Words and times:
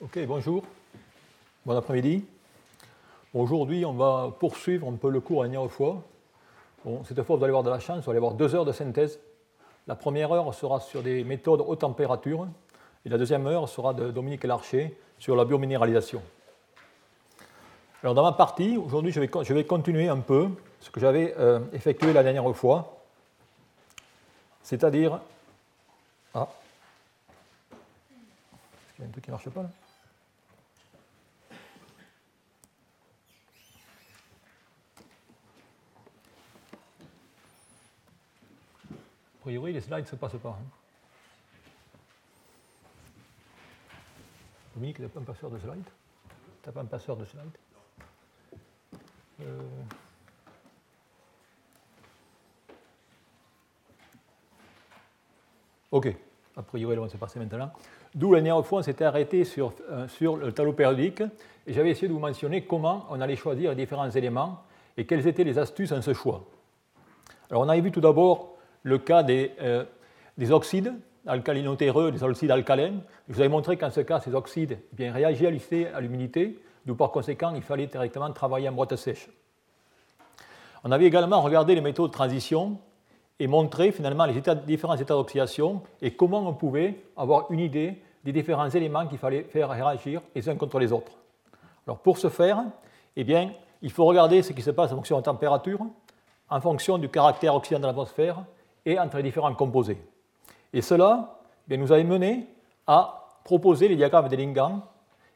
Ok, 0.00 0.16
bonjour. 0.28 0.62
Bon 1.66 1.76
après-midi. 1.76 2.24
Aujourd'hui, 3.34 3.84
on 3.84 3.94
va 3.94 4.32
poursuivre 4.38 4.88
un 4.88 4.94
peu 4.94 5.10
le 5.10 5.18
cours 5.18 5.42
à 5.42 5.46
la 5.46 5.50
dernière 5.50 5.68
fois. 5.68 6.04
Cette 7.02 7.20
fois, 7.24 7.34
vous 7.34 7.42
allez 7.42 7.50
avoir 7.50 7.64
de 7.64 7.70
la 7.70 7.80
chance, 7.80 8.04
vous 8.04 8.10
allez 8.10 8.18
avoir 8.18 8.34
deux 8.34 8.54
heures 8.54 8.64
de 8.64 8.70
synthèse. 8.70 9.18
La 9.88 9.96
première 9.96 10.30
heure 10.30 10.54
sera 10.54 10.78
sur 10.78 11.02
des 11.02 11.24
méthodes 11.24 11.64
haute 11.66 11.80
température 11.80 12.46
et 13.04 13.08
la 13.08 13.18
deuxième 13.18 13.44
heure 13.48 13.68
sera 13.68 13.92
de 13.92 14.12
Dominique 14.12 14.44
Larcher 14.44 14.96
sur 15.18 15.34
la 15.34 15.44
biominéralisation. 15.44 16.22
Alors, 18.04 18.14
dans 18.14 18.22
ma 18.22 18.32
partie, 18.32 18.76
aujourd'hui, 18.76 19.10
je 19.10 19.18
vais, 19.18 19.64
continuer 19.64 20.08
un 20.08 20.20
peu 20.20 20.48
ce 20.78 20.90
que 20.90 21.00
j'avais 21.00 21.34
euh, 21.38 21.58
effectué 21.72 22.12
la 22.12 22.22
dernière 22.22 22.48
fois, 22.54 23.00
c'est-à-dire. 24.62 25.18
Ah, 26.34 26.46
il 28.96 29.02
y 29.02 29.04
a 29.04 29.08
un 29.08 29.10
truc 29.10 29.24
qui 29.24 29.30
ne 29.30 29.34
marche 29.34 29.50
pas 29.50 29.64
priori, 39.48 39.72
les 39.72 39.80
slides 39.80 40.00
ne 40.00 40.04
se 40.04 40.16
passent 40.16 40.36
pas. 40.42 40.58
Hein. 40.60 40.66
Dominique, 44.74 44.96
tu 44.96 45.02
n'as 45.02 45.08
pas 45.08 45.20
un 45.20 45.22
passeur 45.22 45.48
de 45.48 45.58
slides? 45.58 45.90
Tu 46.62 46.68
n'as 46.68 46.72
pas 46.72 46.80
un 46.82 46.84
passeur 46.84 47.16
de 47.16 47.24
slides? 47.24 47.58
Euh... 49.40 49.60
Ok, 55.92 56.14
a 56.54 56.62
priori, 56.62 56.98
on 56.98 57.02
va 57.04 57.08
se 57.08 57.16
passer 57.16 57.38
maintenant. 57.38 57.72
D'où 58.14 58.34
la 58.34 58.42
dernière 58.42 58.70
on 58.70 58.82
s'était 58.82 59.06
arrêté 59.06 59.44
sur, 59.44 59.72
euh, 59.88 60.06
sur 60.08 60.36
le 60.36 60.52
tableau 60.52 60.74
périodique 60.74 61.22
et 61.66 61.72
j'avais 61.72 61.92
essayé 61.92 62.08
de 62.08 62.12
vous 62.12 62.18
mentionner 62.18 62.66
comment 62.66 63.06
on 63.08 63.18
allait 63.22 63.36
choisir 63.36 63.70
les 63.70 63.76
différents 63.76 64.10
éléments 64.10 64.62
et 64.98 65.06
quelles 65.06 65.26
étaient 65.26 65.44
les 65.44 65.58
astuces 65.58 65.92
en 65.92 66.02
ce 66.02 66.12
choix. 66.12 66.44
Alors, 67.48 67.62
on 67.62 67.68
avait 67.70 67.80
vu 67.80 67.90
tout 67.90 68.02
d'abord 68.02 68.57
le 68.82 68.98
cas 68.98 69.22
des, 69.22 69.52
des 70.36 70.52
oxydes 70.52 70.94
alcalinotéreux, 71.26 72.10
des 72.10 72.22
oxydes 72.22 72.50
alcalins. 72.50 72.94
Je 73.28 73.34
vous 73.34 73.40
avais 73.40 73.48
montré 73.48 73.76
qu'en 73.76 73.90
ce 73.90 74.00
cas, 74.00 74.20
ces 74.20 74.34
oxydes 74.34 74.78
eh 74.92 74.96
bien, 74.96 75.12
réagissaient 75.12 75.92
à 75.92 76.00
l'humidité, 76.00 76.58
d'où 76.86 76.94
par 76.94 77.10
conséquent, 77.10 77.52
il 77.54 77.62
fallait 77.62 77.86
directement 77.86 78.30
travailler 78.32 78.68
en 78.68 78.72
boîte 78.72 78.96
sèche. 78.96 79.28
On 80.84 80.90
avait 80.90 81.06
également 81.06 81.42
regardé 81.42 81.74
les 81.74 81.80
méthodes 81.80 82.10
de 82.10 82.14
transition 82.14 82.78
et 83.38 83.46
montré 83.46 83.92
finalement 83.92 84.24
les 84.24 84.40
différents 84.66 84.96
états 84.96 85.14
d'oxydation 85.14 85.82
et 86.00 86.12
comment 86.12 86.48
on 86.48 86.54
pouvait 86.54 87.00
avoir 87.16 87.50
une 87.50 87.60
idée 87.60 88.00
des 88.24 88.32
différents 88.32 88.70
éléments 88.70 89.06
qu'il 89.06 89.18
fallait 89.18 89.42
faire 89.44 89.70
réagir 89.70 90.22
les 90.34 90.48
uns 90.48 90.56
contre 90.56 90.78
les 90.78 90.92
autres. 90.92 91.12
Alors 91.86 91.98
pour 91.98 92.18
ce 92.18 92.28
faire, 92.28 92.64
eh 93.16 93.24
bien, 93.24 93.52
il 93.82 93.90
faut 93.90 94.04
regarder 94.04 94.42
ce 94.42 94.52
qui 94.52 94.62
se 94.62 94.70
passe 94.70 94.92
en 94.92 94.96
fonction 94.96 95.16
de 95.16 95.20
la 95.20 95.24
température, 95.24 95.80
en 96.50 96.60
fonction 96.60 96.98
du 96.98 97.08
caractère 97.08 97.54
oxydant 97.54 97.80
de 97.80 97.86
l'atmosphère 97.86 98.44
entre 98.96 99.16
les 99.16 99.24
différents 99.24 99.54
composés. 99.54 99.98
Et 100.72 100.82
cela 100.82 101.40
eh 101.68 101.76
nous 101.76 101.92
a 101.92 102.02
mené 102.02 102.46
à 102.86 103.26
proposer 103.44 103.88
les 103.88 103.96
diagrammes 103.96 104.28
d'Ellingham 104.28 104.82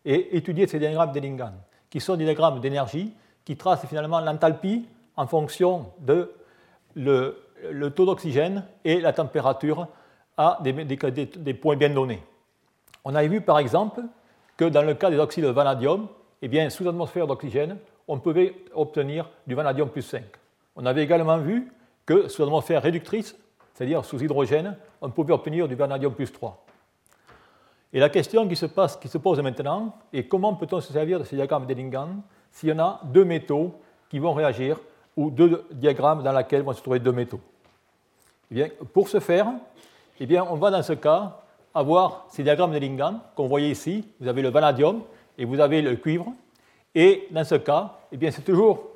et 0.04 0.36
étudier 0.36 0.66
ces 0.66 0.78
diagrammes 0.78 1.12
d'Ellingham, 1.12 1.54
qui 1.90 2.00
sont 2.00 2.16
des 2.16 2.24
diagrammes 2.24 2.60
d'énergie 2.60 3.12
qui 3.44 3.56
tracent 3.56 3.86
finalement 3.86 4.20
l'enthalpie 4.20 4.86
en 5.16 5.26
fonction 5.26 5.86
de 6.00 6.32
le, 6.94 7.88
taux 7.94 8.06
d'oxygène 8.06 8.64
et 8.84 9.00
la 9.00 9.12
température 9.12 9.88
à 10.36 10.58
des, 10.62 11.54
points 11.54 11.76
bien 11.76 11.90
donnés. 11.90 12.22
On 13.04 13.14
a 13.14 13.24
vu 13.24 13.40
par 13.40 13.58
exemple 13.58 14.02
que 14.56 14.64
dans 14.64 14.82
le 14.82 14.94
cas 14.94 15.10
des 15.10 15.18
oxydes 15.18 15.44
de 15.44 15.50
vanadium, 15.50 16.08
eh 16.40 16.48
bien, 16.48 16.70
sous 16.70 16.88
atmosphère 16.88 17.26
d'oxygène, 17.26 17.78
on 18.08 18.18
pouvait 18.18 18.54
obtenir 18.74 19.30
du 19.46 19.54
vanadium 19.54 19.88
plus 19.88 20.02
5. 20.02 20.24
On 20.76 20.86
avait 20.86 21.02
également 21.02 21.38
vu 21.38 21.70
que 22.04 22.28
sous 22.28 22.42
atmosphère 22.42 22.82
réductrice, 22.82 23.36
c'est-à-dire 23.74 24.04
sous 24.04 24.22
hydrogène, 24.22 24.76
on 25.00 25.10
pouvait 25.10 25.32
obtenir 25.32 25.68
du 25.68 25.74
vanadium 25.74 26.14
plus 26.14 26.30
3. 26.32 26.64
Et 27.92 28.00
la 28.00 28.08
question 28.08 28.48
qui 28.48 28.56
se, 28.56 28.66
pose 29.18 29.40
maintenant 29.40 29.96
est 30.12 30.24
comment 30.24 30.54
peut-on 30.54 30.80
se 30.80 30.92
servir 30.92 31.18
de 31.18 31.24
ces 31.24 31.36
diagrammes 31.36 31.66
d'Ellingham 31.66 32.22
s'il 32.50 32.70
y 32.70 32.72
en 32.72 32.78
a 32.78 33.00
deux 33.04 33.24
métaux 33.24 33.74
qui 34.08 34.18
vont 34.18 34.32
réagir 34.32 34.78
ou 35.16 35.30
deux 35.30 35.66
diagrammes 35.72 36.22
dans 36.22 36.32
lesquels 36.32 36.62
vont 36.62 36.72
se 36.72 36.80
trouver 36.80 37.00
deux 37.00 37.12
métaux? 37.12 37.40
Eh 38.50 38.54
bien, 38.54 38.68
Pour 38.92 39.08
ce 39.08 39.20
faire, 39.20 39.48
eh 40.20 40.26
bien, 40.26 40.46
on 40.48 40.54
va 40.54 40.70
dans 40.70 40.82
ce 40.82 40.94
cas 40.94 41.38
avoir 41.74 42.26
ces 42.30 42.42
diagrammes 42.42 42.72
d'Ellingham 42.72 43.20
qu'on 43.34 43.46
voyait 43.46 43.70
ici. 43.70 44.06
Vous 44.20 44.28
avez 44.28 44.40
le 44.40 44.48
vanadium 44.48 45.02
et 45.36 45.44
vous 45.44 45.60
avez 45.60 45.82
le 45.82 45.96
cuivre. 45.96 46.32
Et 46.94 47.26
dans 47.30 47.44
ce 47.44 47.56
cas, 47.56 47.98
eh 48.10 48.16
bien, 48.16 48.30
c'est 48.30 48.42
toujours 48.42 48.91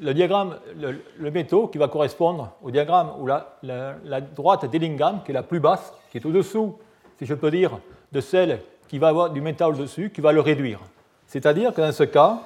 le 0.00 0.14
diagramme, 0.14 0.56
le, 0.76 1.30
métaux 1.30 1.68
qui 1.68 1.78
va 1.78 1.88
correspondre 1.88 2.52
au 2.62 2.70
diagramme 2.70 3.12
où 3.18 3.26
la, 3.26 3.56
la, 3.62 4.20
droite 4.20 4.70
d'Ellingham, 4.70 5.20
qui 5.24 5.30
est 5.30 5.34
la 5.34 5.42
plus 5.42 5.60
basse, 5.60 5.92
qui 6.10 6.18
est 6.18 6.26
au-dessous, 6.26 6.78
si 7.18 7.26
je 7.26 7.34
peux 7.34 7.50
dire, 7.50 7.78
de 8.12 8.20
celle 8.20 8.60
qui 8.88 8.98
va 8.98 9.08
avoir 9.08 9.30
du 9.30 9.40
métal 9.40 9.70
au-dessus, 9.70 10.10
qui 10.10 10.20
va 10.20 10.32
le 10.32 10.40
réduire. 10.40 10.80
C'est-à-dire 11.26 11.72
que 11.72 11.80
dans 11.80 11.92
ce 11.92 12.04
cas, 12.04 12.40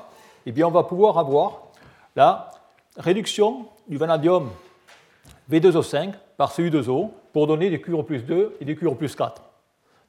eh 0.47 0.53
bien, 0.53 0.67
on 0.67 0.71
va 0.71 0.83
pouvoir 0.83 1.19
avoir 1.19 1.63
la 2.17 2.51
réduction 2.97 3.67
du 3.89 3.97
vanadium 3.97 4.51
V2O5 5.51 6.13
par 6.37 6.53
Cu2O 6.53 7.11
pour 7.33 7.47
donner 7.47 7.71
du 7.71 7.81
cuivre 7.81 8.03
plus 8.03 8.25
2 8.25 8.57
et 8.61 8.65
du 8.65 8.77
cuivre 8.77 8.95
plus 8.95 9.15
4. 9.15 9.43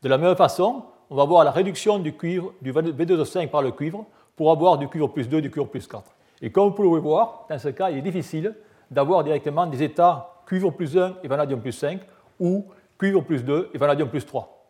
De 0.03 0.09
la 0.09 0.18
même 0.18 0.35
façon, 0.35 0.84
on 1.09 1.16
va 1.16 1.24
avoir 1.24 1.44
la 1.44 1.51
réduction 1.51 2.00
du, 2.00 2.13
cuivre, 2.13 2.53
du 2.62 2.72
V2O5 2.72 3.47
par 3.50 3.62
le 3.62 3.72
cuivre 3.72 4.06
pour 4.35 4.51
avoir 4.51 4.78
du 4.78 4.88
cuivre 4.88 5.07
plus 5.07 5.28
2 5.28 5.38
et 5.38 5.41
du 5.41 5.51
cuivre 5.51 5.68
plus 5.68 5.88
4. 5.88 6.03
Et 6.41 6.51
comme 6.51 6.69
vous 6.69 6.75
pouvez 6.75 7.00
voir, 7.00 7.46
dans 7.50 7.57
ce 7.57 7.69
cas, 7.69 7.90
il 7.90 7.97
est 7.97 8.01
difficile 8.01 8.56
d'avoir 8.91 9.23
directement 9.23 9.66
des 9.66 9.84
états 9.84 10.35
cuivre 10.46 10.72
plus 10.72 10.97
1 10.97 11.18
et 11.23 11.28
vanadium 11.28 11.59
plus 11.59 11.72
5 11.72 12.01
ou 12.40 12.66
cuivre 12.97 13.22
plus 13.22 13.44
2 13.44 13.72
et 13.73 13.78
vanadium 13.78 14.09
plus 14.09 14.25
3. 14.25 14.68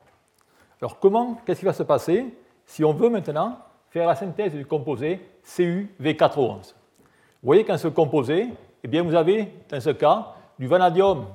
Alors 0.81 0.99
comment, 0.99 1.41
qu'est-ce 1.45 1.59
qui 1.59 1.65
va 1.65 1.73
se 1.73 1.83
passer 1.83 2.33
si 2.65 2.83
on 2.83 2.93
veut 2.93 3.09
maintenant 3.09 3.59
faire 3.89 4.07
la 4.07 4.15
synthèse 4.15 4.53
du 4.53 4.65
composé 4.65 5.21
CuV4O11 5.45 6.73
Vous 6.73 6.73
voyez 7.43 7.63
qu'en 7.63 7.77
ce 7.77 7.87
composé, 7.87 8.47
eh 8.83 8.87
bien, 8.87 9.03
vous 9.03 9.15
avez 9.15 9.51
dans 9.69 9.79
ce 9.79 9.91
cas 9.91 10.33
du 10.57 10.67
vanadium 10.67 11.25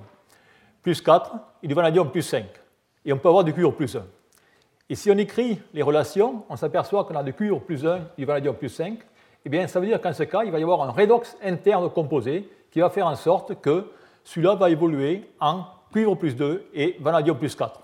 plus 0.82 1.00
4 1.00 1.32
et 1.62 1.68
du 1.68 1.74
vanadium 1.74 2.10
plus 2.10 2.22
5. 2.22 2.44
Et 3.04 3.12
on 3.12 3.18
peut 3.18 3.28
avoir 3.28 3.44
du 3.44 3.52
cuivre 3.52 3.72
plus 3.72 3.96
1. 3.96 4.04
Et 4.88 4.94
si 4.94 5.10
on 5.10 5.16
écrit 5.18 5.60
les 5.72 5.82
relations, 5.82 6.44
on 6.48 6.56
s'aperçoit 6.56 7.04
qu'on 7.04 7.14
a 7.14 7.22
du 7.22 7.32
cuivre 7.32 7.60
plus 7.60 7.86
1 7.86 7.96
et 7.96 8.00
du 8.18 8.24
vanadium 8.24 8.56
plus 8.56 8.68
5 8.68 8.98
eh 9.44 9.48
bien, 9.48 9.66
ça 9.66 9.80
veut 9.80 9.86
dire 9.86 10.00
qu'en 10.00 10.12
ce 10.12 10.22
cas, 10.24 10.42
il 10.44 10.52
va 10.52 10.58
y 10.58 10.62
avoir 10.62 10.82
un 10.82 10.90
redox 10.90 11.36
interne 11.42 11.88
composé 11.90 12.48
qui 12.70 12.80
va 12.80 12.90
faire 12.90 13.06
en 13.06 13.16
sorte 13.16 13.60
que 13.60 13.86
celui-là 14.24 14.54
va 14.54 14.70
évoluer 14.70 15.30
en 15.40 15.64
cuivre 15.92 16.14
plus 16.14 16.36
2 16.36 16.66
et 16.74 16.96
vanadium 17.00 17.36
plus 17.38 17.54
4. 17.54 17.80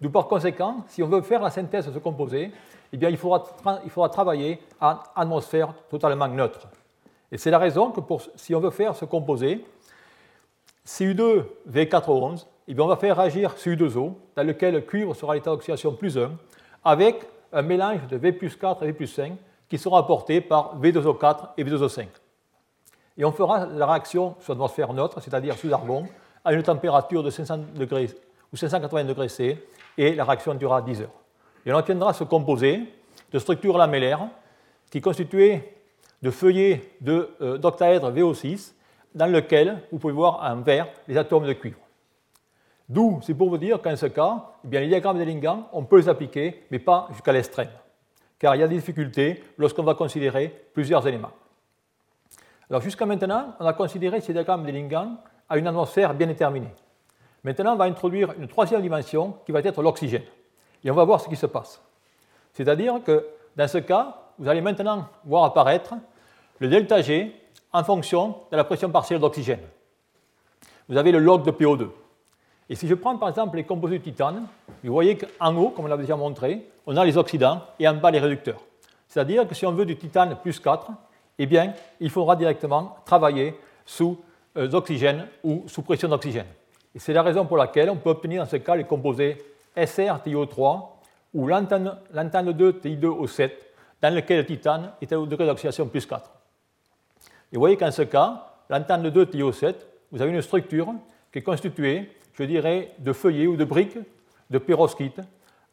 D'où 0.00 0.10
par 0.10 0.28
conséquent, 0.28 0.84
si 0.86 1.02
on 1.02 1.08
veut 1.08 1.22
faire 1.22 1.42
la 1.42 1.50
synthèse 1.50 1.86
de 1.86 1.92
ce 1.92 1.98
composé, 1.98 2.52
eh 2.92 2.96
bien, 2.96 3.08
il, 3.08 3.16
faudra 3.16 3.44
il 3.84 3.90
faudra 3.90 4.08
travailler 4.08 4.60
en 4.80 4.96
atmosphère 5.16 5.74
totalement 5.90 6.28
neutre. 6.28 6.68
Et 7.32 7.38
c'est 7.38 7.50
la 7.50 7.58
raison 7.58 7.90
que 7.90 8.00
si 8.36 8.54
on 8.54 8.60
veut 8.60 8.70
faire 8.70 8.94
ce 8.94 9.04
composé, 9.04 9.64
Cu2V4O11, 10.86 12.46
eh 12.68 12.74
bien, 12.74 12.84
on 12.84 12.88
va 12.88 12.96
faire 12.96 13.16
réagir 13.16 13.54
Cu2O, 13.54 14.12
dans 14.36 14.42
lequel 14.42 14.74
le 14.74 14.80
cuivre 14.80 15.14
sera 15.14 15.32
à 15.32 15.34
l'état 15.34 15.50
d'oxydation 15.50 15.94
plus 15.94 16.16
1, 16.16 16.30
avec 16.84 17.26
un 17.52 17.62
mélange 17.62 18.06
de 18.08 18.16
V 18.16 18.32
plus 18.32 18.56
4 18.56 18.82
et 18.82 18.86
V 18.86 18.92
plus 18.92 19.06
5, 19.06 19.32
qui 19.68 19.78
seront 19.78 19.96
apportés 19.96 20.40
par 20.40 20.80
V2O4 20.80 21.50
et 21.56 21.64
V2O5. 21.64 22.06
Et 23.18 23.24
on 23.24 23.32
fera 23.32 23.66
la 23.66 23.86
réaction 23.86 24.36
sur 24.40 24.52
l'atmosphère 24.52 24.92
neutre, 24.92 25.20
c'est-à-dire 25.20 25.56
sous 25.56 25.72
argon, 25.72 26.06
à 26.44 26.52
une 26.52 26.62
température 26.62 27.22
de 27.22 27.30
500 27.30 27.58
degrés 27.74 28.08
ou 28.52 28.56
580 28.56 29.04
degrés 29.04 29.28
C, 29.28 29.58
et 29.98 30.14
la 30.14 30.24
réaction 30.24 30.54
durera 30.54 30.80
10 30.80 31.02
heures. 31.02 31.20
Et 31.66 31.72
on 31.72 31.76
obtiendra 31.76 32.14
ce 32.14 32.24
composé 32.24 32.82
de 33.30 33.38
structure 33.38 33.76
lamellaire 33.76 34.28
qui 34.90 34.98
est 34.98 35.02
constitué 35.02 35.74
de 36.22 36.30
feuillets 36.30 36.94
euh, 37.06 37.58
d'octaèdre 37.58 38.10
VO6 38.10 38.72
dans 39.14 39.26
lequel 39.26 39.82
vous 39.92 39.98
pouvez 39.98 40.14
voir 40.14 40.40
en 40.42 40.62
vert 40.62 40.86
les 41.08 41.16
atomes 41.18 41.46
de 41.46 41.52
cuivre. 41.52 41.78
D'où, 42.88 43.20
c'est 43.22 43.34
pour 43.34 43.50
vous 43.50 43.58
dire 43.58 43.82
qu'en 43.82 43.96
ce 43.96 44.06
cas, 44.06 44.46
eh 44.64 44.68
bien, 44.68 44.80
les 44.80 44.88
diagrammes 44.88 45.18
d'Ellingham, 45.18 45.64
on 45.72 45.84
peut 45.84 45.98
les 45.98 46.08
appliquer, 46.08 46.64
mais 46.70 46.78
pas 46.78 47.08
jusqu'à 47.12 47.32
l'extrême 47.32 47.68
car 48.38 48.54
il 48.54 48.60
y 48.60 48.62
a 48.62 48.68
des 48.68 48.76
difficultés 48.76 49.42
lorsqu'on 49.56 49.82
va 49.82 49.94
considérer 49.94 50.48
plusieurs 50.72 51.06
éléments. 51.06 51.32
Alors 52.70 52.82
jusqu'à 52.82 53.06
maintenant, 53.06 53.54
on 53.60 53.66
a 53.66 53.72
considéré 53.72 54.20
ces 54.20 54.32
diagrammes 54.32 54.64
d'Ellingham 54.64 55.18
à 55.48 55.58
une 55.58 55.66
atmosphère 55.66 56.14
bien 56.14 56.26
déterminée. 56.26 56.72
Maintenant, 57.44 57.74
on 57.74 57.76
va 57.76 57.84
introduire 57.84 58.34
une 58.38 58.48
troisième 58.48 58.82
dimension 58.82 59.36
qui 59.46 59.52
va 59.52 59.60
être 59.60 59.82
l'oxygène. 59.82 60.24
Et 60.84 60.90
on 60.90 60.94
va 60.94 61.04
voir 61.04 61.20
ce 61.20 61.28
qui 61.28 61.36
se 61.36 61.46
passe. 61.46 61.82
C'est-à-dire 62.52 63.02
que 63.04 63.26
dans 63.56 63.68
ce 63.68 63.78
cas, 63.78 64.16
vous 64.38 64.48
allez 64.48 64.60
maintenant 64.60 65.08
voir 65.24 65.44
apparaître 65.44 65.94
le 66.58 66.68
delta 66.68 67.00
G 67.00 67.34
en 67.72 67.84
fonction 67.84 68.36
de 68.50 68.56
la 68.56 68.64
pression 68.64 68.90
partielle 68.90 69.20
d'oxygène. 69.20 69.60
Vous 70.88 70.96
avez 70.96 71.12
le 71.12 71.18
log 71.18 71.44
de 71.44 71.50
PO2. 71.50 71.88
Et 72.70 72.74
si 72.74 72.86
je 72.86 72.94
prends 72.94 73.16
par 73.16 73.28
exemple 73.28 73.56
les 73.56 73.64
composés 73.64 73.98
de 73.98 74.04
titane, 74.04 74.46
vous 74.84 74.92
voyez 74.92 75.16
qu'en 75.16 75.56
haut, 75.56 75.70
comme 75.70 75.86
on 75.86 75.88
l'a 75.88 75.96
déjà 75.96 76.16
montré, 76.16 76.66
on 76.86 76.96
a 76.96 77.04
les 77.04 77.16
oxydants 77.16 77.62
et 77.78 77.88
en 77.88 77.94
bas 77.94 78.10
les 78.10 78.18
réducteurs. 78.18 78.62
C'est-à-dire 79.08 79.48
que 79.48 79.54
si 79.54 79.64
on 79.64 79.72
veut 79.72 79.86
du 79.86 79.96
titane 79.96 80.36
plus 80.42 80.60
4, 80.60 80.90
eh 81.38 81.46
bien, 81.46 81.72
il 82.00 82.10
faudra 82.10 82.36
directement 82.36 82.96
travailler 83.04 83.58
sous 83.86 84.18
euh, 84.56 84.70
oxygène 84.72 85.26
ou 85.42 85.64
sous 85.66 85.82
pression 85.82 86.08
d'oxygène. 86.08 86.46
Et 86.94 86.98
c'est 86.98 87.12
la 87.12 87.22
raison 87.22 87.46
pour 87.46 87.56
laquelle 87.56 87.90
on 87.90 87.96
peut 87.96 88.10
obtenir 88.10 88.42
dans 88.42 88.48
ce 88.48 88.56
cas 88.56 88.76
les 88.76 88.84
composés 88.84 89.38
SR-TiO3 89.76 90.82
ou 91.34 91.46
lantane, 91.46 91.96
2 92.12 92.72
TI2O7 92.72 93.50
dans 94.02 94.14
lequel 94.14 94.38
le 94.38 94.46
titane 94.46 94.92
est 95.00 95.12
au 95.12 95.26
degré 95.26 95.46
d'oxydation 95.46 95.86
plus 95.86 96.04
4. 96.04 96.30
Et 97.52 97.56
vous 97.56 97.60
voyez 97.60 97.76
qu'en 97.76 97.90
ce 97.90 98.02
cas, 98.02 98.46
lantane 98.68 99.08
2 99.08 99.24
TiO7, 99.26 99.74
vous 100.10 100.20
avez 100.20 100.32
une 100.32 100.42
structure 100.42 100.92
qui 101.32 101.38
est 101.38 101.42
constituée, 101.42 102.10
je 102.38 102.44
dirais, 102.44 102.92
de 102.98 103.12
feuillets 103.12 103.46
ou 103.46 103.56
de 103.56 103.64
briques 103.64 103.98
de 104.50 104.58
perovskite 104.58 105.20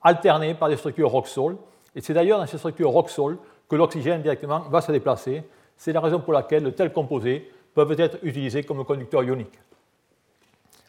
alternées 0.02 0.56
par 0.56 0.70
des 0.70 0.78
structures 0.78 1.10
rock-sol. 1.10 1.58
Et 1.96 2.02
c'est 2.02 2.14
d'ailleurs 2.14 2.40
dans 2.40 2.48
ces 2.48 2.58
structures 2.58 2.90
rock-sol 2.90 3.38
que 3.70 3.76
l'oxygène 3.76 4.22
directement 4.22 4.60
va 4.62 4.82
se 4.82 4.92
déplacer. 4.92 5.44
C'est 5.78 5.94
la 5.94 6.02
raison 6.02 6.20
pour 6.20 6.34
laquelle 6.34 6.64
de 6.64 6.70
tels 6.70 6.92
composés 6.92 7.52
peuvent 7.74 8.00
être 8.00 8.18
utilisés 8.24 8.64
comme 8.64 8.84
conducteurs 8.86 9.24
ioniques. 9.24 9.60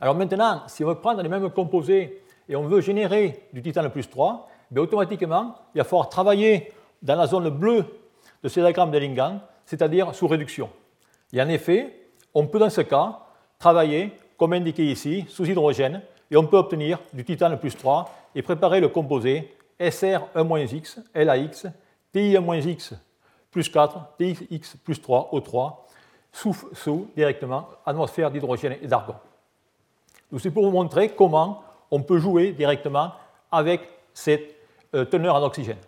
Alors 0.00 0.14
maintenant, 0.14 0.62
si 0.66 0.84
on 0.84 0.88
veut 0.88 0.96
prendre 0.96 1.22
les 1.22 1.28
mêmes 1.28 1.50
composés 1.50 2.22
et 2.48 2.56
on 2.56 2.64
veut 2.64 2.80
générer 2.80 3.44
du 3.52 3.62
titane 3.62 3.90
plus 3.90 4.08
3, 4.08 4.48
bien 4.70 4.82
automatiquement, 4.82 5.56
il 5.74 5.78
va 5.78 5.84
falloir 5.84 6.08
travailler 6.08 6.72
dans 7.02 7.16
la 7.16 7.26
zone 7.26 7.48
bleue 7.50 7.84
de 8.42 8.48
ces 8.48 8.60
diagrammes 8.60 8.90
d'Ellingham, 8.90 9.40
c'est-à-dire 9.64 10.14
sous 10.14 10.26
réduction. 10.26 10.70
Et 11.32 11.40
en 11.40 11.48
effet, 11.48 12.08
on 12.34 12.46
peut 12.46 12.58
dans 12.58 12.70
ce 12.70 12.82
cas 12.82 13.20
travailler, 13.58 14.12
comme 14.36 14.52
indiqué 14.52 14.84
ici, 14.84 15.24
sous 15.28 15.46
hydrogène, 15.46 16.02
et 16.30 16.36
on 16.36 16.46
peut 16.46 16.56
obtenir 16.56 16.98
du 17.12 17.24
titane 17.24 17.58
plus 17.58 17.76
3 17.76 18.12
et 18.34 18.42
préparer 18.42 18.80
le 18.80 18.88
composé 18.88 19.54
SR1-X, 19.80 21.00
LAX, 21.14 21.66
TI1-X 22.14 22.94
plus 23.50 23.68
4, 23.68 24.16
TIX 24.18 24.76
plus 24.84 25.00
3, 25.00 25.30
O3, 25.32 25.76
sous, 26.32 26.56
sous 26.72 27.08
directement 27.16 27.68
atmosphère 27.86 28.30
d'hydrogène 28.30 28.76
et 28.82 28.86
d'argon. 28.86 29.14
C'est 30.38 30.50
pour 30.50 30.64
vous 30.64 30.72
montrer 30.72 31.10
comment 31.10 31.62
on 31.90 32.02
peut 32.02 32.18
jouer 32.18 32.52
directement 32.52 33.12
avec 33.50 33.88
cette 34.12 34.54
euh, 34.94 35.04
teneur 35.04 35.36
en 35.36 35.42
oxygène. 35.42 35.78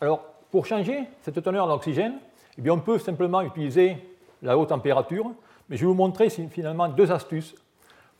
Alors, 0.00 0.22
pour 0.50 0.66
changer 0.66 1.04
cette 1.22 1.42
teneur 1.42 1.66
en 1.66 1.72
oxygène, 1.72 2.18
eh 2.58 2.60
bien, 2.60 2.72
on 2.72 2.80
peut 2.80 2.98
simplement 2.98 3.40
utiliser 3.42 3.96
la 4.42 4.58
haute 4.58 4.68
température, 4.68 5.30
mais 5.68 5.76
je 5.76 5.82
vais 5.82 5.86
vous 5.86 5.94
montrer 5.94 6.30
finalement 6.30 6.88
deux 6.88 7.10
astuces, 7.10 7.54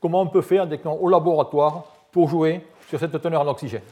comment 0.01 0.23
on 0.23 0.27
peut 0.27 0.43
faire 0.43 0.69
au 1.01 1.09
laboratoire 1.09 1.85
pour 2.11 2.29
jouer 2.29 2.67
sur 2.89 2.99
cette 2.99 3.21
teneur 3.21 3.43
en 3.43 3.49
oxygène. 3.49 3.83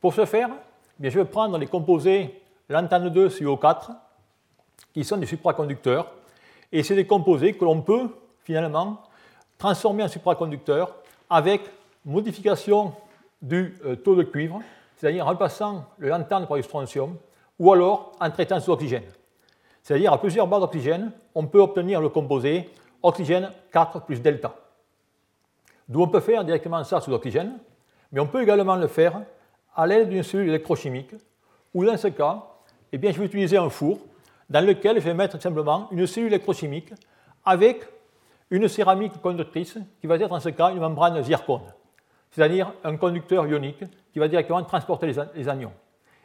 Pour 0.00 0.14
ce 0.14 0.24
faire, 0.24 0.50
eh 0.52 1.02
bien, 1.02 1.10
je 1.10 1.18
vais 1.18 1.24
prendre 1.24 1.58
les 1.58 1.66
composés 1.66 2.42
lantane 2.68 3.08
2 3.08 3.28
CO4, 3.28 3.90
qui 4.92 5.04
sont 5.04 5.16
des 5.16 5.26
supraconducteurs, 5.26 6.10
et 6.72 6.82
c'est 6.82 6.94
des 6.94 7.06
composés 7.06 7.54
que 7.54 7.64
l'on 7.64 7.80
peut 7.82 8.08
finalement 8.42 9.02
transformer 9.58 10.02
en 10.02 10.08
supraconducteurs 10.08 10.94
avec 11.30 11.62
modification 12.04 12.92
du 13.40 13.78
euh, 13.84 13.96
taux 13.96 14.14
de 14.14 14.22
cuivre, 14.22 14.60
c'est-à-dire 14.96 15.24
en 15.24 15.28
remplaçant 15.28 15.84
le 15.98 16.08
lantane 16.08 16.46
par 16.46 16.56
du 16.56 16.62
strontium, 16.62 17.16
ou 17.58 17.72
alors 17.72 18.12
en 18.20 18.30
traitant 18.30 18.60
sous 18.60 18.70
oxygène. 18.72 19.04
C'est-à-dire 19.86 20.12
à 20.12 20.18
plusieurs 20.18 20.48
barres 20.48 20.58
d'oxygène, 20.58 21.12
on 21.32 21.46
peut 21.46 21.60
obtenir 21.60 22.00
le 22.00 22.08
composé 22.08 22.68
oxygène 23.04 23.52
4 23.70 24.00
plus 24.00 24.20
delta. 24.20 24.52
D'où 25.88 26.02
on 26.02 26.08
peut 26.08 26.18
faire 26.18 26.44
directement 26.44 26.82
ça 26.82 27.00
sous 27.00 27.12
oxygène, 27.12 27.56
mais 28.10 28.18
on 28.18 28.26
peut 28.26 28.42
également 28.42 28.74
le 28.74 28.88
faire 28.88 29.22
à 29.76 29.86
l'aide 29.86 30.08
d'une 30.08 30.24
cellule 30.24 30.48
électrochimique, 30.48 31.14
ou 31.72 31.84
dans 31.84 31.96
ce 31.96 32.08
cas, 32.08 32.42
eh 32.90 32.98
bien, 32.98 33.12
je 33.12 33.20
vais 33.20 33.26
utiliser 33.26 33.58
un 33.58 33.70
four 33.70 33.98
dans 34.50 34.66
lequel 34.66 34.96
je 34.96 35.04
vais 35.04 35.14
mettre 35.14 35.40
simplement 35.40 35.86
une 35.92 36.04
cellule 36.08 36.32
électrochimique 36.32 36.92
avec 37.44 37.86
une 38.50 38.66
céramique 38.66 39.22
conductrice 39.22 39.78
qui 40.00 40.08
va 40.08 40.16
être 40.16 40.32
en 40.32 40.40
ce 40.40 40.48
cas 40.48 40.72
une 40.72 40.80
membrane 40.80 41.22
zircone, 41.22 41.72
c'est-à-dire 42.32 42.72
un 42.82 42.96
conducteur 42.96 43.46
ionique 43.46 43.84
qui 44.12 44.18
va 44.18 44.26
directement 44.26 44.64
transporter 44.64 45.12
les 45.36 45.48
anions. 45.48 45.72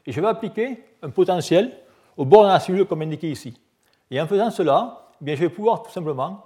Et 0.07 0.11
je 0.11 0.19
vais 0.19 0.27
appliquer 0.27 0.83
un 1.03 1.11
potentiel 1.11 1.71
au 2.17 2.25
bord 2.25 2.43
de 2.43 2.49
la 2.49 2.59
cellule 2.59 2.85
comme 2.85 3.01
indiqué 3.01 3.29
ici. 3.29 3.59
Et 4.09 4.19
en 4.19 4.27
faisant 4.27 4.51
cela, 4.51 5.07
eh 5.21 5.25
bien, 5.25 5.35
je 5.35 5.41
vais 5.41 5.49
pouvoir 5.49 5.83
tout 5.83 5.91
simplement 5.91 6.45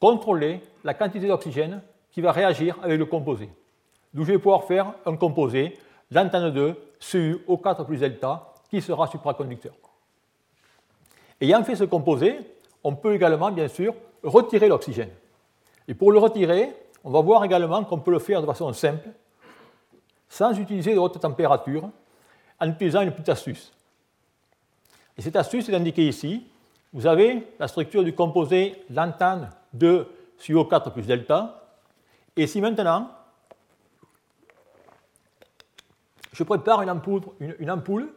contrôler 0.00 0.60
la 0.84 0.94
quantité 0.94 1.26
d'oxygène 1.26 1.82
qui 2.10 2.20
va 2.20 2.32
réagir 2.32 2.76
avec 2.82 2.98
le 2.98 3.06
composé. 3.06 3.48
D'où 4.12 4.24
je 4.24 4.32
vais 4.32 4.38
pouvoir 4.38 4.64
faire 4.64 4.94
un 5.04 5.16
composé 5.16 5.78
lantane 6.10 6.50
2 6.50 6.76
CuO4 7.00 7.84
plus 7.84 7.98
delta 7.98 8.52
qui 8.70 8.80
sera 8.80 9.06
supraconducteur. 9.06 9.74
Ayant 11.40 11.62
fait 11.64 11.76
ce 11.76 11.84
composé, 11.84 12.38
on 12.82 12.94
peut 12.94 13.14
également, 13.14 13.50
bien 13.50 13.68
sûr, 13.68 13.94
retirer 14.22 14.68
l'oxygène. 14.68 15.10
Et 15.88 15.94
pour 15.94 16.12
le 16.12 16.18
retirer, 16.18 16.74
on 17.04 17.10
va 17.10 17.20
voir 17.20 17.44
également 17.44 17.84
qu'on 17.84 17.98
peut 17.98 18.10
le 18.10 18.18
faire 18.18 18.40
de 18.40 18.46
façon 18.46 18.72
simple, 18.72 19.08
sans 20.28 20.58
utiliser 20.58 20.94
de 20.94 20.98
haute 20.98 21.20
température, 21.20 21.90
en 22.58 22.68
utilisant 22.68 23.02
une 23.02 23.12
petite 23.12 23.28
astuce. 23.28 23.72
Et 25.18 25.22
cette 25.22 25.36
astuce 25.36 25.68
est 25.68 25.74
indiquée 25.74 26.06
ici. 26.06 26.46
Vous 26.92 27.06
avez 27.06 27.46
la 27.58 27.68
structure 27.68 28.04
du 28.04 28.14
composé 28.14 28.84
lantane 28.90 29.50
de 29.72 30.06
CO4 30.40 30.92
plus 30.92 31.06
delta. 31.06 31.62
Et 32.36 32.46
si 32.46 32.60
maintenant, 32.60 33.10
je 36.32 36.42
prépare 36.42 36.82
une 36.82 36.90
ampoule, 37.70 38.08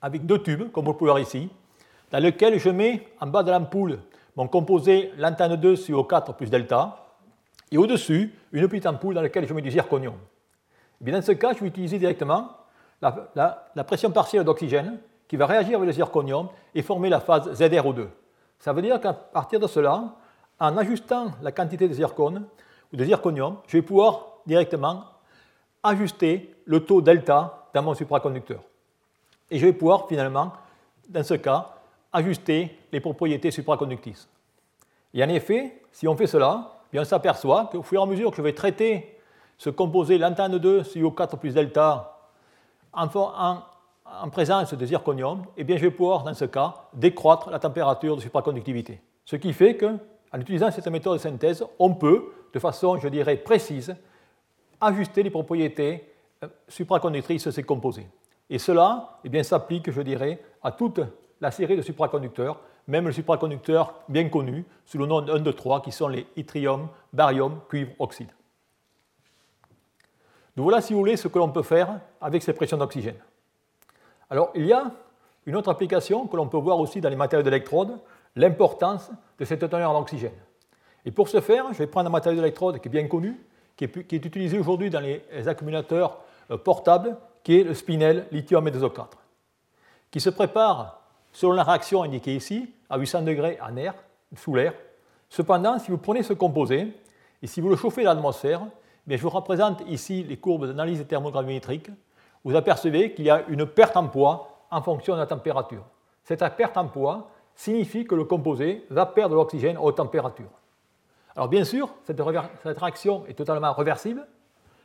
avec 0.00 0.26
deux 0.26 0.42
tubes, 0.42 0.70
comme 0.70 0.84
vous 0.84 0.94
pouvez 0.94 1.10
voir 1.10 1.20
ici, 1.20 1.48
dans 2.10 2.22
lequel 2.22 2.58
je 2.58 2.70
mets 2.70 3.06
en 3.20 3.26
bas 3.26 3.42
de 3.42 3.50
l'ampoule 3.50 3.98
mon 4.38 4.46
composé 4.46 5.12
lantane 5.18 5.56
2 5.56 5.74
CO4 5.74 6.36
plus 6.36 6.48
delta, 6.48 7.04
et 7.72 7.76
au-dessus, 7.76 8.32
une 8.52 8.68
petite 8.68 8.86
ampoule 8.86 9.14
dans 9.14 9.20
laquelle 9.20 9.46
je 9.48 9.52
mets 9.52 9.62
du 9.62 9.70
zirconium. 9.70 10.14
Et 11.00 11.04
bien 11.04 11.14
dans 11.14 11.26
ce 11.26 11.32
cas, 11.32 11.52
je 11.54 11.58
vais 11.58 11.66
utiliser 11.66 11.98
directement 11.98 12.48
la, 13.02 13.84
pression 13.84 14.12
partielle 14.12 14.44
d'oxygène 14.44 15.00
qui 15.28 15.36
va 15.36 15.46
réagir 15.46 15.76
avec 15.76 15.86
le 15.86 15.92
zirconium 15.92 16.48
et 16.74 16.82
former 16.82 17.10
la 17.10 17.20
phase 17.20 17.52
ZrO2. 17.60 18.08
Ça 18.58 18.72
veut 18.72 18.82
dire 18.82 19.00
qu'à 19.00 19.12
partir 19.12 19.60
de 19.60 19.66
cela, 19.66 20.16
en 20.58 20.76
ajustant 20.76 21.32
la 21.42 21.52
quantité 21.52 21.86
de 21.86 21.92
zircone 21.92 22.46
ou 22.92 22.96
de 22.96 23.04
zirconium, 23.04 23.58
je 23.66 23.76
vais 23.76 23.82
pouvoir 23.82 24.26
directement 24.46 25.04
ajuster 25.82 26.54
le 26.64 26.84
taux 26.84 27.00
delta 27.00 27.68
dans 27.72 27.82
mon 27.82 27.94
supraconducteur. 27.94 28.60
Et 29.50 29.58
je 29.58 29.66
vais 29.66 29.72
pouvoir 29.72 30.08
finalement, 30.08 30.52
dans 31.08 31.22
ce 31.22 31.34
cas, 31.34 31.74
ajuster 32.12 32.76
les 32.90 33.00
propriétés 33.00 33.50
supraconductrices. 33.50 34.28
Et 35.14 35.22
en 35.22 35.28
effet, 35.28 35.80
si 35.92 36.08
on 36.08 36.16
fait 36.16 36.26
cela, 36.26 36.72
bien 36.92 37.02
on 37.02 37.04
s'aperçoit 37.04 37.68
qu'au 37.70 37.82
fur 37.82 38.00
et 38.00 38.02
à 38.02 38.06
mesure 38.06 38.30
que 38.30 38.36
je 38.38 38.42
vais 38.42 38.54
traiter 38.54 39.18
ce 39.56 39.70
composé 39.70 40.18
lantane 40.18 40.58
2 40.58 40.82
CO4 40.82 41.38
plus 41.38 41.54
delta 41.54 42.18
en, 42.92 43.08
en, 43.14 43.62
présence 44.30 44.74
de 44.74 44.86
zirconium, 44.86 45.44
eh 45.56 45.64
bien 45.64 45.76
je 45.76 45.82
vais 45.82 45.90
pouvoir, 45.90 46.24
dans 46.24 46.34
ce 46.34 46.44
cas, 46.44 46.74
décroître 46.94 47.50
la 47.50 47.58
température 47.58 48.16
de 48.16 48.20
supraconductivité. 48.20 49.00
Ce 49.24 49.36
qui 49.36 49.52
fait 49.52 49.76
qu'en 49.76 50.40
utilisant 50.40 50.70
cette 50.70 50.88
méthode 50.88 51.14
de 51.14 51.22
synthèse, 51.22 51.64
on 51.78 51.94
peut, 51.94 52.32
de 52.52 52.58
façon, 52.58 52.98
je 52.98 53.08
dirais, 53.08 53.36
précise, 53.36 53.94
ajuster 54.80 55.22
les 55.22 55.30
propriétés 55.30 56.12
euh, 56.42 56.48
supraconductrices 56.68 57.46
de 57.46 57.50
ces 57.50 57.62
composés. 57.62 58.06
Et 58.50 58.58
cela 58.58 59.18
eh 59.24 59.42
s'applique, 59.42 59.90
je 59.90 60.00
dirais, 60.00 60.40
à 60.62 60.72
toute 60.72 61.00
la 61.40 61.50
série 61.50 61.76
de 61.76 61.82
supraconducteurs, 61.82 62.60
même 62.86 63.06
les 63.06 63.12
supraconducteurs 63.12 63.94
bien 64.08 64.28
connus, 64.28 64.64
sous 64.84 64.98
le 64.98 65.06
nom 65.06 65.20
de 65.20 65.32
1, 65.32 65.40
2, 65.40 65.52
3, 65.52 65.82
qui 65.82 65.92
sont 65.92 66.08
les 66.08 66.26
yttrium, 66.36 66.88
barium, 67.12 67.60
cuivre, 67.68 67.92
oxyde. 67.98 68.30
Donc 70.56 70.64
voilà, 70.64 70.80
si 70.80 70.92
vous 70.92 71.00
voulez, 71.00 71.16
ce 71.16 71.28
que 71.28 71.38
l'on 71.38 71.50
peut 71.50 71.62
faire 71.62 72.00
avec 72.20 72.42
ces 72.42 72.52
pressions 72.52 72.78
d'oxygène. 72.78 73.14
Alors, 74.30 74.50
il 74.54 74.66
y 74.66 74.72
a 74.72 74.90
une 75.46 75.56
autre 75.56 75.70
application 75.70 76.26
que 76.26 76.36
l'on 76.36 76.48
peut 76.48 76.58
voir 76.58 76.78
aussi 76.78 77.00
dans 77.00 77.08
les 77.08 77.16
matériaux 77.16 77.42
d'électrode, 77.42 77.98
l'importance 78.36 79.10
de 79.38 79.44
cette 79.44 79.68
teneur 79.68 79.90
en 79.90 80.00
oxygène. 80.00 80.32
Et 81.04 81.10
pour 81.10 81.28
ce 81.28 81.40
faire, 81.40 81.72
je 81.72 81.78
vais 81.78 81.86
prendre 81.86 82.08
un 82.08 82.12
matériau 82.12 82.38
d'électrode 82.38 82.80
qui 82.80 82.88
est 82.88 82.90
bien 82.90 83.06
connu, 83.06 83.40
qui 83.76 83.84
est, 83.84 84.24
utilisé 84.24 84.58
aujourd'hui 84.58 84.90
dans 84.90 85.00
les, 85.00 85.22
accumulateurs 85.48 86.18
euh, 86.50 86.58
portables, 86.58 87.16
qui 87.42 87.60
est 87.60 87.64
le 87.64 87.74
spinel 87.74 88.26
lithium 88.30 88.66
et 88.68 88.72
4 88.72 89.18
qui 90.10 90.20
se 90.20 90.30
prépare 90.30 91.02
selon 91.32 91.52
la 91.52 91.62
réaction 91.62 92.02
indiquée 92.02 92.34
ici, 92.34 92.72
à 92.88 92.98
800 92.98 93.22
degrés 93.22 93.58
en 93.62 93.76
air, 93.76 93.94
sous 94.36 94.54
l'air. 94.54 94.72
Cependant, 95.28 95.78
si 95.78 95.90
vous 95.90 95.98
prenez 95.98 96.22
ce 96.22 96.32
composé 96.32 96.92
et 97.42 97.46
si 97.46 97.60
vous 97.60 97.68
le 97.68 97.76
chauffez 97.76 98.04
dans 98.04 98.14
l'atmosphère, 98.14 98.62
je 99.06 99.22
vous 99.22 99.28
représente 99.28 99.82
ici 99.86 100.24
les 100.24 100.36
courbes 100.36 100.66
d'analyse 100.66 101.04
thermogravimétrique. 101.06 101.90
Vous 102.48 102.56
apercevez 102.56 103.12
qu'il 103.12 103.26
y 103.26 103.30
a 103.30 103.44
une 103.48 103.66
perte 103.66 103.94
en 103.98 104.06
poids 104.06 104.64
en 104.70 104.80
fonction 104.80 105.12
de 105.12 105.18
la 105.18 105.26
température. 105.26 105.84
Cette 106.24 106.42
perte 106.56 106.78
en 106.78 106.88
poids 106.88 107.28
signifie 107.54 108.06
que 108.06 108.14
le 108.14 108.24
composé 108.24 108.86
va 108.88 109.04
perdre 109.04 109.34
l'oxygène 109.34 109.76
à 109.76 109.82
haute 109.82 109.98
température. 109.98 110.48
Alors 111.36 111.48
bien 111.48 111.62
sûr, 111.64 111.90
cette, 112.04 112.18
réaction 112.18 113.26
est 113.26 113.34
totalement 113.34 113.74
réversible. 113.74 114.26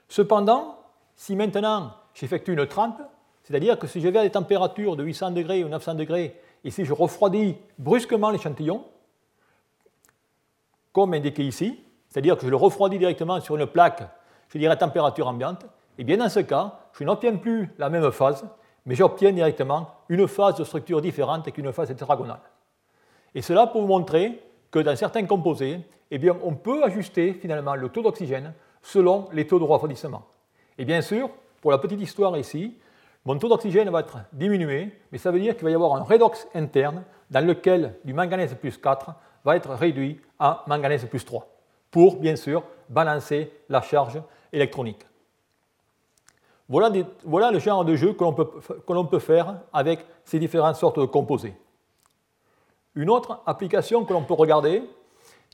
Cependant, 0.09 0.77
si 1.15 1.37
maintenant 1.37 1.93
j'effectue 2.13 2.51
une 2.51 2.67
trempe, 2.67 3.01
c'est-à-dire 3.43 3.79
que 3.79 3.87
si 3.87 4.01
je 4.01 4.09
vais 4.09 4.19
à 4.19 4.23
des 4.23 4.31
températures 4.31 4.97
de 4.97 5.03
800 5.05 5.31
degrés 5.31 5.63
ou 5.63 5.69
900 5.69 5.95
degrés, 5.95 6.37
et 6.65 6.69
si 6.69 6.83
je 6.83 6.91
refroidis 6.91 7.55
brusquement 7.79 8.29
l'échantillon, 8.29 8.83
comme 10.91 11.13
indiqué 11.13 11.45
ici, 11.45 11.81
c'est-à-dire 12.09 12.35
que 12.35 12.45
je 12.45 12.49
le 12.49 12.57
refroidis 12.57 12.97
directement 12.97 13.39
sur 13.39 13.55
une 13.55 13.67
plaque, 13.67 14.03
je 14.49 14.57
dirais 14.57 14.73
à 14.73 14.75
température 14.75 15.29
ambiante, 15.29 15.65
eh 15.97 16.03
bien 16.03 16.17
dans 16.17 16.29
ce 16.29 16.39
cas, 16.39 16.79
je 16.93 17.03
n'obtiens 17.03 17.35
plus 17.35 17.69
la 17.77 17.89
même 17.89 18.11
phase, 18.11 18.45
mais 18.85 18.95
j'obtiens 18.95 19.31
directement 19.31 19.87
une 20.09 20.27
phase 20.27 20.55
de 20.55 20.63
structure 20.63 21.01
différente 21.01 21.51
qu'une 21.51 21.71
phase 21.71 21.95
tétragonale. 21.95 22.41
Et 23.35 23.41
cela 23.41 23.67
pour 23.67 23.81
vous 23.81 23.87
montrer 23.87 24.41
que 24.71 24.79
dans 24.79 24.95
certains 24.95 25.25
composés, 25.25 25.79
eh 26.11 26.17
bien, 26.17 26.35
on 26.43 26.53
peut 26.55 26.83
ajuster 26.83 27.33
finalement 27.33 27.75
le 27.75 27.89
taux 27.89 28.01
d'oxygène 28.01 28.53
selon 28.81 29.29
les 29.31 29.47
taux 29.47 29.59
de 29.59 29.63
refroidissement. 29.63 30.23
Et 30.77 30.85
bien 30.85 31.01
sûr, 31.01 31.29
pour 31.61 31.71
la 31.71 31.77
petite 31.77 32.01
histoire 32.01 32.37
ici, 32.37 32.77
mon 33.25 33.37
taux 33.37 33.47
d'oxygène 33.47 33.89
va 33.89 34.01
être 34.01 34.17
diminué, 34.33 34.99
mais 35.11 35.17
ça 35.17 35.31
veut 35.31 35.39
dire 35.39 35.55
qu'il 35.55 35.63
va 35.63 35.71
y 35.71 35.75
avoir 35.75 35.95
un 35.95 36.03
redox 36.03 36.47
interne 36.53 37.03
dans 37.31 37.45
lequel 37.45 37.95
du 38.03 38.13
manganèse 38.13 38.53
plus 38.55 38.77
4 38.77 39.13
va 39.45 39.55
être 39.55 39.71
réduit 39.71 40.19
à 40.39 40.63
manganèse 40.67 41.05
plus 41.05 41.23
3, 41.23 41.47
pour 41.89 42.17
bien 42.17 42.35
sûr 42.35 42.63
balancer 42.89 43.51
la 43.69 43.81
charge 43.81 44.21
électronique. 44.51 45.05
Voilà, 46.73 47.51
le 47.51 47.59
genre 47.59 47.85
de 47.85 47.95
jeu 47.95 48.13
que 48.13 48.23
l'on 48.23 49.05
peut, 49.05 49.19
faire 49.19 49.59
avec 49.71 50.03
ces 50.25 50.39
différentes 50.39 50.75
sortes 50.75 50.99
de 50.99 51.05
composés. 51.05 51.53
Une 52.95 53.11
autre 53.11 53.41
application 53.45 54.05
que 54.05 54.13
l'on 54.13 54.23
peut 54.23 54.33
regarder, 54.33 54.81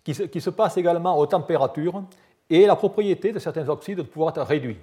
qui 0.06 0.14
se, 0.14 0.50
passe 0.50 0.78
également 0.78 1.18
aux 1.18 1.26
températures, 1.26 2.04
est 2.50 2.66
la 2.66 2.78
propriété 2.78 3.34
de 3.34 3.40
certains 3.40 3.68
oxydes 3.68 3.98
de 3.98 4.04
pouvoir 4.04 4.30
être 4.30 4.42
réduits. 4.44 4.78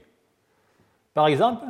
Par 1.14 1.26
exemple, 1.26 1.64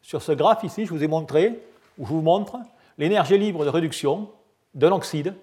sur 0.00 0.22
ce 0.22 0.30
graphe 0.30 0.62
ici, 0.62 0.86
je 0.86 0.90
vous 0.90 1.02
ai 1.02 1.08
montré, 1.08 1.60
ou 1.98 2.06
je 2.06 2.12
vous 2.12 2.22
montre, 2.22 2.58
l'énergie 2.98 3.36
libre 3.36 3.64
de 3.64 3.70
réduction 3.70 4.28
d'un 4.72 4.92
oxyde. 4.92 5.34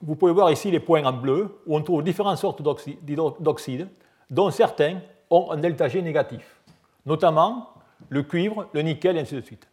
Vous 0.00 0.16
pouvez 0.16 0.32
voir 0.32 0.50
ici 0.50 0.72
les 0.72 0.80
points 0.80 1.04
en 1.04 1.12
bleu, 1.12 1.60
où 1.64 1.76
on 1.76 1.82
trouve 1.82 2.02
différentes 2.02 2.38
sortes 2.38 2.60
d'oxydes, 2.60 3.88
dont 4.30 4.50
certains 4.50 4.98
ont 5.30 5.50
un 5.50 5.56
delta 5.56 5.88
G 5.88 6.02
négatif, 6.02 6.61
notamment 7.06 7.70
le 8.08 8.22
cuivre, 8.22 8.68
le 8.72 8.82
nickel, 8.82 9.16
et 9.16 9.20
ainsi 9.20 9.34
de 9.34 9.40
suite. 9.40 9.68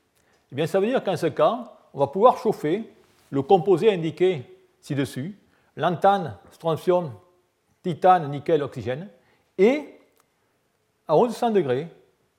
Eh 0.51 0.55
bien, 0.55 0.67
ça 0.67 0.79
veut 0.79 0.88
dire 0.88 1.03
qu'en 1.03 1.17
ce 1.17 1.27
cas, 1.27 1.74
on 1.93 2.00
va 2.00 2.07
pouvoir 2.07 2.38
chauffer 2.38 2.91
le 3.31 3.41
composé 3.41 3.91
indiqué 3.91 4.43
ci-dessus, 4.81 5.38
lantane, 5.75 6.38
strontium, 6.51 7.12
titane, 7.83 8.29
nickel, 8.29 8.63
oxygène, 8.63 9.07
et 9.57 10.00
à 11.07 11.15
1100 11.15 11.51
degrés, 11.51 11.88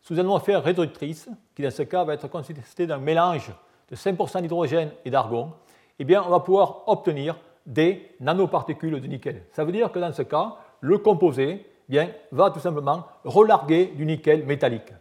sous 0.01 0.15
une 0.15 0.21
atmosphère 0.21 0.63
réductrice, 0.63 1.29
qui 1.55 1.63
dans 1.63 1.71
ce 1.71 1.83
cas 1.83 2.05
va 2.05 2.15
être 2.15 2.29
constituée 2.29 2.87
d'un 2.87 2.99
mélange 2.99 3.53
de 3.91 3.97
5% 3.97 4.41
d'hydrogène 4.41 4.91
et 5.05 5.11
d'argon, 5.11 5.53
eh 5.99 6.05
bien, 6.05 6.23
on 6.25 6.31
va 6.31 6.41
pouvoir 6.41 6.89
obtenir 6.89 7.37
des 7.67 8.15
nanoparticules 8.21 9.01
de 9.01 9.07
nickel. 9.07 9.45
Ça 9.53 9.65
veut 9.65 9.73
dire 9.73 9.93
que 9.93 9.99
dans 9.99 10.13
ce 10.13 10.23
cas, 10.23 10.57
le 10.81 10.99
composé 10.99 11.67
bien, 11.91 12.11
va 12.31 12.51
tout 12.51 12.61
simplement 12.61 13.07
relarguer 13.25 13.87
du 13.87 14.07
nickel 14.07 14.47
métallique. 14.47 14.93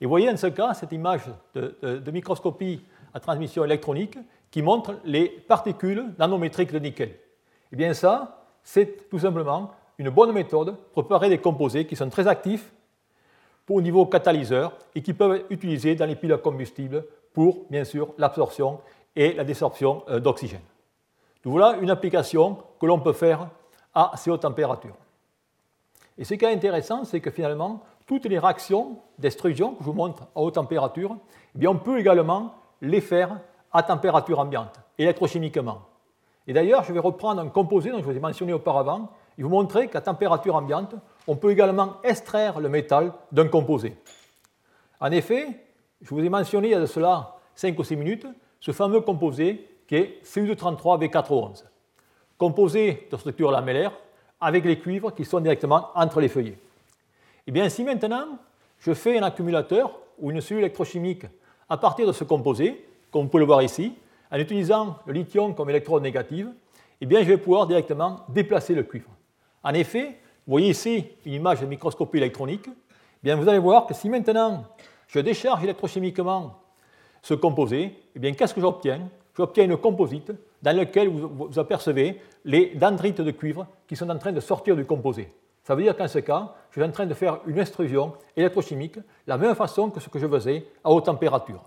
Et 0.00 0.04
vous 0.04 0.10
voyez 0.10 0.30
dans 0.30 0.36
ce 0.36 0.48
cas 0.48 0.74
cette 0.74 0.92
image 0.92 1.22
de 1.54 2.10
microscopie 2.10 2.82
à 3.14 3.20
transmission 3.20 3.64
électronique 3.64 4.18
qui 4.50 4.62
montre 4.62 4.96
les 5.04 5.28
particules 5.28 6.04
nanométriques 6.18 6.72
de 6.72 6.78
nickel. 6.78 7.16
Eh 7.72 7.76
bien 7.76 7.94
ça, 7.94 8.44
c'est 8.62 9.08
tout 9.08 9.18
simplement 9.18 9.70
une 9.98 10.10
bonne 10.10 10.32
méthode 10.32 10.76
pour 10.92 11.04
préparer 11.04 11.28
des 11.28 11.38
composés 11.38 11.86
qui 11.86 11.96
sont 11.96 12.10
très 12.10 12.26
actifs 12.26 12.70
au 13.68 13.80
niveau 13.80 14.06
catalyseur 14.06 14.76
et 14.94 15.02
qui 15.02 15.14
peuvent 15.14 15.36
être 15.36 15.46
utilisés 15.50 15.94
dans 15.94 16.06
les 16.06 16.16
piles 16.16 16.32
à 16.32 16.38
combustible 16.38 17.04
pour, 17.32 17.64
bien 17.70 17.84
sûr, 17.84 18.14
l'absorption 18.18 18.80
et 19.14 19.32
la 19.32 19.44
désorption 19.44 20.04
euh, 20.08 20.20
d'oxygène. 20.20 20.60
Donc 21.42 21.52
voilà 21.52 21.78
une 21.80 21.90
application 21.90 22.58
que 22.80 22.86
l'on 22.86 23.00
peut 23.00 23.12
faire 23.12 23.48
à 23.94 24.12
ces 24.16 24.30
hautes 24.30 24.42
températures. 24.42 24.96
Et 26.18 26.24
ce 26.24 26.34
qui 26.34 26.44
est 26.44 26.52
intéressant, 26.52 27.04
c'est 27.04 27.20
que 27.20 27.30
finalement, 27.30 27.82
toutes 28.06 28.26
les 28.26 28.38
réactions 28.38 28.98
d'extrusion 29.18 29.74
que 29.74 29.80
je 29.80 29.84
vous 29.84 29.92
montre 29.92 30.24
à 30.34 30.40
haute 30.40 30.54
température, 30.54 31.16
eh 31.54 31.58
bien, 31.58 31.70
on 31.70 31.76
peut 31.76 31.98
également 31.98 32.54
les 32.80 33.00
faire 33.00 33.40
à 33.72 33.82
température 33.82 34.38
ambiante, 34.38 34.80
électrochimiquement. 34.98 35.82
Et 36.46 36.52
d'ailleurs, 36.52 36.84
je 36.84 36.92
vais 36.92 37.00
reprendre 37.00 37.42
un 37.42 37.48
composé 37.48 37.90
dont 37.90 37.98
je 37.98 38.04
vous 38.04 38.16
ai 38.16 38.20
mentionné 38.20 38.52
auparavant 38.52 39.10
et 39.36 39.42
vous 39.42 39.48
montrer 39.48 39.88
qu'à 39.88 40.00
température 40.00 40.54
ambiante, 40.54 40.94
on 41.26 41.36
peut 41.36 41.50
également 41.50 41.96
extraire 42.04 42.60
le 42.60 42.68
métal 42.68 43.12
d'un 43.32 43.48
composé. 43.48 43.96
En 45.00 45.10
effet, 45.10 45.66
je 46.00 46.08
vous 46.10 46.24
ai 46.24 46.28
mentionné 46.28 46.68
il 46.68 46.70
y 46.70 46.74
a 46.74 46.80
de 46.80 46.86
cela 46.86 47.36
5 47.56 47.78
ou 47.78 47.84
6 47.84 47.96
minutes 47.96 48.26
ce 48.60 48.72
fameux 48.72 49.00
composé 49.00 49.68
qui 49.86 49.96
est 49.96 50.24
Cu233V411, 50.24 51.64
composé 52.38 53.08
de 53.10 53.16
structure 53.16 53.50
lamellaire 53.50 53.92
avec 54.40 54.64
les 54.64 54.78
cuivres 54.78 55.14
qui 55.14 55.24
sont 55.24 55.40
directement 55.40 55.88
entre 55.94 56.20
les 56.20 56.28
feuillets. 56.28 56.50
Et 56.50 57.48
eh 57.48 57.52
bien 57.52 57.68
si 57.68 57.84
maintenant 57.84 58.38
je 58.78 58.92
fais 58.92 59.18
un 59.18 59.22
accumulateur 59.22 59.98
ou 60.18 60.30
une 60.30 60.40
cellule 60.40 60.64
électrochimique 60.64 61.26
à 61.68 61.76
partir 61.76 62.06
de 62.06 62.12
ce 62.12 62.24
composé, 62.24 62.86
comme 63.10 63.22
vous 63.22 63.28
pouvez 63.28 63.40
le 63.40 63.46
voir 63.46 63.62
ici, 63.62 63.92
en 64.30 64.38
utilisant 64.38 64.98
le 65.06 65.12
lithium 65.12 65.54
comme 65.54 65.70
électrode 65.70 66.02
négative, 66.02 66.50
eh 67.00 67.06
bien 67.06 67.20
je 67.22 67.28
vais 67.28 67.38
pouvoir 67.38 67.66
directement 67.66 68.20
déplacer 68.28 68.74
le 68.74 68.82
cuivre. 68.82 69.10
En 69.62 69.74
effet, 69.74 70.18
vous 70.46 70.52
voyez 70.52 70.70
ici 70.70 71.04
une 71.24 71.32
image 71.32 71.60
de 71.60 71.66
microscopie 71.66 72.18
électronique. 72.18 72.68
Bien, 73.22 73.34
vous 73.34 73.48
allez 73.48 73.58
voir 73.58 73.86
que 73.86 73.94
si 73.94 74.08
maintenant 74.08 74.64
je 75.08 75.18
décharge 75.18 75.64
électrochimiquement 75.64 76.60
ce 77.20 77.34
composé, 77.34 77.92
eh 78.14 78.32
qu'est-ce 78.32 78.54
que 78.54 78.60
j'obtiens? 78.60 79.08
J'obtiens 79.36 79.64
une 79.64 79.76
composite 79.76 80.32
dans 80.62 80.76
laquelle 80.76 81.08
vous, 81.08 81.58
apercevez 81.58 82.20
les 82.44 82.74
dendrites 82.76 83.20
de 83.20 83.30
cuivre 83.32 83.66
qui 83.86 83.96
sont 83.96 84.08
en 84.10 84.18
train 84.18 84.32
de 84.32 84.40
sortir 84.40 84.76
du 84.76 84.84
composé. 84.84 85.32
Ça 85.62 85.74
veut 85.74 85.82
dire 85.82 85.96
qu'en 85.96 86.06
ce 86.08 86.20
cas, 86.20 86.54
je 86.70 86.80
suis 86.80 86.88
en 86.88 86.92
train 86.92 87.06
de 87.06 87.14
faire 87.14 87.40
une 87.46 87.58
extrusion 87.58 88.14
électrochimique 88.36 88.98
de 88.98 89.02
la 89.26 89.36
même 89.36 89.54
façon 89.54 89.90
que 89.90 89.98
ce 90.00 90.08
que 90.08 90.18
je 90.18 90.28
faisais 90.28 90.66
à 90.84 90.90
haute 90.90 91.06
température. 91.06 91.62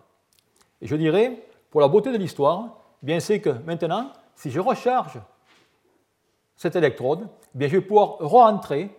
Et 0.82 0.88
je 0.88 0.96
dirais, 0.96 1.44
pour 1.70 1.82
la 1.82 1.88
beauté 1.88 2.12
de 2.12 2.18
l'histoire, 2.18 2.78
eh 3.04 3.06
bien 3.06 3.20
c'est 3.20 3.42
que 3.42 3.50
maintenant, 3.66 4.12
si 4.36 4.52
je 4.52 4.60
recharge 4.60 5.20
cette 6.56 6.76
électrode, 6.76 7.28
eh 7.60 7.68
je 7.68 7.78
vais 7.78 7.82
pouvoir 7.82 8.18
re-entrer 8.20 8.90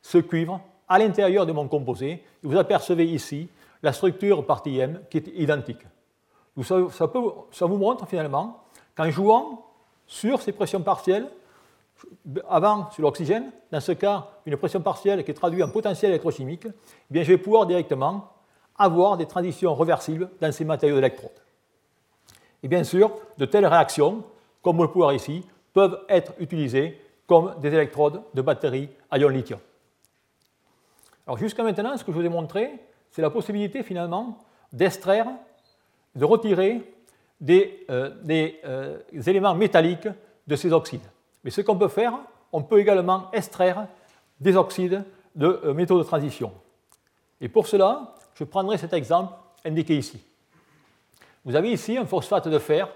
ce 0.00 0.18
cuivre 0.18 0.60
à 0.88 0.98
l'intérieur 0.98 1.46
de 1.46 1.52
mon 1.52 1.68
composé. 1.68 2.22
Vous 2.42 2.56
apercevez 2.56 3.04
ici 3.04 3.48
la 3.82 3.92
structure 3.92 4.46
partie 4.46 4.78
M 4.78 5.00
qui 5.10 5.18
est 5.18 5.28
identique. 5.34 5.82
ça, 6.62 6.76
ça, 6.90 7.66
vous 7.66 7.76
montre 7.76 8.06
finalement 8.06 8.62
qu'en 8.94 9.10
jouant 9.10 9.66
sur 10.06 10.40
ces 10.40 10.52
pressions 10.52 10.82
partielles, 10.82 11.28
avant 12.48 12.90
sur 12.90 13.02
l'oxygène, 13.02 13.50
dans 13.70 13.80
ce 13.80 13.92
cas 13.92 14.28
une 14.44 14.56
pression 14.56 14.80
partielle 14.80 15.24
qui 15.24 15.30
est 15.30 15.34
traduite 15.34 15.62
en 15.62 15.68
potentiel 15.68 16.10
électrochimique, 16.10 16.66
eh 17.12 17.24
je 17.24 17.32
vais 17.32 17.38
pouvoir 17.38 17.66
directement 17.66 18.32
avoir 18.78 19.16
des 19.16 19.26
transitions 19.26 19.74
réversibles 19.74 20.30
dans 20.40 20.52
ces 20.52 20.64
matériaux 20.64 20.96
d'électrode. 20.96 21.30
Et 22.62 22.68
bien 22.68 22.84
sûr, 22.84 23.12
de 23.38 23.46
telles 23.46 23.66
réactions, 23.66 24.24
comme 24.62 24.76
vous 24.76 24.82
le 24.82 24.88
pouvez 24.88 25.04
voir 25.04 25.14
ici, 25.14 25.44
peuvent 25.72 26.00
être 26.08 26.32
utilisées 26.38 27.00
comme 27.26 27.54
des 27.60 27.68
électrodes 27.68 28.22
de 28.34 28.42
batteries 28.42 28.88
à 29.10 29.18
ion 29.18 29.28
lithium. 29.28 29.60
Alors 31.26 31.38
jusqu'à 31.38 31.62
maintenant, 31.62 31.96
ce 31.96 32.04
que 32.04 32.12
je 32.12 32.16
vous 32.16 32.24
ai 32.24 32.28
montré, 32.28 32.70
c'est 33.10 33.22
la 33.22 33.30
possibilité 33.30 33.82
finalement 33.82 34.38
d'extraire, 34.72 35.26
de 36.14 36.24
retirer 36.24 36.82
des, 37.40 37.84
euh, 37.90 38.10
euh, 38.30 38.98
éléments 39.26 39.54
métalliques 39.54 40.08
de 40.46 40.56
ces 40.56 40.72
oxydes. 40.72 41.08
Mais 41.46 41.52
ce 41.52 41.60
qu'on 41.60 41.78
peut 41.78 41.86
faire, 41.86 42.18
on 42.52 42.60
peut 42.64 42.80
également 42.80 43.30
extraire 43.32 43.86
des 44.40 44.56
oxydes 44.56 45.04
de 45.36 45.60
euh, 45.64 45.74
métaux 45.74 45.96
de 45.96 46.02
transition. 46.02 46.52
Et 47.40 47.48
pour 47.48 47.68
cela, 47.68 48.16
je 48.34 48.42
prendrai 48.42 48.78
cet 48.78 48.92
exemple 48.92 49.32
indiqué 49.64 49.96
ici. 49.96 50.20
Vous 51.44 51.54
avez 51.54 51.70
ici 51.70 51.96
un 51.96 52.04
phosphate 52.04 52.48
de 52.48 52.58
fer 52.58 52.88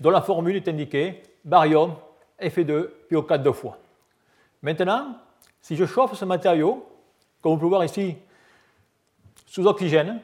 dont 0.00 0.10
la 0.10 0.20
formule 0.20 0.56
est 0.56 0.66
indiquée 0.66 1.22
barium 1.44 1.94
Fe2 2.40 2.88
PO4 3.08 3.42
deux 3.42 3.52
fois. 3.52 3.78
Maintenant, 4.62 5.18
si 5.60 5.76
je 5.76 5.84
chauffe 5.86 6.14
ce 6.14 6.24
matériau, 6.24 6.84
comme 7.40 7.52
vous 7.52 7.58
pouvez 7.58 7.68
voir 7.68 7.84
ici, 7.84 8.16
sous 9.46 9.64
oxygène, 9.64 10.20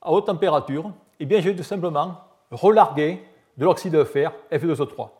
à 0.00 0.10
haute 0.10 0.24
température, 0.24 0.90
eh 1.20 1.26
bien, 1.26 1.38
je 1.42 1.50
vais 1.50 1.56
tout 1.56 1.64
simplement 1.64 2.18
relarguer 2.50 3.22
de 3.58 3.66
l'oxyde 3.66 3.92
de 3.92 4.04
fer 4.04 4.32
Fe2O3. 4.50 5.10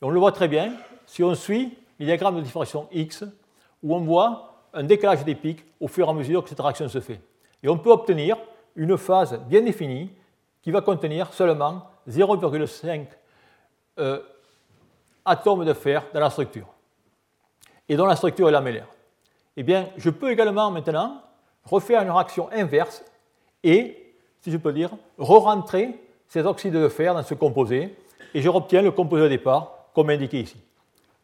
Et 0.00 0.04
on 0.04 0.10
le 0.10 0.20
voit 0.20 0.32
très 0.32 0.48
bien 0.48 0.72
si 1.06 1.22
on 1.22 1.34
suit 1.34 1.76
le 1.98 2.06
diagramme 2.06 2.36
de 2.36 2.40
diffraction 2.42 2.88
X, 2.92 3.24
où 3.82 3.94
on 3.94 4.00
voit 4.00 4.54
un 4.72 4.84
décalage 4.84 5.24
des 5.24 5.34
pics 5.34 5.64
au 5.80 5.88
fur 5.88 6.06
et 6.06 6.10
à 6.10 6.12
mesure 6.12 6.42
que 6.42 6.48
cette 6.48 6.60
réaction 6.60 6.88
se 6.88 7.00
fait. 7.00 7.20
Et 7.62 7.68
on 7.68 7.78
peut 7.78 7.90
obtenir 7.90 8.36
une 8.76 8.96
phase 8.96 9.40
bien 9.48 9.62
définie 9.62 10.10
qui 10.62 10.70
va 10.70 10.80
contenir 10.80 11.32
seulement 11.32 11.82
0,5 12.08 13.06
atomes 15.24 15.64
de 15.64 15.72
fer 15.72 16.04
dans 16.12 16.20
la 16.20 16.30
structure. 16.30 16.66
et 17.88 17.96
dont 17.96 18.06
la 18.06 18.16
structure 18.16 18.48
est 18.48 18.52
lamellaire. 18.52 18.86
Eh 19.56 19.62
bien, 19.62 19.88
je 19.96 20.10
peux 20.10 20.30
également 20.30 20.70
maintenant 20.70 21.22
refaire 21.64 22.02
une 22.02 22.10
réaction 22.10 22.48
inverse 22.52 23.04
et, 23.64 24.14
si 24.40 24.50
je 24.50 24.56
peux 24.56 24.72
dire, 24.72 24.90
re-rentrer 25.18 26.00
ces 26.28 26.44
oxydes 26.44 26.74
de 26.74 26.88
fer 26.88 27.14
dans 27.14 27.22
ce 27.22 27.34
composé 27.34 27.96
et 28.34 28.42
je 28.42 28.48
obtiens 28.48 28.82
le 28.82 28.90
composé 28.90 29.24
de 29.24 29.28
départ 29.28 29.77
comme 29.98 30.10
indiqué 30.10 30.42
ici. 30.42 30.56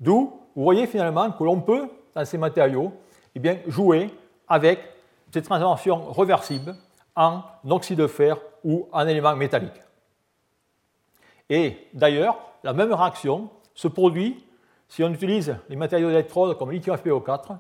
D'où, 0.01 0.33
vous 0.57 0.65
voyez 0.65 0.89
finalement 0.89 1.31
que 1.31 1.45
l'on 1.45 1.61
peut, 1.61 1.89
dans 2.13 2.25
ces 2.25 2.37
matériaux, 2.37 2.93
eh 3.33 3.39
bien, 3.39 3.59
jouer 3.69 4.11
avec 4.49 4.81
ces 5.33 5.43
transformations 5.43 6.11
réversibles 6.11 6.75
en 7.15 7.43
oxyde 7.71 7.99
de 8.01 8.09
fer 8.09 8.37
ou 8.65 8.89
en 8.91 9.07
élément 9.07 9.37
métallique. 9.37 9.81
Et 11.49 11.87
d'ailleurs, 11.93 12.37
la 12.65 12.73
même 12.73 12.93
réaction 12.93 13.49
se 13.75 13.87
produit 13.87 14.45
si 14.89 15.05
on 15.05 15.13
utilise 15.13 15.57
les 15.69 15.77
matériaux 15.77 16.09
d'électrode 16.09 16.59
comme 16.59 16.73
lithium 16.73 16.97
FPO4, 16.97 17.57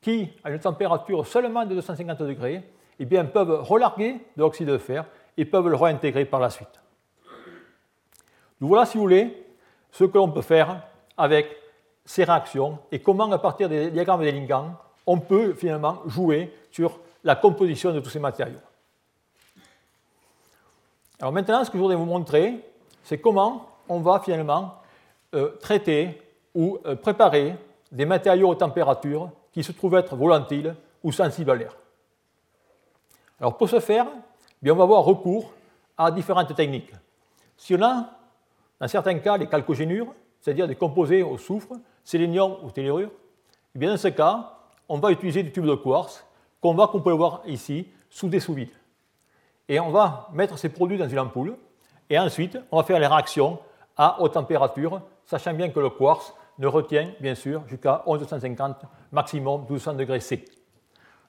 qui, 0.00 0.30
à 0.44 0.50
une 0.50 0.60
température 0.60 1.26
seulement 1.26 1.66
de 1.66 1.74
250 1.74 2.22
degrés, 2.22 2.62
eh 2.98 3.04
bien, 3.04 3.26
peuvent 3.26 3.60
relarguer 3.62 4.14
de 4.34 4.40
l'oxyde 4.40 4.68
de 4.68 4.78
fer 4.78 5.04
et 5.36 5.44
peuvent 5.44 5.68
le 5.68 5.76
réintégrer 5.76 6.24
par 6.24 6.40
la 6.40 6.48
suite. 6.48 6.80
Donc 8.62 8.68
voilà, 8.68 8.86
si 8.86 8.96
vous 8.96 9.02
voulez, 9.02 9.44
ce 9.94 10.02
que 10.02 10.18
l'on 10.18 10.30
peut 10.30 10.42
faire 10.42 10.82
avec 11.16 11.56
ces 12.04 12.24
réactions 12.24 12.78
et 12.90 12.98
comment, 12.98 13.30
à 13.30 13.38
partir 13.38 13.68
des 13.68 13.92
diagrammes 13.92 14.22
d'Elingan, 14.22 14.74
on 15.06 15.18
peut 15.18 15.54
finalement 15.54 16.02
jouer 16.06 16.52
sur 16.72 16.98
la 17.22 17.36
composition 17.36 17.92
de 17.92 18.00
tous 18.00 18.10
ces 18.10 18.18
matériaux. 18.18 18.58
Alors 21.20 21.32
maintenant, 21.32 21.64
ce 21.64 21.70
que 21.70 21.78
je 21.78 21.82
voudrais 21.82 21.96
vous 21.96 22.06
montrer, 22.06 22.58
c'est 23.04 23.20
comment 23.20 23.68
on 23.88 24.00
va 24.00 24.18
finalement 24.18 24.74
euh, 25.32 25.50
traiter 25.60 26.20
ou 26.56 26.78
euh, 26.86 26.96
préparer 26.96 27.54
des 27.92 28.04
matériaux 28.04 28.48
aux 28.48 28.54
températures 28.56 29.30
qui 29.52 29.62
se 29.62 29.70
trouvent 29.70 29.94
être 29.94 30.16
volatiles 30.16 30.74
ou 31.04 31.12
sensibles 31.12 31.52
à 31.52 31.54
l'air. 31.54 31.76
Alors 33.38 33.56
pour 33.56 33.68
ce 33.68 33.78
faire, 33.78 34.06
bien, 34.60 34.72
on 34.72 34.76
va 34.76 34.82
avoir 34.82 35.04
recours 35.04 35.52
à 35.96 36.10
différentes 36.10 36.52
techniques. 36.56 36.92
Si 37.56 37.76
on 37.76 37.82
a, 37.82 38.10
dans 38.80 38.88
certains 38.88 39.18
cas, 39.18 39.36
les 39.36 39.46
calcogénures, 39.46 40.12
c'est-à-dire 40.40 40.68
des 40.68 40.74
composés 40.74 41.22
au 41.22 41.38
soufre, 41.38 41.74
sélénium 42.02 42.56
ou 42.62 42.70
tellurure, 42.70 43.10
et 43.74 43.78
bien 43.78 43.90
dans 43.90 43.96
ce 43.96 44.08
cas, 44.08 44.58
on 44.88 44.98
va 44.98 45.10
utiliser 45.10 45.42
des 45.42 45.52
tubes 45.52 45.66
de 45.66 45.74
quartz 45.74 46.24
qu'on 46.60 46.74
va, 46.74 46.86
qu'on 46.86 47.00
peut 47.00 47.12
voir 47.12 47.42
ici, 47.46 47.88
sous 48.10 48.28
des 48.28 48.40
sous-vides. 48.40 48.68
Et 49.68 49.80
on 49.80 49.90
va 49.90 50.28
mettre 50.32 50.58
ces 50.58 50.68
produits 50.68 50.98
dans 50.98 51.08
une 51.08 51.18
ampoule, 51.18 51.56
et 52.10 52.18
ensuite, 52.18 52.58
on 52.70 52.76
va 52.76 52.82
faire 52.84 52.98
les 52.98 53.06
réactions 53.06 53.58
à 53.96 54.20
haute 54.20 54.32
température, 54.32 55.00
sachant 55.24 55.54
bien 55.54 55.70
que 55.70 55.80
le 55.80 55.90
quartz 55.90 56.34
ne 56.58 56.66
retient, 56.66 57.10
bien 57.20 57.34
sûr, 57.34 57.62
jusqu'à 57.66 58.02
1150, 58.06 58.82
maximum 59.10 59.62
1200 59.62 59.94
degrés 59.94 60.20
C. 60.20 60.44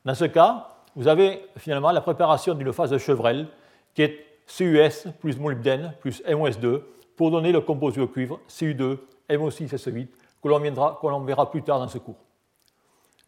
Dans 0.03 0.13
ce 0.13 0.25
cas, 0.25 0.67
vous 0.95 1.07
avez 1.07 1.45
finalement 1.57 1.91
la 1.91 2.01
préparation 2.01 2.53
d'une 2.53 2.71
phase 2.71 2.91
de 2.91 2.97
Chevrel, 2.97 3.47
qui 3.93 4.03
est 4.03 4.25
CUS 4.47 5.07
plus 5.19 5.37
molybdène 5.39 5.93
plus 5.99 6.21
MOS2, 6.23 6.81
pour 7.15 7.31
donner 7.31 7.51
le 7.51 7.61
composé 7.61 8.01
au 8.01 8.07
cuivre 8.07 8.39
Cu2, 8.49 8.97
MO6S8, 9.29 10.07
que 10.41 11.07
l'on 11.07 11.19
verra 11.21 11.49
plus 11.49 11.63
tard 11.63 11.79
dans 11.79 11.87
ce 11.87 11.97
cours. 11.97 12.17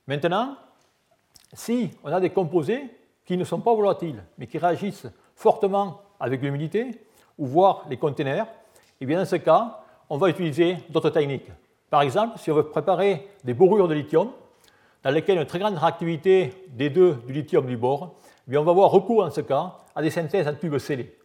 Maintenant, 0.08 0.56
si 1.54 1.92
on 2.04 2.12
a 2.12 2.20
des 2.20 2.30
composés 2.30 2.84
qui 3.26 3.38
ne 3.38 3.44
sont 3.44 3.60
pas 3.60 3.74
volatiles, 3.74 4.24
mais 4.38 4.48
qui 4.48 4.58
réagissent 4.58 5.08
fortement 5.36 6.02
avec 6.20 6.42
l'humidité, 6.42 6.92
ou 7.38 7.46
voire 7.46 7.86
les 7.90 7.98
containers, 7.98 8.46
et 8.46 9.04
eh 9.04 9.06
bien 9.06 9.20
dans 9.20 9.26
ce 9.26 9.36
cas, 9.36 9.82
on 10.10 10.18
va 10.18 10.30
utiliser 10.30 10.78
d'autres 10.90 11.10
techniques. 11.10 11.52
Par 11.90 12.02
exemple, 12.02 12.40
si 12.40 12.50
on 12.52 12.56
veut 12.56 12.68
préparer 12.68 13.28
des 13.44 13.54
borures 13.54 13.88
de 13.88 13.94
lithium, 13.94 14.32
dans 15.04 15.12
lesquelles 15.12 15.38
une 15.38 15.46
très 15.46 15.60
grande 15.60 15.78
réactivité 15.78 16.66
des 16.70 16.90
deux 16.90 17.14
du 17.28 17.34
lithium 17.34 17.66
du 17.66 17.78
bore, 17.78 18.16
eh 18.48 18.52
bien 18.52 18.62
on 18.62 18.64
va 18.64 18.72
avoir 18.72 18.90
recours 18.90 19.24
en 19.24 19.30
ce 19.30 19.42
cas 19.42 19.76
à 19.96 20.02
des 20.02 20.10
synthèses 20.10 20.48
en 20.48 20.56
tubes 20.56 20.78
scellés. 20.80 21.16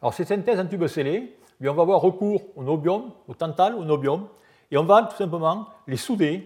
Alors 0.00 0.14
ces 0.14 0.24
synthèses 0.24 0.58
en 0.58 0.66
tubes 0.66 0.86
scellés, 0.86 1.36
on 1.62 1.74
va 1.74 1.82
avoir 1.82 2.00
recours 2.00 2.42
au 2.54 2.62
nobium, 2.62 3.10
au 3.26 3.34
tantal, 3.34 3.74
au 3.74 3.84
nobium, 3.84 4.28
et 4.70 4.76
on 4.76 4.84
va 4.84 5.02
tout 5.02 5.16
simplement 5.16 5.66
les 5.86 5.96
souder 5.96 6.44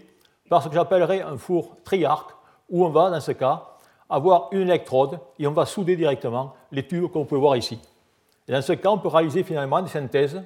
par 0.49 0.63
ce 0.63 0.69
que 0.69 0.75
j'appellerais 0.75 1.23
un 1.23 1.37
four 1.37 1.77
triarc, 1.85 2.31
où 2.71 2.85
on 2.85 2.91
va, 2.91 3.11
dans 3.11 3.21
ce 3.21 3.33
cas, 3.33 3.73
avoir 4.09 4.49
une 4.53 4.69
électrode 4.69 5.19
et 5.39 5.47
on 5.47 5.53
va 5.53 5.67
souder 5.67 5.97
directement 5.97 6.55
les 6.71 6.87
tubes 6.87 7.11
qu'on 7.11 7.25
peut 7.25 7.37
voir 7.37 7.57
ici. 7.57 7.81
Et 8.47 8.53
dans 8.53 8.63
ce 8.63 8.73
cas, 8.75 8.91
on 8.91 8.99
peut 8.99 9.09
réaliser 9.09 9.43
finalement 9.43 9.81
des 9.81 9.89
synthèses 9.89 10.43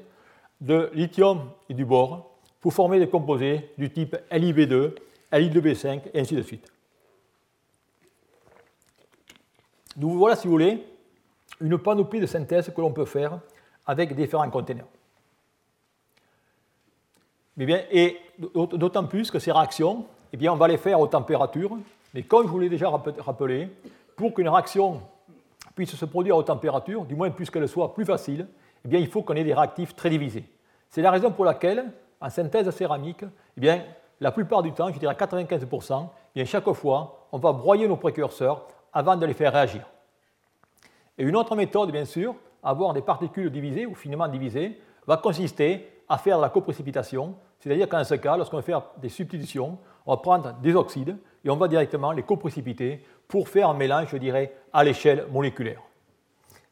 de 0.61 0.91
lithium 0.95 1.51
et 1.69 1.75
du 1.75 1.85
bore 1.85 2.31
pour 2.61 2.73
former 2.73 2.99
des 2.99 3.09
composés 3.09 3.71
du 3.77 3.91
type 3.91 4.17
LiB2, 4.31 4.95
Li2B5 5.33 6.01
et 6.15 6.21
ainsi 6.21 6.35
de 6.35 6.43
suite. 6.43 6.73
Donc 9.97 10.13
voilà, 10.13 10.37
si 10.37 10.47
vous 10.47 10.53
voulez, 10.53 10.87
une 11.61 11.79
panoplie 11.79 12.21
de 12.21 12.27
synthèses 12.27 12.71
que 12.75 12.81
l'on 12.81 12.93
peut 12.93 13.05
faire 13.05 13.41
avec 13.87 14.15
différents 14.15 14.51
conteneurs. 14.51 14.87
bien, 17.57 17.83
et 17.91 18.21
d'autant 18.39 19.05
plus 19.05 19.31
que 19.31 19.39
ces 19.39 19.53
réactions, 19.53 20.07
eh 20.33 20.37
bien, 20.37 20.53
on 20.53 20.57
va 20.57 20.69
les 20.69 20.77
faire 20.77 21.01
aux 21.01 21.07
températures, 21.07 21.77
mais 22.13 22.23
comme 22.23 22.47
je 22.47 22.53
vous 22.53 22.59
l'ai 22.59 22.69
déjà 22.69 22.91
rappelé, 22.91 23.69
pour 24.17 24.35
qu'une 24.35 24.49
réaction 24.49 25.03
puisse 25.75 25.95
se 25.95 26.05
produire 26.05 26.37
aux 26.37 26.43
températures, 26.43 27.05
du 27.05 27.15
moins 27.15 27.31
plus 27.31 27.51
qu'elle 27.51 27.69
soit 27.69 27.95
plus 27.95 28.05
facile, 28.05 28.49
eh 28.85 28.89
bien, 28.89 28.99
il 28.99 29.09
faut 29.09 29.23
qu'on 29.23 29.35
ait 29.35 29.45
des 29.45 29.55
réactifs 29.55 29.95
très 29.95 30.11
divisés. 30.11 30.45
C'est 30.91 31.03
la 31.03 31.11
raison 31.11 31.31
pour 31.31 31.45
laquelle, 31.45 31.93
en 32.21 32.31
synthèse 32.31 32.69
céramique, 32.71 33.25
eh 33.57 33.61
bien, 33.61 33.85
la 34.21 34.33
plupart 34.33 34.63
du 34.63 34.73
temps, 34.73 34.93
je 34.93 34.99
dirais 34.99 35.15
95%, 35.15 36.09
eh 36.09 36.09
bien, 36.35 36.45
chaque 36.45 36.71
fois, 36.73 37.29
on 37.33 37.39
va 37.39 37.53
broyer 37.53 37.87
nos 37.87 37.97
précurseurs 37.97 38.67
avant 38.93 39.17
de 39.17 39.27
les 39.27 39.35
faire 39.35 39.53
réagir. 39.53 39.87
Et 41.19 41.25
une 41.25 41.37
autre 41.37 41.55
méthode, 41.55 41.91
bien 41.91 42.05
sûr, 42.05 42.35
avoir 42.67 42.93
des 42.93 43.01
particules 43.01 43.51
divisées 43.51 43.87
ou 43.87 43.95
finement 43.95 44.29
divisées 44.29 44.79
va 45.07 45.17
consister 45.17 45.89
à 46.09 46.19
faire 46.19 46.39
la 46.39 46.51
coprécipitation, 46.51 47.37
c'est-à-dire 47.61 47.89
qu'en 47.89 48.05
ce 48.05 48.15
cas, 48.15 48.37
lorsqu'on 48.37 48.57
va 48.57 48.63
faire 48.63 48.83
des 48.99 49.09
substitutions, 49.09 49.79
on 50.05 50.13
va 50.13 50.17
prendre 50.19 50.53
des 50.55 50.75
oxydes 50.75 51.17
et 51.45 51.51
on 51.51 51.57
va 51.57 51.69
directement 51.69 52.13
les 52.13 52.23
coprécipiter 52.23 53.05
pour 53.29 53.49
faire 53.49 53.71
un 53.71 53.75
mélange, 53.75 54.09
je 54.11 54.17
dirais, 54.17 54.55
à 54.73 54.85
l'échelle 54.85 55.27
moléculaire. 55.31 55.81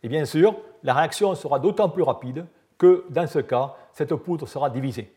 Et 0.03 0.09
bien 0.09 0.25
sûr, 0.25 0.57
la 0.83 0.95
réaction 0.95 1.35
sera 1.35 1.59
d'autant 1.59 1.89
plus 1.89 2.03
rapide 2.03 2.47
que 2.77 3.05
dans 3.09 3.27
ce 3.27 3.39
cas, 3.39 3.75
cette 3.93 4.15
poudre 4.17 4.47
sera 4.47 4.71
divisée. 4.71 5.13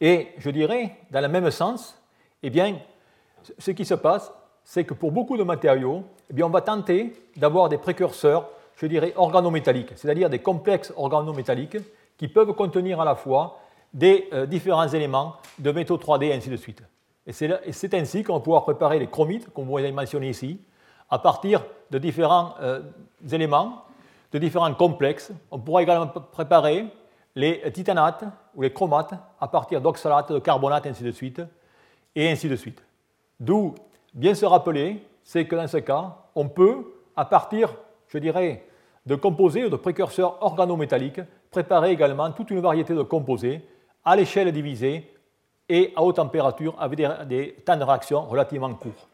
Et 0.00 0.28
je 0.38 0.50
dirais, 0.50 0.96
dans 1.10 1.20
le 1.20 1.28
même 1.28 1.50
sens, 1.50 2.00
eh 2.42 2.50
bien, 2.50 2.78
ce 3.58 3.70
qui 3.72 3.84
se 3.84 3.94
passe, 3.94 4.32
c'est 4.64 4.84
que 4.84 4.94
pour 4.94 5.12
beaucoup 5.12 5.36
de 5.36 5.42
matériaux, 5.42 6.04
eh 6.30 6.32
bien, 6.32 6.46
on 6.46 6.50
va 6.50 6.62
tenter 6.62 7.12
d'avoir 7.36 7.68
des 7.68 7.78
précurseurs 7.78 8.48
je 8.76 8.86
dirais, 8.86 9.12
organométalliques, 9.16 9.92
c'est-à-dire 9.96 10.30
des 10.30 10.40
complexes 10.40 10.92
organométalliques 10.96 11.78
qui 12.16 12.28
peuvent 12.28 12.52
contenir 12.54 13.00
à 13.00 13.04
la 13.04 13.14
fois 13.14 13.60
des 13.92 14.28
euh, 14.32 14.46
différents 14.46 14.88
éléments 14.88 15.36
de 15.58 15.70
métaux 15.70 15.96
3D 15.96 16.24
et 16.24 16.34
ainsi 16.34 16.50
de 16.50 16.56
suite. 16.56 16.82
Et 17.26 17.32
c'est 17.32 17.94
ainsi 17.94 18.22
qu'on 18.22 18.34
va 18.34 18.40
pouvoir 18.40 18.64
préparer 18.64 18.98
les 18.98 19.06
chromites, 19.06 19.48
comme 19.54 19.64
vous 19.64 19.78
avez 19.78 19.92
mentionné 19.92 20.28
ici, 20.28 20.60
à 21.08 21.18
partir 21.18 21.64
de 21.90 21.98
différents 21.98 22.54
euh, 22.60 22.82
éléments, 23.32 23.84
de 24.32 24.38
différents 24.38 24.74
complexes. 24.74 25.32
On 25.50 25.58
pourra 25.58 25.82
également 25.82 26.08
préparer 26.08 26.86
les 27.34 27.62
titanates 27.72 28.24
ou 28.54 28.62
les 28.62 28.72
chromates 28.72 29.14
à 29.40 29.48
partir 29.48 29.80
d'oxalates, 29.80 30.32
de 30.32 30.38
carbonates, 30.38 30.86
ainsi 30.86 31.02
de 31.02 31.12
suite, 31.12 31.40
et 32.14 32.30
ainsi 32.30 32.48
de 32.48 32.56
suite. 32.56 32.82
D'où 33.40 33.74
bien 34.12 34.34
se 34.34 34.44
rappeler, 34.44 35.04
c'est 35.22 35.46
que 35.46 35.56
dans 35.56 35.66
ce 35.66 35.78
cas, 35.78 36.16
on 36.34 36.48
peut, 36.48 36.84
à 37.16 37.24
partir 37.24 37.74
je 38.14 38.18
dirais, 38.20 38.64
de 39.06 39.16
composés 39.16 39.64
ou 39.64 39.68
de 39.68 39.76
précurseurs 39.76 40.42
organométalliques, 40.42 41.20
préparer 41.50 41.90
également 41.90 42.30
toute 42.30 42.50
une 42.50 42.60
variété 42.60 42.94
de 42.94 43.02
composés 43.02 43.60
à 44.04 44.16
l'échelle 44.16 44.50
divisée 44.52 45.10
et 45.68 45.92
à 45.96 46.02
haute 46.02 46.16
température 46.16 46.74
avec 46.78 46.98
des, 47.28 47.56
temps 47.64 47.76
de 47.76 47.82
réaction 47.82 48.22
relativement 48.22 48.72
courts. 48.74 49.08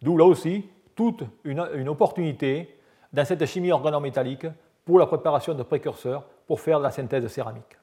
D'où 0.00 0.16
là 0.16 0.24
aussi 0.24 0.64
toute 0.96 1.22
une, 1.44 1.88
opportunité 1.88 2.76
dans 3.12 3.24
cette 3.24 3.44
chimie 3.46 3.72
organométallique 3.72 4.46
pour 4.84 4.98
la 4.98 5.06
préparation 5.06 5.54
de 5.54 5.62
précurseurs 5.62 6.24
pour 6.46 6.60
faire 6.60 6.78
la 6.78 6.90
synthèse 6.90 7.26
céramique. 7.26 7.76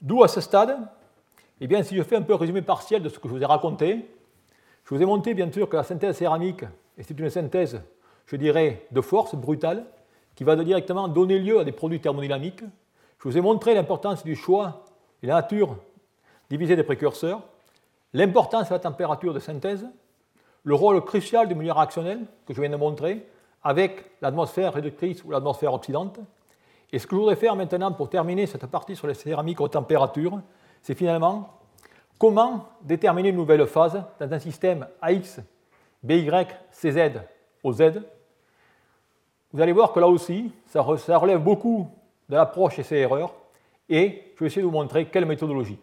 D'où 0.00 0.22
à 0.22 0.28
ce 0.28 0.40
stade, 0.40 0.78
eh 1.60 1.66
bien, 1.66 1.82
si 1.82 1.96
je 1.96 2.02
fais 2.02 2.16
un 2.16 2.22
peu 2.22 2.34
un 2.34 2.38
résumé 2.38 2.62
partiel 2.62 3.02
de 3.02 3.08
ce 3.08 3.18
que 3.18 3.28
je 3.28 3.34
vous 3.34 3.42
ai 3.42 3.46
raconté, 3.46 4.08
je 4.84 4.94
vous 4.94 5.02
ai 5.02 5.06
montré 5.06 5.34
bien 5.34 5.50
sûr 5.50 5.68
que 5.68 5.76
la 5.76 5.82
synthèse 5.82 6.16
céramique, 6.16 6.64
et 6.96 7.02
c'est 7.02 7.18
une 7.18 7.30
synthèse 7.30 7.80
je 8.26 8.36
dirais, 8.36 8.86
de 8.90 9.00
force 9.00 9.34
brutale, 9.34 9.84
qui 10.34 10.44
va 10.44 10.56
directement 10.56 11.08
donner 11.08 11.38
lieu 11.38 11.60
à 11.60 11.64
des 11.64 11.72
produits 11.72 12.00
thermodynamiques. 12.00 12.62
Je 13.18 13.28
vous 13.28 13.38
ai 13.38 13.40
montré 13.40 13.74
l'importance 13.74 14.24
du 14.24 14.36
choix 14.36 14.84
et 15.22 15.26
la 15.26 15.34
nature 15.34 15.76
divisée 16.50 16.76
des 16.76 16.82
précurseurs, 16.82 17.42
l'importance 18.12 18.68
de 18.68 18.74
la 18.74 18.78
température 18.78 19.32
de 19.32 19.40
synthèse, 19.40 19.86
le 20.64 20.74
rôle 20.74 21.02
crucial 21.04 21.48
du 21.48 21.54
milieu 21.54 21.72
réactionnel 21.72 22.20
que 22.46 22.52
je 22.52 22.60
viens 22.60 22.70
de 22.70 22.76
montrer 22.76 23.26
avec 23.62 24.04
l'atmosphère 24.20 24.74
réductrice 24.74 25.24
ou 25.24 25.30
l'atmosphère 25.30 25.72
oxydante. 25.72 26.20
Et 26.92 26.98
ce 26.98 27.06
que 27.06 27.16
je 27.16 27.20
voudrais 27.20 27.36
faire 27.36 27.56
maintenant 27.56 27.92
pour 27.92 28.10
terminer 28.10 28.46
cette 28.46 28.66
partie 28.66 28.94
sur 28.94 29.06
les 29.06 29.14
céramiques 29.14 29.60
aux 29.60 29.68
températures, 29.68 30.40
c'est 30.82 30.94
finalement 30.94 31.50
comment 32.18 32.68
déterminer 32.82 33.30
une 33.30 33.36
nouvelle 33.36 33.66
phase 33.66 34.02
dans 34.20 34.32
un 34.32 34.38
système 34.38 34.86
AX, 35.00 35.40
BY, 36.02 36.30
CZ 36.70 37.12
au 37.62 37.72
Z. 37.72 38.02
Vous 39.52 39.60
allez 39.60 39.72
voir 39.72 39.92
que 39.92 40.00
là 40.00 40.08
aussi, 40.08 40.52
ça, 40.66 40.82
relève 40.82 41.40
beaucoup 41.40 41.88
de 42.28 42.34
l'approche 42.34 42.78
et 42.78 42.82
ses 42.82 42.96
erreurs, 42.96 43.34
et 43.88 44.32
je 44.34 44.40
vais 44.40 44.46
essayer 44.46 44.62
de 44.62 44.66
vous 44.66 44.72
montrer 44.72 45.06
quelle 45.06 45.26
méthodologie. 45.26 45.78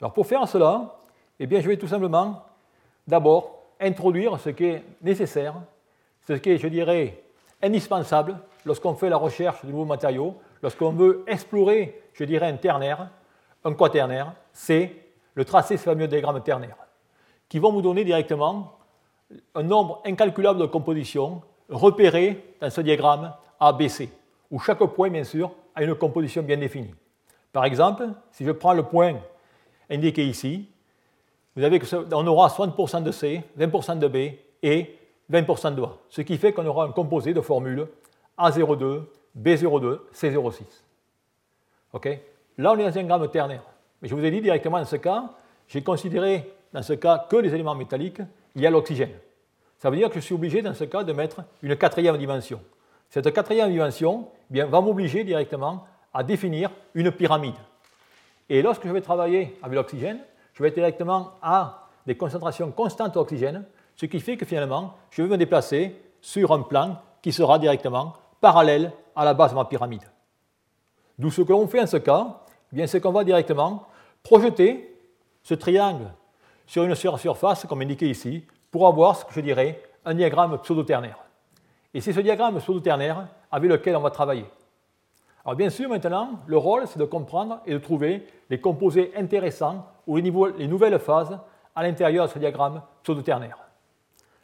Alors 0.00 0.12
pour 0.12 0.26
faire 0.26 0.46
cela, 0.46 0.98
eh 1.40 1.46
bien, 1.46 1.60
je 1.60 1.68
vais 1.68 1.76
tout 1.76 1.88
simplement 1.88 2.44
d'abord 3.06 3.62
introduire 3.80 4.38
ce 4.38 4.50
qui 4.50 4.64
est 4.64 4.84
nécessaire, 5.00 5.54
ce 6.26 6.34
qui 6.34 6.50
est, 6.50 6.58
je 6.58 6.68
dirais, 6.68 7.22
indispensable 7.62 8.38
lorsqu'on 8.64 8.94
fait 8.94 9.08
la 9.08 9.16
recherche 9.16 9.64
de 9.64 9.70
nouveaux 9.70 9.84
matériaux, 9.84 10.36
lorsqu'on 10.62 10.92
veut 10.92 11.24
explorer, 11.26 12.00
je 12.12 12.24
dirais, 12.24 12.46
un 12.46 12.56
ternaire, 12.56 13.10
un 13.64 13.74
quaternaire, 13.74 14.34
c'est 14.52 14.94
le 15.34 15.44
tracé 15.44 15.76
ce 15.76 15.84
fameux 15.84 16.08
diagramme 16.08 16.42
ternaire, 16.42 16.76
qui 17.48 17.58
vont 17.58 17.72
vous 17.72 17.82
donner 17.82 18.04
directement 18.04 18.78
un 19.54 19.62
nombre 19.62 20.02
incalculable 20.04 20.60
de 20.60 20.66
compositions 20.66 21.42
repérées 21.68 22.54
dans 22.60 22.70
ce 22.70 22.80
diagramme 22.80 23.32
ABC, 23.58 24.08
où 24.50 24.58
chaque 24.58 24.78
point, 24.78 25.10
bien 25.10 25.24
sûr, 25.24 25.52
a 25.74 25.82
une 25.82 25.94
composition 25.94 26.42
bien 26.42 26.56
définie. 26.56 26.94
Par 27.52 27.64
exemple, 27.64 28.08
si 28.30 28.44
je 28.44 28.50
prends 28.50 28.72
le 28.72 28.82
point 28.82 29.16
indiqué 29.90 30.24
ici, 30.24 30.68
vous 31.54 31.62
avez 31.62 31.78
que 31.78 32.14
on 32.14 32.26
aura 32.26 32.48
60% 32.48 33.02
de 33.02 33.10
C, 33.10 33.42
20% 33.58 33.98
de 33.98 34.08
B 34.08 34.16
et 34.62 34.98
20% 35.30 35.74
de 35.74 35.82
A, 35.82 35.96
ce 36.08 36.22
qui 36.22 36.38
fait 36.38 36.52
qu'on 36.52 36.66
aura 36.66 36.86
un 36.86 36.92
composé 36.92 37.34
de 37.34 37.40
formules 37.40 37.86
A02, 38.38 39.02
B02, 39.38 39.98
C06. 40.14 40.62
OK? 41.92 42.08
Là, 42.58 42.72
on 42.72 42.78
est 42.78 42.90
dans 42.90 42.98
un 42.98 43.04
gramme 43.04 43.28
ternaire. 43.28 43.62
Mais 44.00 44.08
je 44.08 44.14
vous 44.14 44.24
ai 44.24 44.30
dit 44.30 44.40
directement 44.40 44.78
dans 44.78 44.84
ce 44.84 44.96
cas, 44.96 45.30
j'ai 45.68 45.82
considéré 45.82 46.50
dans 46.72 46.82
ce 46.82 46.94
cas 46.94 47.26
que 47.28 47.36
les 47.36 47.54
éléments 47.54 47.74
métalliques, 47.74 48.22
il 48.54 48.62
y 48.62 48.66
a 48.66 48.70
l'oxygène. 48.70 49.12
Ça 49.82 49.90
veut 49.90 49.96
dire 49.96 50.10
que 50.10 50.20
je 50.20 50.24
suis 50.24 50.34
obligé 50.36 50.62
dans 50.62 50.74
ce 50.74 50.84
cas 50.84 51.02
de 51.02 51.12
mettre 51.12 51.42
une 51.60 51.74
quatrième 51.74 52.16
dimension. 52.16 52.60
Cette 53.10 53.32
quatrième 53.32 53.68
dimension 53.68 54.28
eh 54.48 54.52
bien, 54.52 54.66
va 54.66 54.80
m'obliger 54.80 55.24
directement 55.24 55.84
à 56.14 56.22
définir 56.22 56.70
une 56.94 57.10
pyramide. 57.10 57.56
Et 58.48 58.62
lorsque 58.62 58.86
je 58.86 58.92
vais 58.92 59.00
travailler 59.00 59.58
avec 59.60 59.74
l'oxygène, 59.74 60.20
je 60.54 60.62
vais 60.62 60.68
être 60.68 60.76
directement 60.76 61.32
à 61.42 61.88
des 62.06 62.14
concentrations 62.14 62.70
constantes 62.70 63.14
d'oxygène, 63.14 63.64
ce 63.96 64.06
qui 64.06 64.20
fait 64.20 64.36
que 64.36 64.46
finalement, 64.46 64.94
je 65.10 65.22
vais 65.22 65.28
me 65.28 65.36
déplacer 65.36 66.00
sur 66.20 66.52
un 66.52 66.62
plan 66.62 67.02
qui 67.20 67.32
sera 67.32 67.58
directement 67.58 68.12
parallèle 68.40 68.92
à 69.16 69.24
la 69.24 69.34
base 69.34 69.50
de 69.50 69.56
ma 69.56 69.64
pyramide. 69.64 70.04
D'où 71.18 71.32
ce 71.32 71.42
que 71.42 71.50
l'on 71.50 71.66
fait 71.66 71.80
en 71.80 71.88
ce 71.88 71.96
cas, 71.96 72.38
eh 72.72 72.76
bien, 72.76 72.86
c'est 72.86 73.00
qu'on 73.00 73.10
va 73.10 73.24
directement 73.24 73.88
projeter 74.22 74.96
ce 75.42 75.54
triangle 75.54 76.06
sur 76.68 76.84
une 76.84 76.94
surface, 76.94 77.66
comme 77.66 77.82
indiqué 77.82 78.08
ici, 78.08 78.44
pour 78.72 78.88
avoir 78.88 79.14
ce 79.14 79.24
que 79.24 79.32
je 79.34 79.40
dirais 79.40 79.80
un 80.04 80.14
diagramme 80.14 80.58
pseudo-ternaire. 80.58 81.18
Et 81.94 82.00
c'est 82.00 82.12
ce 82.12 82.20
diagramme 82.20 82.58
pseudo-ternaire 82.58 83.28
avec 83.52 83.70
lequel 83.70 83.94
on 83.94 84.00
va 84.00 84.10
travailler. 84.10 84.46
Alors 85.44 85.56
bien 85.56 85.70
sûr, 85.70 85.88
maintenant, 85.88 86.40
le 86.46 86.56
rôle, 86.56 86.88
c'est 86.88 86.98
de 86.98 87.04
comprendre 87.04 87.60
et 87.66 87.72
de 87.72 87.78
trouver 87.78 88.26
les 88.48 88.60
composés 88.60 89.12
intéressants 89.16 89.86
ou 90.06 90.16
les, 90.16 90.32
les 90.58 90.66
nouvelles 90.66 90.98
phases 90.98 91.38
à 91.76 91.82
l'intérieur 91.82 92.26
de 92.26 92.32
ce 92.32 92.38
diagramme 92.38 92.82
pseudo-ternaire. 93.02 93.58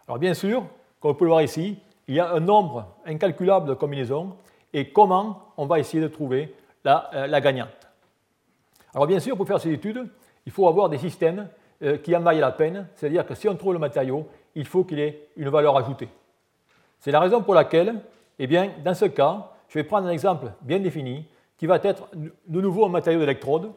Alors 0.07 0.19
bien 0.19 0.35
sûr, 0.35 0.65
comme 1.01 1.13
vous 1.13 1.15
pouvez 1.15 1.29
le 1.29 1.33
voir 1.33 1.43
ici, 1.43 1.79
il 2.07 2.15
y 2.15 2.21
a 2.21 2.33
un 2.33 2.41
nombre 2.41 2.87
incalculable 3.07 3.69
de 3.69 3.75
combinaisons 3.75 4.37
et 4.73 4.93
comment 4.93 5.53
on 5.57 5.67
va 5.67 5.79
essayer 5.79 6.03
de 6.03 6.09
trouver 6.09 6.55
la, 6.85 7.11
euh, 7.15 7.41
gagnante. 7.41 7.69
Alors 8.95 9.07
bien 9.07 9.21
sûr, 9.21 9.37
pour 9.37 9.47
faire 9.47 9.61
ces 9.61 9.73
études, 9.73 10.09
il 10.45 10.53
faut 10.53 10.69
avoir 10.69 10.89
des 10.89 10.99
systèmes 10.99 11.49
qui 12.03 12.17
en 12.17 12.21
vaillent 12.21 12.41
la 12.41 12.53
peine, 12.53 12.89
c'est-à-dire 12.95 13.25
que 13.25 13.35
si 13.35 13.49
on 13.49 13.55
trouve 13.55 13.73
le 13.73 13.79
matériau, 13.79 14.27
il 14.55 14.67
faut 14.67 14.85
qu'il 14.85 14.99
ait 14.99 15.29
une 15.37 15.49
valeur 15.49 15.77
ajoutée. 15.77 16.09
C'est 16.99 17.13
la 17.13 17.21
raison 17.21 17.43
pour 17.43 17.55
laquelle, 17.55 17.95
eh 18.39 18.47
bien, 18.47 18.71
dans 18.85 18.95
ce 18.95 19.05
cas, 19.05 19.53
je 19.69 19.79
vais 19.79 19.85
prendre 19.85 20.09
un 20.09 20.11
exemple 20.11 20.53
bien 20.63 20.81
défini 20.81 21.27
qui 21.57 21.67
va 21.67 21.77
être 21.83 22.09
de 22.15 22.61
nouveau 22.61 22.85
un 22.87 22.89
matériau 22.89 23.21
d'électrode, 23.21 23.71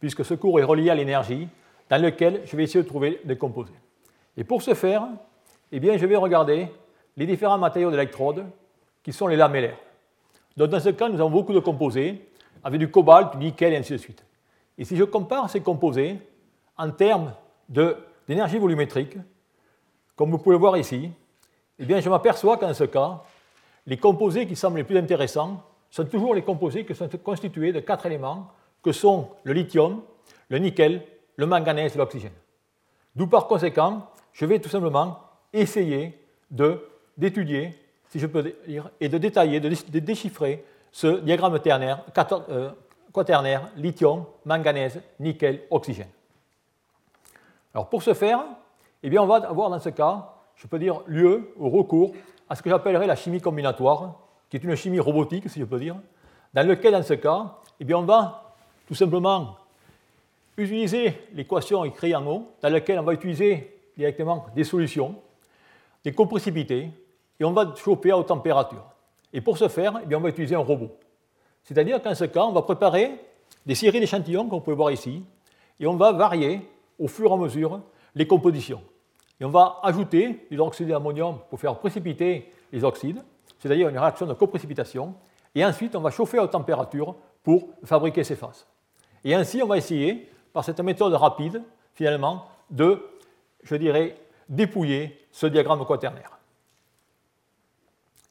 puisque 0.00 0.24
ce 0.24 0.34
cours 0.34 0.58
est 0.60 0.64
relié 0.64 0.90
à 0.90 0.94
l'énergie, 0.94 1.48
dans 1.88 2.00
lequel 2.00 2.42
je 2.44 2.56
vais 2.56 2.64
essayer 2.64 2.82
de 2.82 2.88
trouver 2.88 3.20
des 3.24 3.36
composés. 3.36 3.72
Et 4.36 4.44
pour 4.44 4.62
ce 4.62 4.74
faire, 4.74 5.06
eh 5.70 5.80
bien, 5.80 5.96
je 5.96 6.06
vais 6.06 6.16
regarder 6.16 6.68
les 7.16 7.26
différents 7.26 7.58
matériaux 7.58 7.90
d'électrode 7.90 8.46
qui 9.02 9.12
sont 9.12 9.26
les 9.26 9.36
lamellaires. 9.36 9.76
Donc, 10.56 10.70
dans 10.70 10.80
ce 10.80 10.88
cas, 10.90 11.08
nous 11.08 11.20
avons 11.20 11.30
beaucoup 11.30 11.52
de 11.52 11.58
composés 11.58 12.28
avec 12.64 12.78
du 12.78 12.90
cobalt, 12.90 13.36
du 13.36 13.44
nickel 13.44 13.72
et 13.74 13.76
ainsi 13.76 13.92
de 13.92 13.98
suite. 13.98 14.24
Et 14.78 14.84
si 14.84 14.96
je 14.96 15.04
compare 15.04 15.50
ces 15.50 15.60
composés 15.60 16.18
en 16.76 16.90
termes 16.90 17.34
d'énergie 17.72 18.58
volumétrique, 18.58 19.16
comme 20.16 20.30
vous 20.30 20.38
pouvez 20.38 20.54
le 20.54 20.60
voir 20.60 20.76
ici, 20.76 21.10
eh 21.78 21.84
bien, 21.84 22.00
je 22.00 22.08
m'aperçois 22.08 22.56
qu'en 22.58 22.74
ce 22.74 22.84
cas, 22.84 23.22
les 23.86 23.96
composés 23.96 24.46
qui 24.46 24.54
semblent 24.54 24.76
les 24.76 24.84
plus 24.84 24.98
intéressants 24.98 25.62
sont 25.90 26.04
toujours 26.04 26.34
les 26.34 26.42
composés 26.42 26.84
qui 26.84 26.94
sont 26.94 27.08
constitués 27.22 27.72
de 27.72 27.80
quatre 27.80 28.06
éléments 28.06 28.48
que 28.82 28.92
sont 28.92 29.28
le 29.44 29.52
lithium, 29.52 30.02
le 30.48 30.58
nickel, 30.58 31.02
le 31.36 31.46
manganèse 31.46 31.94
et 31.94 31.98
l'oxygène. 31.98 32.32
D'où 33.14 33.26
par 33.26 33.46
conséquent, 33.46 34.08
je 34.32 34.46
vais 34.46 34.58
tout 34.58 34.68
simplement 34.68 35.18
essayer 35.52 36.18
d'étudier, 37.16 37.74
si 38.08 38.18
je 38.18 38.26
peux 38.26 38.54
dire, 38.66 38.90
et 39.00 39.08
de 39.08 39.18
détailler, 39.18 39.60
de, 39.60 39.98
déchiffrer 39.98 40.64
ce 40.90 41.20
diagramme 41.20 41.58
euh, 41.66 42.70
quaternaire, 43.12 43.70
lithium, 43.76 44.24
manganèse, 44.44 45.00
nickel, 45.20 45.62
oxygène. 45.70 46.08
Alors 47.74 47.88
pour 47.88 48.02
ce 48.02 48.14
faire, 48.14 48.44
eh 49.02 49.10
bien 49.10 49.22
on 49.22 49.26
va 49.26 49.36
avoir 49.36 49.70
dans 49.70 49.78
ce 49.78 49.88
cas, 49.88 50.34
je 50.56 50.66
peux 50.66 50.78
dire, 50.78 51.00
lieu 51.06 51.54
au 51.58 51.68
recours 51.68 52.12
à 52.48 52.54
ce 52.54 52.62
que 52.62 52.70
j'appellerais 52.70 53.06
la 53.06 53.16
chimie 53.16 53.40
combinatoire, 53.40 54.18
qui 54.48 54.56
est 54.56 54.64
une 54.64 54.76
chimie 54.76 55.00
robotique, 55.00 55.48
si 55.48 55.60
je 55.60 55.64
peux 55.64 55.78
dire, 55.78 55.96
dans 56.52 56.66
lequel, 56.66 56.92
dans 56.92 57.02
ce 57.02 57.14
cas, 57.14 57.54
eh 57.80 57.84
bien, 57.84 57.96
on 57.98 58.02
va 58.02 58.54
tout 58.86 58.94
simplement 58.94 59.56
utiliser 60.58 61.18
l'équation 61.32 61.84
écrite 61.84 62.14
en 62.14 62.26
haut, 62.26 62.50
dans 62.60 62.68
laquelle 62.68 62.98
on 62.98 63.02
va 63.02 63.14
utiliser 63.14 63.80
directement 63.96 64.46
des 64.54 64.64
solutions, 64.64 65.14
des 66.04 66.12
compressibilités, 66.12 66.90
et 67.40 67.44
on 67.44 67.52
va 67.52 67.74
chauffer 67.74 68.10
à 68.10 68.18
haute 68.18 68.28
température. 68.28 68.84
Et 69.32 69.40
pour 69.40 69.56
ce 69.56 69.68
faire, 69.68 69.98
eh 70.02 70.06
bien, 70.06 70.18
on 70.18 70.20
va 70.20 70.28
utiliser 70.28 70.54
un 70.54 70.58
robot. 70.58 70.90
C'est-à-dire 71.64 72.02
qu'en 72.02 72.14
ce 72.14 72.24
cas, 72.24 72.42
on 72.42 72.52
va 72.52 72.62
préparer 72.62 73.18
des 73.64 73.74
séries 73.74 74.00
d'échantillons, 74.00 74.44
vous 74.44 74.60
pouvez 74.60 74.76
voir 74.76 74.90
ici, 74.90 75.24
et 75.80 75.86
on 75.86 75.96
va 75.96 76.12
varier 76.12 76.60
au 77.02 77.08
fur 77.08 77.30
et 77.30 77.34
à 77.34 77.36
mesure 77.36 77.80
les 78.14 78.26
compositions. 78.26 78.80
Et 79.40 79.44
on 79.44 79.50
va 79.50 79.80
ajouter 79.82 80.46
l'hydroxyde 80.50 80.88
d'ammonium 80.88 81.40
pour 81.50 81.58
faire 81.58 81.76
précipiter 81.76 82.52
les 82.70 82.84
oxydes, 82.84 83.22
c'est-à-dire 83.58 83.88
une 83.88 83.98
réaction 83.98 84.24
de 84.26 84.34
coprécipitation. 84.34 85.14
Et 85.54 85.64
ensuite, 85.64 85.96
on 85.96 86.00
va 86.00 86.10
chauffer 86.10 86.38
à 86.38 86.44
haute 86.44 86.52
température 86.52 87.16
pour 87.42 87.68
fabriquer 87.84 88.22
ces 88.22 88.36
phases. 88.36 88.66
Et 89.24 89.34
ainsi, 89.34 89.60
on 89.62 89.66
va 89.66 89.76
essayer, 89.76 90.30
par 90.52 90.64
cette 90.64 90.80
méthode 90.80 91.12
rapide, 91.14 91.62
finalement, 91.92 92.46
de, 92.70 93.04
je 93.64 93.74
dirais, 93.74 94.16
dépouiller 94.48 95.26
ce 95.32 95.46
diagramme 95.46 95.84
quaternaire. 95.84 96.38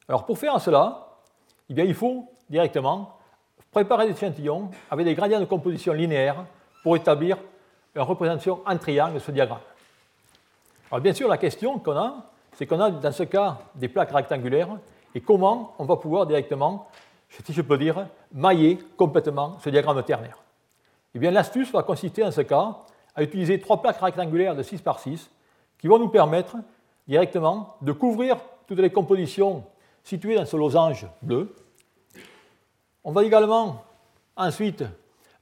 Alors 0.08 0.24
pour 0.24 0.38
faire 0.38 0.58
cela, 0.60 1.18
eh 1.68 1.74
il 1.74 1.94
faut 1.94 2.28
directement 2.48 3.16
préparer 3.70 4.06
des 4.06 4.12
échantillons 4.12 4.70
avec 4.90 5.04
des 5.04 5.14
gradients 5.14 5.40
de 5.40 5.44
composition 5.44 5.92
linéaires 5.92 6.44
pour 6.82 6.96
établir 6.96 7.38
une 7.94 8.02
représentation 8.02 8.60
en 8.66 8.76
triangle 8.78 9.14
de 9.14 9.18
ce 9.18 9.30
diagramme. 9.30 9.60
Alors 10.90 11.00
bien 11.00 11.12
sûr, 11.12 11.28
la 11.28 11.38
question 11.38 11.78
qu'on 11.78 11.96
a, 11.96 12.26
c'est 12.54 12.66
qu'on 12.66 12.80
a 12.80 12.90
dans 12.90 13.12
ce 13.12 13.22
cas 13.22 13.58
des 13.74 13.88
plaques 13.88 14.12
rectangulaires 14.12 14.68
et 15.14 15.20
comment 15.20 15.74
on 15.78 15.84
va 15.84 15.96
pouvoir 15.96 16.26
directement, 16.26 16.88
si 17.28 17.52
je 17.52 17.62
peux 17.62 17.78
dire, 17.78 18.06
mailler 18.32 18.78
complètement 18.96 19.58
ce 19.60 19.70
diagramme 19.70 20.02
ternaire. 20.02 20.38
Eh 21.14 21.18
bien, 21.18 21.30
l'astuce 21.30 21.70
va 21.72 21.82
consister 21.82 22.24
en 22.24 22.30
ce 22.30 22.40
cas 22.40 22.78
à 23.14 23.22
utiliser 23.22 23.60
trois 23.60 23.82
plaques 23.82 24.00
rectangulaires 24.00 24.54
de 24.54 24.62
6 24.62 24.80
par 24.80 24.98
6 24.98 25.30
qui 25.78 25.86
vont 25.86 25.98
nous 25.98 26.08
permettre 26.08 26.56
directement 27.06 27.76
de 27.82 27.92
couvrir 27.92 28.36
toutes 28.66 28.78
les 28.78 28.90
compositions 28.90 29.64
situées 30.02 30.36
dans 30.36 30.46
ce 30.46 30.56
losange 30.56 31.06
bleu. 31.20 31.54
On 33.04 33.12
va 33.12 33.24
également 33.24 33.84
ensuite 34.36 34.84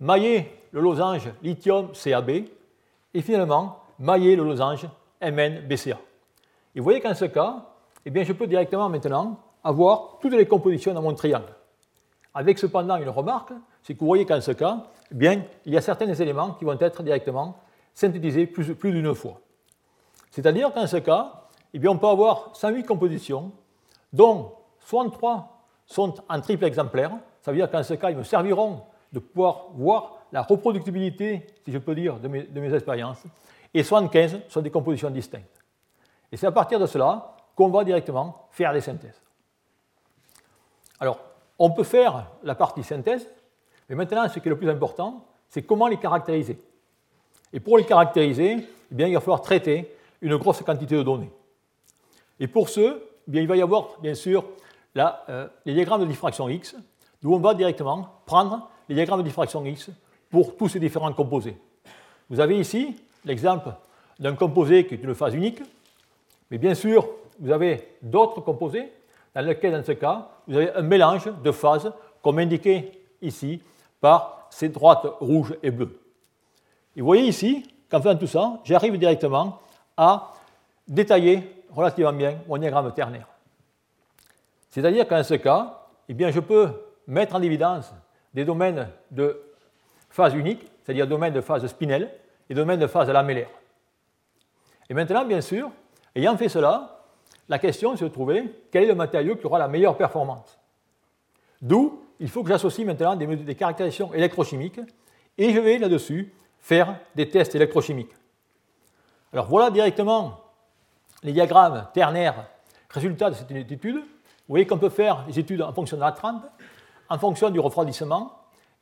mailler 0.01 0.51
le 0.73 0.81
losange 0.81 1.29
lithium 1.43 1.89
CAB 1.93 2.31
et 3.15 3.23
finalement 3.23 3.79
mailler 3.99 4.37
le 4.37 4.45
losange 4.45 4.87
MnBCA. 5.21 5.99
Et 6.75 6.79
vous 6.79 6.85
voyez 6.85 7.01
qu'en 7.01 7.15
ce 7.15 7.25
cas, 7.27 7.67
eh 8.05 8.11
bien, 8.11 8.23
je 8.23 8.33
peux 8.33 8.47
directement 8.47 8.89
maintenant 8.89 9.39
avoir 9.63 10.19
toutes 10.21 10.33
les 10.33 10.47
compositions 10.47 10.95
dans 10.95 11.03
mon 11.03 11.15
triangle. 11.15 11.53
Avec 12.33 12.59
cependant 12.59 12.97
une 12.97 13.09
remarque, 13.09 13.53
c'est 13.83 13.95
que 13.95 14.01
vous 14.01 14.07
voyez 14.07 14.25
qu'en 14.25 14.41
ce 14.41 14.53
cas, 14.53 14.87
eh 15.11 15.15
bien, 15.15 15.43
il 15.67 15.75
y 15.75 15.77
a 15.77 15.81
certains 15.81 16.13
éléments 16.15 16.53
qui 16.53 16.65
vont 16.65 16.79
être 16.79 17.03
directement 17.03 17.57
synthétisés 17.93 18.47
plus, 18.47 18.75
plus 18.75 18.93
d'une 18.93 19.15
fois. 19.15 19.41
C'est-à-dire 20.31 20.73
qu'en 20.73 20.87
ce 20.87 20.99
cas, 20.99 21.49
eh 21.75 21.79
bien, 21.79 21.91
on 21.91 21.99
peut 21.99 22.07
avoir 22.07 22.51
108 22.55 22.85
compositions, 22.85 23.53
dont 24.13 24.53
63 24.81 25.67
sont 25.87 26.15
en 26.29 26.41
triple 26.41 26.65
exemplaire. 26.65 27.13
Ça 27.43 27.51
veut 27.51 27.59
dire 27.59 27.71
qu'en 27.71 27.83
ce 27.83 27.95
cas, 27.95 28.11
ils 28.11 28.17
me 28.17 28.23
serviront 28.23 28.83
de 29.13 29.19
pouvoir 29.19 29.67
voir 29.75 30.20
la 30.33 30.43
reproductibilité, 30.43 31.47
si 31.65 31.73
je 31.73 31.79
peux 31.79 31.95
dire, 31.95 32.19
de 32.19 32.29
mes, 32.29 32.75
expériences, 32.75 33.23
et 33.73 33.83
75 33.83 34.41
sont 34.49 34.61
des 34.61 34.71
compositions 34.71 35.11
distinctes. 35.11 35.63
Et 36.33 36.37
c'est 36.37 36.47
à 36.47 36.53
partir 36.53 36.79
de 36.79 36.87
cela 36.87 37.37
qu'on 37.57 37.69
va 37.69 37.85
directement 37.85 38.49
faire 38.51 38.73
des 38.73 38.81
synthèses. 38.81 39.21
Alors, 40.99 41.21
on 41.59 41.71
peut 41.71 41.85
faire 41.85 42.27
la 42.43 42.55
partie 42.55 42.83
synthèse, 42.83 43.27
mais 43.89 43.95
maintenant, 43.95 44.29
ce 44.29 44.39
qui 44.39 44.49
est 44.49 44.51
le 44.51 44.59
plus 44.59 44.71
important, 44.71 45.27
c'est 45.49 45.63
comment 45.63 45.89
les 45.89 45.97
caractériser. 45.97 46.59
Et 47.53 47.61
pour 47.61 47.77
les 47.77 47.85
caractériser, 47.85 48.57
eh 48.91 48.95
bien, 48.95 49.09
il 49.09 49.15
va 49.15 49.21
falloir 49.21 49.43
traiter 49.43 49.95
une 50.21 50.37
grosse 50.37 50.63
quantité 50.63 50.97
de 50.97 51.03
données. 51.03 51.31
Et 52.39 52.47
pour 52.47 52.69
ce, 52.69 53.03
eh 53.27 53.31
bien, 53.31 53.43
il 53.43 53.49
va 53.49 53.57
y 53.57 53.63
avoir, 53.63 53.99
bien 54.01 54.15
sûr, 54.15 54.45
euh, 54.97 55.49
les 55.65 55.75
diagrammes 55.75 56.01
de 56.01 56.07
diffraction 56.07 56.49
X, 56.49 56.77
d'où 57.23 57.35
on 57.35 57.39
va 57.39 57.55
directement 57.55 58.09
prendre 58.27 58.69
les 58.89 58.95
diagrammes 58.95 59.21
de 59.21 59.25
diffraction 59.25 59.65
X 59.65 59.91
pour 60.31 60.57
tous 60.57 60.69
ces 60.69 60.81
différents 60.81 61.13
composés. 61.13 61.57
Vous 62.29 62.41
avez 62.41 62.59
ici 62.59 62.97
l'exemple 63.25 63.71
d'un 64.19 64.35
composé 64.35 64.87
qui 64.87 64.95
est 64.95 65.03
une 65.03 65.15
phase 65.15 65.35
unique, 65.35 65.61
mais 66.51 66.59
bien 66.59 66.75
sûr, 66.75 67.09
vous 67.39 67.51
avez 67.51 67.97
d'autres 68.03 68.41
composés 68.41 68.93
dans 69.35 69.41
lesquels, 69.41 69.73
dans 69.73 69.85
ce 69.85 69.93
cas, 69.93 70.29
vous 70.47 70.57
avez 70.57 70.73
un 70.75 70.83
mélange 70.83 71.29
de 71.43 71.51
phases, 71.51 71.93
comme 72.23 72.39
indiqué 72.39 72.93
ici 73.23 73.63
par 74.01 74.49
ces 74.51 74.69
droites 74.69 75.07
rouges 75.21 75.55
et 75.63 75.71
bleues. 75.71 75.99
Et 76.97 77.01
vous 77.01 77.07
voyez 77.07 77.25
ici 77.25 77.67
qu'en 77.91 78.01
faisant 78.01 78.17
tout 78.17 78.27
ça, 78.27 78.61
j'arrive 78.65 78.99
directement 78.99 79.59
à 79.97 80.35
détailler 80.87 81.65
relativement 81.71 82.13
bien 82.13 82.39
mon 82.49 82.59
diagramme 82.59 82.93
ternaire. 82.93 83.27
C'est-à-dire 84.71 85.07
qu'en 85.07 85.23
ce 85.23 85.35
cas, 85.35 85.81
eh 86.09 86.15
bien, 86.15 86.31
je 86.31 86.41
peux 86.41 86.69
mettre 87.07 87.35
en 87.37 87.43
évidence 87.43 87.93
des 88.35 88.45
domaines 88.45 88.89
de 89.11 89.41
phase 90.11 90.35
unique, 90.35 90.67
c'est-à-dire 90.83 91.07
domaines 91.07 91.33
de 91.33 91.41
phase 91.41 91.67
spinelle 91.67 92.13
et 92.49 92.55
domaines 92.55 92.81
de 92.81 92.87
phase 92.87 93.09
lamellaire. 93.09 93.49
Et 94.89 94.95
maintenant, 94.95 95.25
bien 95.25 95.41
sûr, 95.41 95.71
ayant 96.15 96.37
fait 96.37 96.49
cela, 96.49 97.05
la 97.49 97.59
question 97.59 97.95
de 97.95 98.09
trouver 98.09 98.45
quel 98.71 98.85
est 98.85 98.89
le 98.89 98.95
matériau 98.95 99.37
qui 99.37 99.47
aura 99.47 99.59
la 99.59 99.69
meilleure 99.69 99.97
performance? 99.97 100.59
D'où 101.63 102.03
il 102.19 102.29
faut 102.29 102.43
que 102.43 102.49
j'associe 102.49 102.87
maintenant 102.87 103.17
des, 103.17 103.27
des, 103.27 103.55
caractérisations 103.55 104.13
électrochimiques 104.13 104.81
et 105.39 105.53
je 105.53 105.59
vais 105.59 105.79
là-dessus 105.79 106.33
faire 106.59 106.99
des 107.15 107.29
tests 107.29 107.55
électrochimiques. 107.55 108.13
Alors 109.33 109.47
voilà 109.47 109.71
directement 109.71 110.41
les 111.23 111.33
diagrammes 111.33 111.87
ternaires 111.95 112.47
résultats 112.91 113.31
de 113.31 113.37
cette 113.37 113.51
étude. 113.51 113.97
Vous 113.97 114.55
voyez 114.55 114.67
qu'on 114.67 114.79
peut 114.79 114.91
faire 114.91 115.25
des 115.27 115.39
études 115.39 115.63
en 115.63 115.73
fonction 115.73 115.97
de 115.97 116.03
la 116.03 116.13
trempe, 116.13 116.45
en 117.09 117.19
fonction 117.19 117.51
du 117.51 117.61
refroidissement, 117.61 118.33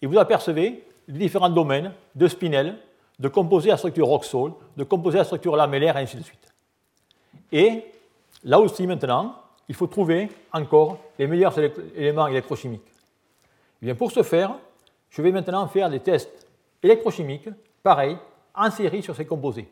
et 0.00 0.06
vous 0.06 0.18
apercevez 0.18 0.87
les 1.08 1.18
différents 1.18 1.50
domaines 1.50 1.92
de 2.14 2.28
spinel, 2.28 2.78
de 3.18 3.28
composés 3.28 3.70
à 3.70 3.76
structure 3.76 4.06
Roxol, 4.06 4.52
de 4.76 4.84
composés 4.84 5.18
à 5.18 5.24
structure 5.24 5.56
lamellaire, 5.56 5.96
et 5.96 6.02
ainsi 6.02 6.16
de 6.16 6.22
suite. 6.22 6.54
Et 7.50 7.84
là 8.44 8.60
aussi, 8.60 8.86
maintenant, 8.86 9.34
il 9.68 9.74
faut 9.74 9.86
trouver 9.86 10.28
encore 10.52 10.98
les 11.18 11.26
meilleurs 11.26 11.58
éléments 11.58 12.26
électrochimiques. 12.26 12.86
Et 12.86 13.82
eh 13.82 13.86
bien, 13.86 13.94
pour 13.94 14.10
ce 14.10 14.22
faire, 14.22 14.54
je 15.10 15.22
vais 15.22 15.32
maintenant 15.32 15.66
faire 15.68 15.88
des 15.88 16.00
tests 16.00 16.46
électrochimiques, 16.82 17.48
pareils, 17.82 18.16
en 18.54 18.70
série 18.70 19.02
sur 19.02 19.14
ces 19.14 19.24
composés. 19.24 19.68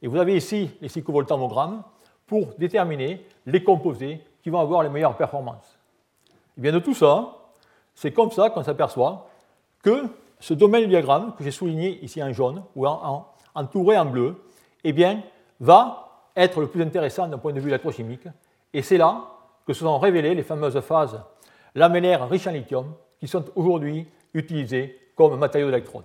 Et 0.00 0.06
vous 0.06 0.16
avez 0.16 0.36
ici 0.36 0.70
les 0.80 0.88
cyclovoltammogrammes 0.88 1.82
pour 2.26 2.54
déterminer 2.58 3.24
les 3.46 3.64
composés 3.64 4.20
qui 4.42 4.50
vont 4.50 4.60
avoir 4.60 4.82
les 4.82 4.88
meilleures 4.88 5.16
performances. 5.16 5.78
Et 6.28 6.32
eh 6.58 6.60
bien, 6.60 6.72
de 6.72 6.78
tout 6.78 6.94
ça, 6.94 7.36
c'est 7.94 8.12
comme 8.12 8.30
ça 8.30 8.50
qu'on 8.50 8.62
s'aperçoit 8.62 9.28
que 9.82 10.04
ce 10.40 10.54
domaine 10.54 10.82
du 10.82 10.88
diagramme, 10.88 11.34
que 11.36 11.44
j'ai 11.44 11.50
souligné 11.50 12.02
ici 12.04 12.22
en 12.22 12.32
jaune 12.32 12.62
ou 12.76 12.86
en, 12.86 13.26
entouré 13.54 13.98
en 13.98 14.06
bleu, 14.06 14.36
eh 14.84 14.92
bien, 14.92 15.22
va 15.60 16.08
être 16.36 16.60
le 16.60 16.68
plus 16.68 16.82
intéressant 16.82 17.26
d'un 17.26 17.38
point 17.38 17.52
de 17.52 17.60
vue 17.60 17.68
électrochimique. 17.68 18.28
Et 18.72 18.82
c'est 18.82 18.98
là 18.98 19.24
que 19.66 19.72
se 19.72 19.80
sont 19.80 19.98
révélées 19.98 20.34
les 20.34 20.42
fameuses 20.42 20.80
phases 20.80 21.20
lamellaires 21.74 22.28
riches 22.28 22.46
en 22.46 22.52
lithium 22.52 22.94
qui 23.18 23.26
sont 23.26 23.44
aujourd'hui 23.56 24.06
utilisées 24.34 24.96
comme 25.16 25.38
matériaux 25.38 25.70
d'électrode. 25.70 26.04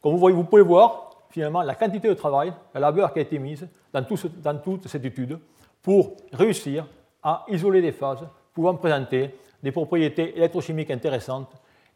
Comme 0.00 0.12
vous, 0.12 0.18
voyez, 0.18 0.36
vous 0.36 0.44
pouvez 0.44 0.62
voir, 0.62 1.10
finalement, 1.28 1.62
la 1.62 1.74
quantité 1.74 2.08
de 2.08 2.14
travail, 2.14 2.52
la 2.74 2.80
labeur 2.80 3.12
qui 3.12 3.18
a 3.18 3.22
été 3.22 3.38
mise 3.38 3.68
dans 3.92 4.02
toute 4.04 4.88
cette 4.88 5.04
étude 5.04 5.38
pour 5.82 6.16
réussir 6.32 6.86
à 7.22 7.44
isoler 7.48 7.82
des 7.82 7.92
phases 7.92 8.26
pouvant 8.54 8.74
présenter 8.74 9.34
des 9.62 9.72
propriétés 9.72 10.36
électrochimiques 10.36 10.90
intéressantes 10.90 11.52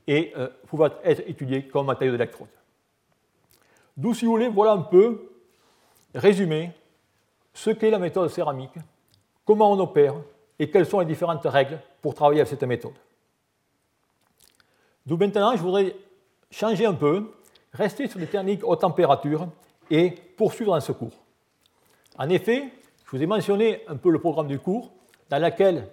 et 0.06 0.32
euh, 0.36 0.48
pouvant 0.66 0.88
être 1.04 1.22
étudiées 1.26 1.66
comme 1.66 1.86
matériaux 1.86 2.12
d'électrode. 2.12 2.48
D'où, 3.96 4.14
si 4.14 4.24
vous 4.24 4.32
voulez, 4.32 4.48
voilà 4.48 4.72
un 4.72 4.82
peu 4.82 5.30
résumé 6.14 6.72
ce 7.54 7.70
qu'est 7.70 7.90
la 7.90 7.98
méthode 7.98 8.28
céramique, 8.28 8.74
comment 9.44 9.72
on 9.72 9.78
opère 9.78 10.14
et 10.58 10.70
quelles 10.70 10.86
sont 10.86 11.00
les 11.00 11.06
différentes 11.06 11.44
règles 11.44 11.80
pour 12.02 12.14
travailler 12.14 12.40
avec 12.40 12.50
cette 12.50 12.62
méthode. 12.62 12.94
D'où 15.06 15.16
maintenant, 15.16 15.56
je 15.56 15.62
voudrais 15.62 15.96
changer 16.50 16.86
un 16.86 16.94
peu, 16.94 17.32
rester 17.72 18.08
sur 18.08 18.18
des 18.18 18.26
techniques 18.26 18.64
haute 18.64 18.80
température 18.80 19.48
et 19.90 20.10
poursuivre 20.36 20.74
dans 20.74 20.80
ce 20.80 20.92
cours. 20.92 21.16
En 22.18 22.28
effet, 22.28 22.70
je 23.04 23.10
vous 23.10 23.22
ai 23.22 23.26
mentionné 23.26 23.82
un 23.88 23.96
peu 23.96 24.10
le 24.10 24.18
programme 24.18 24.48
du 24.48 24.58
cours, 24.58 24.90
dans 25.28 25.38
lequel 25.38 25.88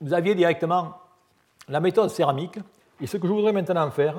vous 0.00 0.12
aviez 0.14 0.34
directement 0.34 0.94
la 1.68 1.80
méthode 1.80 2.10
céramique. 2.10 2.58
Et 3.00 3.06
ce 3.06 3.16
que 3.16 3.26
je 3.26 3.32
voudrais 3.32 3.52
maintenant 3.52 3.90
faire, 3.90 4.16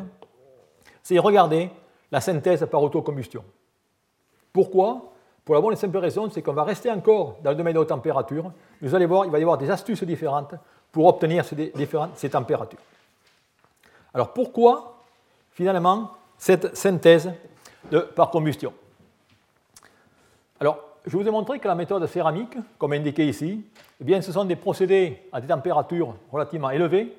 c'est 1.02 1.18
regarder 1.20 1.70
la 2.12 2.22
synthèse 2.22 2.66
par 2.70 2.82
autocombustion. 2.82 3.44
Pourquoi? 4.52 5.14
Pour 5.44 5.56
la 5.56 5.62
bonne 5.62 5.74
et 5.74 5.78
simple 5.78 5.98
raison, 5.98 6.30
c'est 6.30 6.42
qu'on 6.42 6.54
va 6.54 6.64
rester 6.64 6.90
encore 6.90 7.38
dans 7.44 7.50
le 7.50 7.56
domaine 7.56 7.74
de 7.74 7.80
haute 7.80 7.90
température. 7.90 8.52
Vous 8.82 8.96
allez 8.96 9.06
voir, 9.06 9.26
il 9.26 9.32
va 9.32 9.40
y 9.40 9.42
avoir 9.42 9.58
des 9.58 9.70
astuces 9.70 10.04
différentes 10.04 10.56
pour 10.92 11.06
obtenir 11.08 11.44
ces, 11.44 11.56
différentes, 11.76 12.16
températures. 12.30 12.80
Alors 14.14 14.32
pourquoi, 14.32 15.00
finalement, 15.52 16.12
cette 16.38 16.78
synthèse 16.78 17.32
par 18.16 18.30
combustion? 18.30 18.74
Alors, 20.60 20.80
je 21.06 21.18
vous 21.18 21.28
ai 21.28 21.32
montré 21.32 21.60
que 21.60 21.68
la 21.68 21.76
méthode 21.76 22.06
céramique, 22.06 22.56
comme 22.78 22.94
indiqué 22.94 23.28
ici, 23.28 23.66
eh 24.00 24.04
bien, 24.04 24.22
ce 24.22 24.32
sont 24.32 24.46
des 24.46 24.56
procédés 24.56 25.28
à 25.34 25.42
des 25.42 25.48
températures 25.48 26.16
relativement 26.32 26.70
élevées 26.70 27.14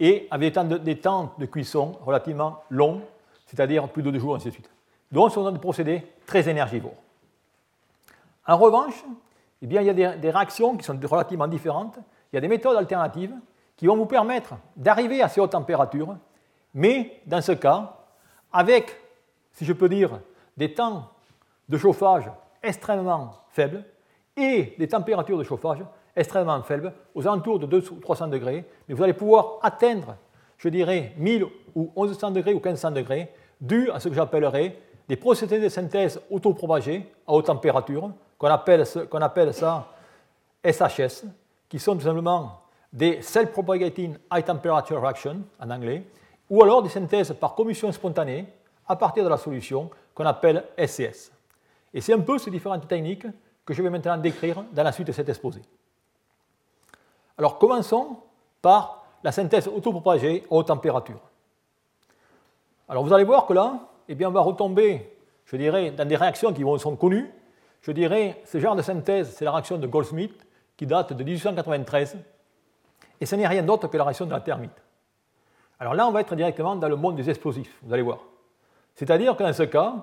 et 0.00 0.28
avec 0.30 0.54
des 0.82 0.98
temps 0.98 1.34
de, 1.38 1.46
cuisson 1.46 1.98
relativement 2.04 2.62
longs, 2.70 3.02
c'est-à-dire 3.46 3.88
plus 3.88 4.02
de 4.02 4.10
deux 4.10 4.18
jours, 4.18 4.36
ainsi 4.36 4.48
de 4.48 4.52
suite. 4.52 4.70
Donc, 5.10 5.30
ce 5.30 5.34
sont 5.34 5.50
des 5.50 5.58
procédés 5.58 6.06
très 6.26 6.48
énergivores. 6.48 6.96
En 8.46 8.56
revanche, 8.56 9.04
eh 9.62 9.66
bien, 9.66 9.80
il 9.80 9.86
y 9.86 9.90
a 9.90 9.94
des, 9.94 10.18
des 10.18 10.30
réactions 10.30 10.76
qui 10.76 10.84
sont 10.84 10.98
relativement 11.02 11.48
différentes 11.48 11.98
il 12.32 12.36
y 12.36 12.38
a 12.38 12.40
des 12.40 12.48
méthodes 12.48 12.76
alternatives 12.76 13.34
qui 13.76 13.86
vont 13.86 13.96
vous 13.96 14.06
permettre 14.06 14.54
d'arriver 14.76 15.22
à 15.22 15.28
ces 15.28 15.40
hautes 15.40 15.52
températures, 15.52 16.16
mais 16.74 17.20
dans 17.26 17.40
ce 17.40 17.52
cas, 17.52 17.96
avec, 18.52 18.96
si 19.52 19.64
je 19.64 19.72
peux 19.72 19.88
dire, 19.88 20.20
des 20.56 20.74
temps 20.74 21.08
de 21.68 21.78
chauffage 21.78 22.30
extrêmement 22.62 23.34
faibles 23.50 23.84
et 24.36 24.74
des 24.78 24.88
températures 24.88 25.38
de 25.38 25.44
chauffage 25.44 25.84
extrêmement 26.18 26.62
faibles, 26.62 26.92
aux 27.14 27.26
alentours 27.26 27.58
de 27.58 27.66
200 27.66 27.94
ou 27.96 28.00
300 28.00 28.28
degrés, 28.28 28.64
mais 28.88 28.94
vous 28.94 29.02
allez 29.02 29.12
pouvoir 29.12 29.58
atteindre, 29.62 30.16
je 30.58 30.68
dirais, 30.68 31.12
1000 31.16 31.46
ou 31.74 31.92
1100 31.96 32.32
degrés 32.32 32.52
ou 32.52 32.60
1500 32.60 32.90
degrés, 32.90 33.32
dû 33.60 33.90
à 33.90 34.00
ce 34.00 34.08
que 34.08 34.14
j'appellerais 34.14 34.76
des 35.08 35.16
procédés 35.16 35.60
de 35.60 35.68
synthèse 35.68 36.20
autopropagés 36.30 37.10
à 37.26 37.32
haute 37.32 37.46
température, 37.46 38.10
qu'on 38.36 38.48
appelle, 38.48 38.84
qu'on 39.08 39.20
appelle 39.20 39.54
ça 39.54 39.88
SHS, 40.64 41.24
qui 41.68 41.78
sont 41.78 41.94
tout 41.94 42.02
simplement 42.02 42.60
des 42.92 43.22
self-propagating 43.22 44.16
high 44.32 44.44
temperature 44.44 45.00
reactions 45.00 45.42
en 45.60 45.70
anglais, 45.70 46.04
ou 46.50 46.62
alors 46.62 46.82
des 46.82 46.88
synthèses 46.88 47.32
par 47.32 47.54
combustion 47.54 47.90
spontanée 47.92 48.46
à 48.86 48.96
partir 48.96 49.24
de 49.24 49.28
la 49.28 49.36
solution 49.36 49.90
qu'on 50.14 50.24
appelle 50.24 50.64
SCS. 50.78 51.30
Et 51.92 52.00
c'est 52.00 52.14
un 52.14 52.20
peu 52.20 52.38
ces 52.38 52.50
différentes 52.50 52.88
techniques 52.88 53.26
que 53.64 53.74
je 53.74 53.82
vais 53.82 53.90
maintenant 53.90 54.16
décrire 54.16 54.64
dans 54.72 54.82
la 54.82 54.92
suite 54.92 55.06
de 55.06 55.12
cet 55.12 55.28
exposé. 55.28 55.60
Alors 57.38 57.58
commençons 57.58 58.18
par 58.60 59.04
la 59.22 59.32
synthèse 59.32 59.68
autopropagée 59.68 60.44
à 60.50 60.54
haute 60.54 60.66
température. 60.66 61.20
Alors 62.88 63.04
vous 63.04 63.12
allez 63.12 63.24
voir 63.24 63.46
que 63.46 63.52
là, 63.52 63.80
eh 64.08 64.14
bien, 64.14 64.28
on 64.28 64.32
va 64.32 64.40
retomber, 64.40 65.16
je 65.44 65.56
dirais, 65.56 65.90
dans 65.92 66.06
des 66.06 66.16
réactions 66.16 66.52
qui 66.52 66.62
sont 66.78 66.96
connues. 66.96 67.30
Je 67.82 67.92
dirais, 67.92 68.42
ce 68.44 68.58
genre 68.58 68.74
de 68.74 68.82
synthèse, 68.82 69.34
c'est 69.34 69.44
la 69.44 69.52
réaction 69.52 69.78
de 69.78 69.86
Goldsmith, 69.86 70.44
qui 70.76 70.86
date 70.86 71.12
de 71.12 71.24
1893, 71.24 72.16
et 73.20 73.26
ce 73.26 73.34
n'est 73.36 73.46
rien 73.46 73.62
d'autre 73.62 73.88
que 73.88 73.96
la 73.96 74.04
réaction 74.04 74.26
de 74.26 74.30
la 74.30 74.40
thermite. 74.40 74.82
Alors 75.80 75.94
là, 75.94 76.06
on 76.06 76.12
va 76.12 76.20
être 76.20 76.34
directement 76.34 76.76
dans 76.76 76.88
le 76.88 76.96
monde 76.96 77.16
des 77.16 77.28
explosifs, 77.28 77.78
vous 77.82 77.92
allez 77.92 78.02
voir. 78.02 78.18
C'est-à-dire 78.94 79.36
que 79.36 79.42
dans 79.42 79.52
ce 79.52 79.64
cas, 79.64 79.94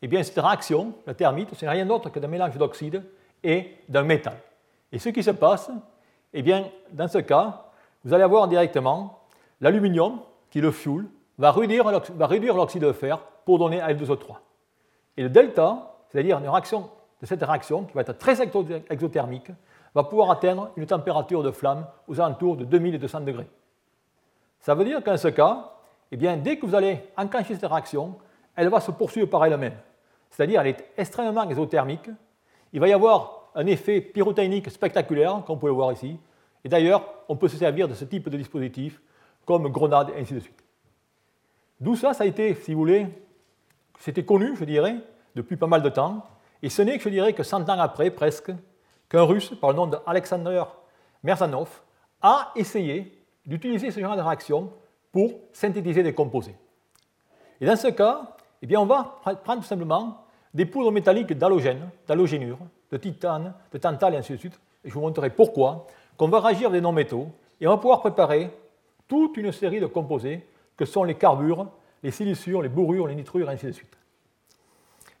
eh 0.00 0.06
bien, 0.06 0.22
cette 0.22 0.38
réaction, 0.38 0.92
la 1.06 1.14
thermite, 1.14 1.54
ce 1.54 1.64
n'est 1.64 1.70
rien 1.70 1.86
d'autre 1.86 2.10
que 2.10 2.18
d'un 2.18 2.28
mélange 2.28 2.56
d'oxyde 2.56 3.02
et 3.42 3.76
d'un 3.88 4.04
métal. 4.04 4.38
Et 4.92 4.98
ce 4.98 5.08
qui 5.08 5.22
se 5.22 5.30
passe, 5.30 5.70
eh 6.32 6.42
bien, 6.42 6.66
dans 6.92 7.08
ce 7.08 7.18
cas, 7.18 7.64
vous 8.04 8.14
allez 8.14 8.24
avoir 8.24 8.48
directement 8.48 9.20
l'aluminium, 9.60 10.20
qui 10.50 10.60
le 10.60 10.70
fuel, 10.70 11.06
va 11.38 11.52
réduire, 11.52 12.56
l'oxyde 12.56 12.82
de 12.82 12.92
fer 12.92 13.18
pour 13.44 13.58
donner 13.58 13.80
Al2O3. 13.80 14.36
Et 15.16 15.22
le 15.22 15.28
delta, 15.28 15.96
c'est-à-dire 16.08 16.38
une 16.38 16.48
réaction 16.48 16.90
de 17.20 17.26
cette 17.26 17.42
réaction 17.42 17.84
qui 17.84 17.94
va 17.94 18.02
être 18.02 18.16
très 18.16 18.40
exothermique, 18.42 19.50
va 19.94 20.04
pouvoir 20.04 20.30
atteindre 20.30 20.70
une 20.76 20.86
température 20.86 21.42
de 21.42 21.50
flamme 21.50 21.86
aux 22.06 22.20
alentours 22.20 22.56
de 22.56 22.64
2200 22.64 23.20
degrés. 23.20 23.48
Ça 24.60 24.74
veut 24.74 24.84
dire 24.84 25.02
qu'en 25.02 25.16
ce 25.16 25.28
cas, 25.28 25.72
eh 26.10 26.16
bien, 26.16 26.36
dès 26.36 26.58
que 26.58 26.66
vous 26.66 26.74
allez 26.74 27.04
enclencher 27.16 27.54
cette 27.54 27.70
réaction, 27.70 28.16
elle 28.54 28.68
va 28.68 28.80
se 28.80 28.90
poursuivre 28.90 29.28
par 29.28 29.44
elle-même. 29.44 29.76
C'est-à-dire 30.30 30.60
elle 30.60 30.68
est 30.68 30.84
extrêmement 30.96 31.48
exothermique. 31.48 32.10
Il 32.72 32.80
va 32.80 32.88
y 32.88 32.92
avoir 32.92 33.37
un 33.58 33.66
effet 33.66 34.00
pyrotechnique 34.00 34.70
spectaculaire, 34.70 35.42
comme 35.44 35.58
vous 35.58 35.66
le 35.66 35.72
voir 35.72 35.92
ici. 35.92 36.16
Et 36.64 36.68
d'ailleurs, 36.68 37.04
on 37.28 37.34
peut 37.34 37.48
se 37.48 37.56
servir 37.56 37.88
de 37.88 37.94
ce 37.94 38.04
type 38.04 38.28
de 38.28 38.36
dispositif 38.36 39.02
comme 39.44 39.68
grenade 39.68 40.10
et 40.14 40.20
ainsi 40.20 40.32
de 40.32 40.38
suite. 40.38 40.62
D'où 41.80 41.96
ça, 41.96 42.14
ça 42.14 42.22
a 42.22 42.26
été, 42.26 42.54
si 42.54 42.72
vous 42.72 42.78
voulez, 42.78 43.08
c'était 43.98 44.24
connu, 44.24 44.54
je 44.56 44.64
dirais, 44.64 44.96
depuis 45.34 45.56
pas 45.56 45.66
mal 45.66 45.82
de 45.82 45.88
temps. 45.88 46.24
Et 46.62 46.68
ce 46.68 46.82
n'est 46.82 46.98
que, 46.98 47.04
je 47.04 47.08
dirais, 47.08 47.32
que 47.32 47.42
100 47.42 47.68
ans 47.68 47.80
après, 47.80 48.12
presque, 48.12 48.52
qu'un 49.08 49.22
russe, 49.22 49.52
par 49.60 49.70
le 49.70 49.76
nom 49.76 49.88
d'Alexander 49.88 50.62
Merzanov, 51.24 51.80
a 52.22 52.52
essayé 52.54 53.24
d'utiliser 53.44 53.90
ce 53.90 53.98
genre 53.98 54.16
de 54.16 54.22
réaction 54.22 54.72
pour 55.10 55.32
synthétiser 55.52 56.04
des 56.04 56.14
composés. 56.14 56.54
Et 57.60 57.66
dans 57.66 57.76
ce 57.76 57.88
cas, 57.88 58.36
eh 58.62 58.66
bien, 58.68 58.80
on 58.80 58.86
va 58.86 59.20
prendre 59.42 59.62
tout 59.62 59.66
simplement 59.66 60.24
des 60.54 60.64
poudres 60.64 60.92
métalliques 60.92 61.32
d'halogène, 61.32 61.90
d'halogénure, 62.06 62.58
de 62.90 62.96
titane, 62.96 63.54
de 63.72 63.78
tantal 63.78 64.14
et 64.14 64.16
ainsi 64.16 64.32
de 64.32 64.38
suite. 64.38 64.58
Et 64.84 64.88
je 64.88 64.94
vous 64.94 65.00
montrerai 65.00 65.30
pourquoi, 65.30 65.86
qu'on 66.16 66.28
va 66.28 66.40
réagir 66.40 66.70
des 66.70 66.80
non-métaux 66.80 67.28
et 67.60 67.66
on 67.66 67.70
va 67.70 67.76
pouvoir 67.76 68.00
préparer 68.00 68.50
toute 69.06 69.36
une 69.36 69.52
série 69.52 69.80
de 69.80 69.86
composés 69.86 70.46
que 70.76 70.84
sont 70.84 71.04
les 71.04 71.14
carbures, 71.14 71.66
les 72.02 72.10
siliciures, 72.10 72.62
les 72.62 72.68
bourrures, 72.68 73.06
les 73.06 73.14
nitrures 73.14 73.50
et 73.50 73.54
ainsi 73.54 73.66
de 73.66 73.72
suite. 73.72 73.96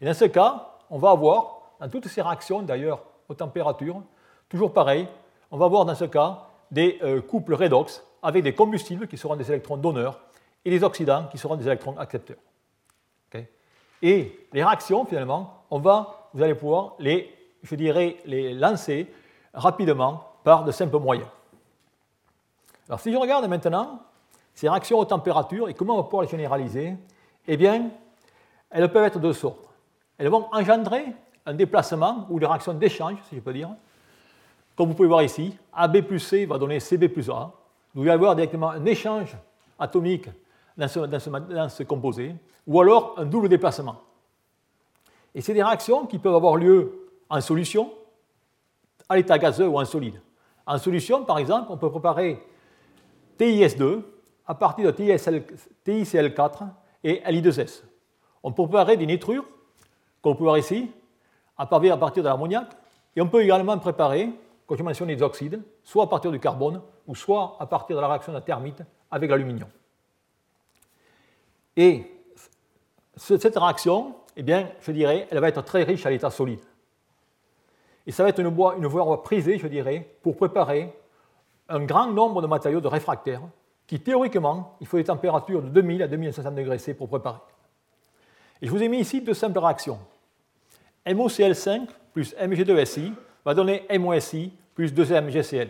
Et 0.00 0.06
dans 0.06 0.14
ce 0.14 0.26
cas, 0.26 0.76
on 0.90 0.98
va 0.98 1.10
avoir, 1.10 1.60
dans 1.80 1.88
toutes 1.88 2.06
ces 2.06 2.22
réactions 2.22 2.62
d'ailleurs 2.62 3.02
aux 3.28 3.34
températures, 3.34 4.02
toujours 4.48 4.72
pareil, 4.72 5.08
on 5.50 5.56
va 5.56 5.66
avoir 5.66 5.84
dans 5.84 5.94
ce 5.94 6.04
cas 6.04 6.46
des 6.70 6.98
euh, 7.02 7.20
couples 7.20 7.54
redox 7.54 8.04
avec 8.22 8.44
des 8.44 8.54
combustibles 8.54 9.08
qui 9.08 9.16
seront 9.16 9.36
des 9.36 9.50
électrons 9.50 9.76
donneurs 9.76 10.20
et 10.64 10.70
des 10.70 10.84
oxydants 10.84 11.26
qui 11.30 11.38
seront 11.38 11.56
des 11.56 11.66
électrons 11.66 11.96
accepteurs. 11.98 12.36
et 14.00 14.46
les 14.52 14.62
réactions, 14.62 15.04
finalement, 15.04 15.64
on 15.70 15.80
va, 15.80 16.30
vous 16.32 16.42
allez 16.42 16.54
pouvoir 16.54 16.94
les, 17.00 17.34
je 17.68 17.74
dirais, 17.74 18.16
les 18.24 18.54
lancer 18.54 19.12
rapidement 19.54 20.24
par 20.44 20.64
de 20.64 20.72
simples 20.72 20.98
moyens. 20.98 21.28
Alors 22.88 23.00
si 23.00 23.12
je 23.12 23.16
regarde 23.16 23.46
maintenant 23.48 24.00
ces 24.54 24.68
réactions 24.68 24.98
aux 24.98 25.04
températures 25.04 25.68
et 25.68 25.74
comment 25.74 25.94
on 25.94 25.98
va 25.98 26.02
pouvoir 26.04 26.22
les 26.22 26.28
généraliser, 26.28 26.96
eh 27.46 27.56
bien, 27.56 27.90
elles 28.70 28.90
peuvent 28.90 29.04
être 29.04 29.18
de 29.18 29.28
deux 29.28 29.32
sortes. 29.32 29.60
Elles 30.18 30.28
vont 30.28 30.48
engendrer 30.52 31.06
un 31.46 31.54
déplacement 31.54 32.26
ou 32.28 32.40
des 32.40 32.46
réactions 32.46 32.74
d'échange, 32.74 33.16
si 33.28 33.36
je 33.36 33.40
peux 33.40 33.52
dire. 33.52 33.70
Comme 34.76 34.88
vous 34.88 34.94
pouvez 34.94 35.08
voir 35.08 35.22
ici, 35.22 35.56
AB 35.72 36.02
plus 36.02 36.20
C 36.20 36.46
va 36.46 36.58
donner 36.58 36.80
CB 36.80 37.08
plus 37.08 37.30
A. 37.30 37.52
Vous 37.94 38.02
allez 38.02 38.10
avoir 38.10 38.34
directement 38.34 38.70
un 38.70 38.84
échange 38.84 39.36
atomique 39.78 40.28
dans 40.76 40.88
ce, 40.88 41.82
composé, 41.82 42.34
ou 42.66 42.80
alors 42.80 43.14
un 43.16 43.24
double 43.24 43.48
déplacement. 43.48 43.96
Et 45.34 45.40
c'est 45.40 45.54
des 45.54 45.62
réactions 45.62 46.06
qui 46.06 46.18
peuvent 46.18 46.34
avoir 46.34 46.56
lieu 46.56 47.07
en 47.30 47.40
solution, 47.40 47.92
à 49.08 49.16
l'état 49.16 49.38
gazeux 49.38 49.68
ou 49.68 49.78
en 49.78 49.84
solide. 49.84 50.20
En 50.66 50.78
solution, 50.78 51.24
par 51.24 51.38
exemple, 51.38 51.68
on 51.70 51.76
peut 51.76 51.90
préparer 51.90 52.42
TIS2 53.38 54.02
à 54.46 54.54
partir 54.54 54.92
de 54.92 54.98
TICL4 55.86 56.68
et 57.04 57.20
Li2S. 57.20 57.82
On 58.42 58.52
peut 58.52 58.64
préparer 58.64 58.96
des 58.96 59.06
nitrures, 59.06 59.44
vous 60.22 60.34
pouvez 60.34 60.44
voir 60.44 60.58
ici, 60.58 60.90
à 61.56 61.66
partir 61.66 61.96
de 61.96 62.28
l'ammoniac, 62.28 62.68
et 63.16 63.22
on 63.22 63.28
peut 63.28 63.42
également 63.42 63.78
préparer, 63.78 64.30
comme 64.66 64.76
je 64.76 64.82
mentionne, 64.82 65.08
les 65.08 65.22
oxydes, 65.22 65.62
soit 65.82 66.04
à 66.04 66.06
partir 66.06 66.30
du 66.30 66.38
carbone, 66.38 66.82
ou 67.06 67.14
soit 67.14 67.56
à 67.58 67.66
partir 67.66 67.96
de 67.96 68.02
la 68.02 68.08
réaction 68.08 68.32
de 68.32 68.36
la 68.36 68.42
thermite 68.42 68.82
avec 69.10 69.30
l'aluminium. 69.30 69.68
Et 71.76 72.04
cette 73.16 73.56
réaction, 73.56 74.14
eh 74.36 74.42
bien, 74.42 74.68
je 74.82 74.92
dirais, 74.92 75.26
elle 75.30 75.40
va 75.40 75.48
être 75.48 75.62
très 75.62 75.84
riche 75.84 76.04
à 76.04 76.10
l'état 76.10 76.30
solide. 76.30 76.60
Et 78.08 78.10
ça 78.10 78.22
va 78.22 78.30
être 78.30 78.40
une 78.40 78.48
voie, 78.48 78.74
une 78.78 78.86
voie 78.86 79.22
prisée, 79.22 79.58
je 79.58 79.66
dirais, 79.66 80.08
pour 80.22 80.34
préparer 80.34 80.90
un 81.68 81.84
grand 81.84 82.10
nombre 82.10 82.40
de 82.40 82.46
matériaux 82.46 82.80
de 82.80 82.88
réfractaires 82.88 83.42
qui, 83.86 84.00
théoriquement, 84.00 84.76
il 84.80 84.86
faut 84.86 84.96
des 84.96 85.04
températures 85.04 85.60
de 85.60 85.68
2000 85.68 86.02
à 86.02 86.08
2500 86.08 86.52
degrés 86.52 86.78
C 86.78 86.94
pour 86.94 87.08
préparer. 87.08 87.40
Et 88.62 88.66
je 88.66 88.70
vous 88.70 88.82
ai 88.82 88.88
mis 88.88 89.00
ici 89.00 89.20
deux 89.20 89.34
simples 89.34 89.58
réactions. 89.58 89.98
MOCl5 91.06 91.86
plus 92.14 92.34
Mg2Si 92.36 93.12
va 93.44 93.52
donner 93.52 93.86
MOSI 93.98 94.54
plus 94.74 94.90
2MgCl. 94.94 95.68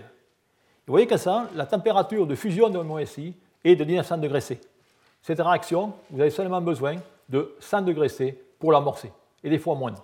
Vous 0.87 0.93
voyez 0.93 1.09
que 1.09 1.17
ça, 1.17 1.49
la 1.57 1.67
température 1.67 2.25
de 2.25 2.37
fusion 2.37 2.69
de 2.71 2.79
MOSI 2.79 3.35
est 3.65 3.75
de 3.75 3.83
1900 3.85 4.19
degrés 4.19 4.43
C. 4.43 4.61
Cette 5.23 5.41
réaction, 5.41 5.93
vous 6.11 6.21
avez 6.21 6.31
seulement 6.31 6.61
besoin 6.61 6.95
de 7.29 7.57
100 7.59 7.83
degrés 7.83 8.09
C 8.09 8.41
pour 8.61 8.71
l'amorcer, 8.71 9.11
et 9.43 9.51
des 9.51 9.59
fois 9.59 9.75
moins. 9.75 9.95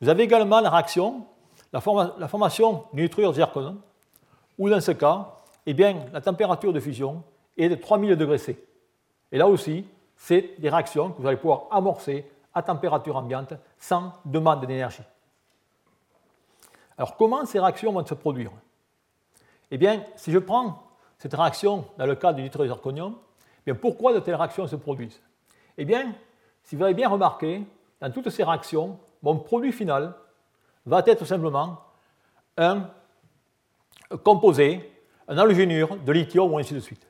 Vous 0.00 0.08
avez 0.08 0.24
également 0.24 0.60
la 0.60 0.70
réaction, 0.70 1.26
la, 1.72 1.80
formation 1.80 2.84
nitrure 2.92 3.32
zircon, 3.32 3.76
où 4.58 4.68
dans 4.68 4.80
ce 4.80 4.92
cas, 4.92 5.34
eh 5.66 5.74
bien, 5.74 6.04
la 6.12 6.20
température 6.20 6.72
de 6.72 6.80
fusion 6.80 7.22
est 7.56 7.68
de 7.68 7.74
3000 7.74 8.16
degrés 8.16 8.38
C. 8.38 8.62
Et 9.30 9.38
là 9.38 9.48
aussi, 9.48 9.86
c'est 10.16 10.54
des 10.58 10.68
réactions 10.68 11.10
que 11.10 11.20
vous 11.20 11.26
allez 11.26 11.36
pouvoir 11.36 11.64
amorcer 11.70 12.30
à 12.54 12.62
température 12.62 13.16
ambiante 13.16 13.54
sans 13.78 14.12
demande 14.24 14.66
d'énergie. 14.66 15.02
Alors 16.98 17.16
comment 17.16 17.44
ces 17.46 17.58
réactions 17.58 17.92
vont 17.92 18.04
se 18.04 18.14
produire? 18.14 18.50
Eh 19.70 19.78
bien, 19.78 20.04
si 20.16 20.30
je 20.30 20.38
prends 20.38 20.82
cette 21.18 21.34
réaction 21.34 21.86
dans 21.96 22.06
le 22.06 22.14
cas 22.14 22.32
du 22.32 22.42
nitrozirconium, 22.42 23.14
eh 23.66 23.74
pourquoi 23.74 24.12
de 24.12 24.20
telles 24.20 24.34
réactions 24.34 24.66
se 24.66 24.76
produisent? 24.76 25.20
Eh 25.78 25.84
bien, 25.84 26.12
si 26.64 26.76
vous 26.76 26.84
avez 26.84 26.94
bien 26.94 27.08
remarqué, 27.08 27.62
dans 28.00 28.10
toutes 28.10 28.28
ces 28.30 28.44
réactions, 28.44 28.98
mon 29.22 29.36
produit 29.38 29.72
final 29.72 30.14
va 30.86 31.02
être 31.06 31.24
simplement 31.24 31.78
un 32.56 32.88
composé, 34.22 34.90
un 35.28 35.38
halogénure 35.38 35.96
de 35.96 36.12
lithium 36.12 36.52
ou 36.52 36.58
ainsi 36.58 36.74
de 36.74 36.80
suite. 36.80 37.06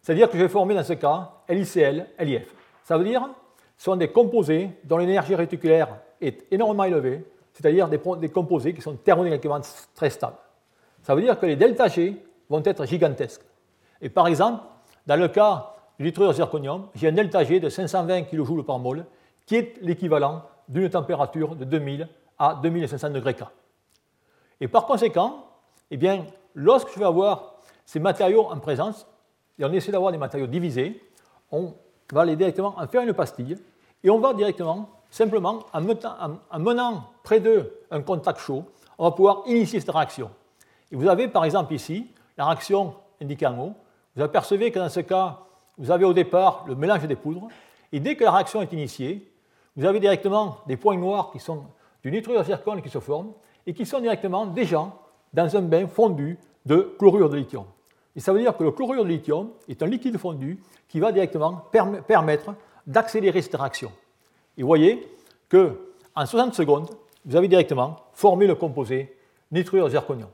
C'est-à-dire 0.00 0.28
que 0.28 0.36
je 0.36 0.42
vais 0.42 0.48
former 0.48 0.74
dans 0.74 0.84
ce 0.84 0.92
cas 0.94 1.32
LiCl, 1.48 2.06
LiF. 2.20 2.54
Ça 2.82 2.98
veut 2.98 3.04
dire 3.04 3.28
ce 3.76 3.84
sont 3.84 3.96
des 3.96 4.08
composés 4.08 4.70
dont 4.84 4.98
l'énergie 4.98 5.34
réticulaire 5.34 5.88
est 6.20 6.46
énormément 6.50 6.84
élevée, 6.84 7.24
c'est-à-dire 7.52 7.88
des, 7.88 8.00
des, 8.18 8.28
composés 8.28 8.72
qui 8.72 8.80
sont 8.80 8.94
thermodynamiquement 8.94 9.60
très 9.94 10.10
stables. 10.10 10.36
Ça 11.02 11.14
veut 11.14 11.22
dire 11.22 11.38
que 11.38 11.46
les 11.46 11.56
delta 11.56 11.88
G 11.88 12.16
vont 12.48 12.62
être 12.64 12.86
gigantesques. 12.86 13.42
Et 14.00 14.08
par 14.08 14.26
exemple, 14.26 14.62
dans 15.06 15.16
le 15.16 15.28
cas 15.28 15.74
du 15.98 16.06
nitrure 16.06 16.32
zirconium, 16.32 16.88
j'ai 16.94 17.08
un 17.08 17.12
delta 17.12 17.44
G 17.44 17.60
de 17.60 17.68
520 17.68 18.22
kJ 18.24 18.64
par 18.64 18.78
mol, 18.78 19.04
qui 19.46 19.56
est 19.56 19.74
l'équivalent 19.82 20.42
d'une 20.68 20.88
température 20.88 21.56
de 21.56 21.64
2000 21.64 22.08
à 22.38 22.58
2500 22.62 23.10
degrés 23.10 23.34
K. 23.34 23.44
Et 24.60 24.68
par 24.68 24.86
conséquent, 24.86 25.46
eh 25.90 25.96
bien, 25.96 26.24
lorsque 26.54 26.92
je 26.92 26.98
vais 26.98 27.04
avoir 27.04 27.56
ces 27.84 28.00
matériaux 28.00 28.48
en 28.50 28.58
présence, 28.58 29.06
et 29.58 29.64
on 29.64 29.72
essaie 29.72 29.92
d'avoir 29.92 30.12
des 30.12 30.18
matériaux 30.18 30.46
divisés, 30.46 31.02
on 31.50 31.74
va 32.12 32.22
aller 32.22 32.36
directement 32.36 32.74
en 32.76 32.86
faire 32.86 33.02
une 33.02 33.12
pastille, 33.12 33.58
et 34.02 34.10
on 34.10 34.18
va 34.18 34.34
directement, 34.34 34.88
simplement, 35.10 35.60
en 35.72 36.58
menant 36.58 37.04
près 37.22 37.40
d'eux 37.40 37.72
un 37.90 38.02
contact 38.02 38.40
chaud, 38.40 38.64
on 38.98 39.04
va 39.04 39.10
pouvoir 39.10 39.42
initier 39.46 39.80
cette 39.80 39.90
réaction. 39.90 40.30
Et 40.90 40.96
vous 40.96 41.08
avez 41.08 41.28
par 41.28 41.44
exemple 41.44 41.72
ici 41.74 42.06
la 42.36 42.46
réaction 42.46 42.94
indiquée 43.20 43.46
en 43.46 43.58
haut. 43.58 43.74
Vous 44.16 44.22
apercevez 44.22 44.70
que 44.70 44.78
dans 44.78 44.88
ce 44.88 45.00
cas, 45.00 45.38
vous 45.78 45.90
avez 45.90 46.04
au 46.04 46.12
départ 46.12 46.64
le 46.66 46.74
mélange 46.74 47.06
des 47.06 47.16
poudres, 47.16 47.48
et 47.92 48.00
dès 48.00 48.16
que 48.16 48.24
la 48.24 48.32
réaction 48.32 48.62
est 48.62 48.72
initiée, 48.72 49.30
vous 49.76 49.84
avez 49.84 50.00
directement 50.00 50.58
des 50.66 50.76
points 50.76 50.96
noirs 50.96 51.30
qui 51.32 51.40
sont 51.40 51.64
du 52.04 52.10
nitrure 52.10 52.44
zircon 52.44 52.80
qui 52.82 52.90
se 52.90 53.00
forment, 53.00 53.32
et 53.66 53.72
qui 53.72 53.86
sont 53.86 53.98
directement 53.98 54.46
déjà 54.46 54.92
dans 55.32 55.56
un 55.56 55.62
bain 55.62 55.86
fondu 55.86 56.38
de 56.66 56.94
chlorure 56.98 57.30
de 57.30 57.36
lithium. 57.36 57.64
Et 58.14 58.20
ça 58.20 58.32
veut 58.32 58.40
dire 58.40 58.56
que 58.56 58.62
le 58.62 58.70
chlorure 58.72 59.04
de 59.04 59.08
lithium 59.08 59.50
est 59.68 59.82
un 59.82 59.86
liquide 59.86 60.18
fondu 60.18 60.60
qui 60.86 61.00
va 61.00 61.10
directement 61.10 61.64
permettre 62.06 62.54
d'accélérer 62.86 63.40
cette 63.40 63.56
réaction. 63.56 63.90
Et 64.56 64.62
vous 64.62 64.68
voyez 64.68 65.08
qu'en 65.50 66.26
60 66.26 66.54
secondes, 66.54 66.90
vous 67.24 67.36
avez 67.36 67.48
directement 67.48 67.96
formé 68.12 68.46
le 68.46 68.54
composé 68.54 69.16
nitrure 69.50 69.88
zirconium. 69.88 70.28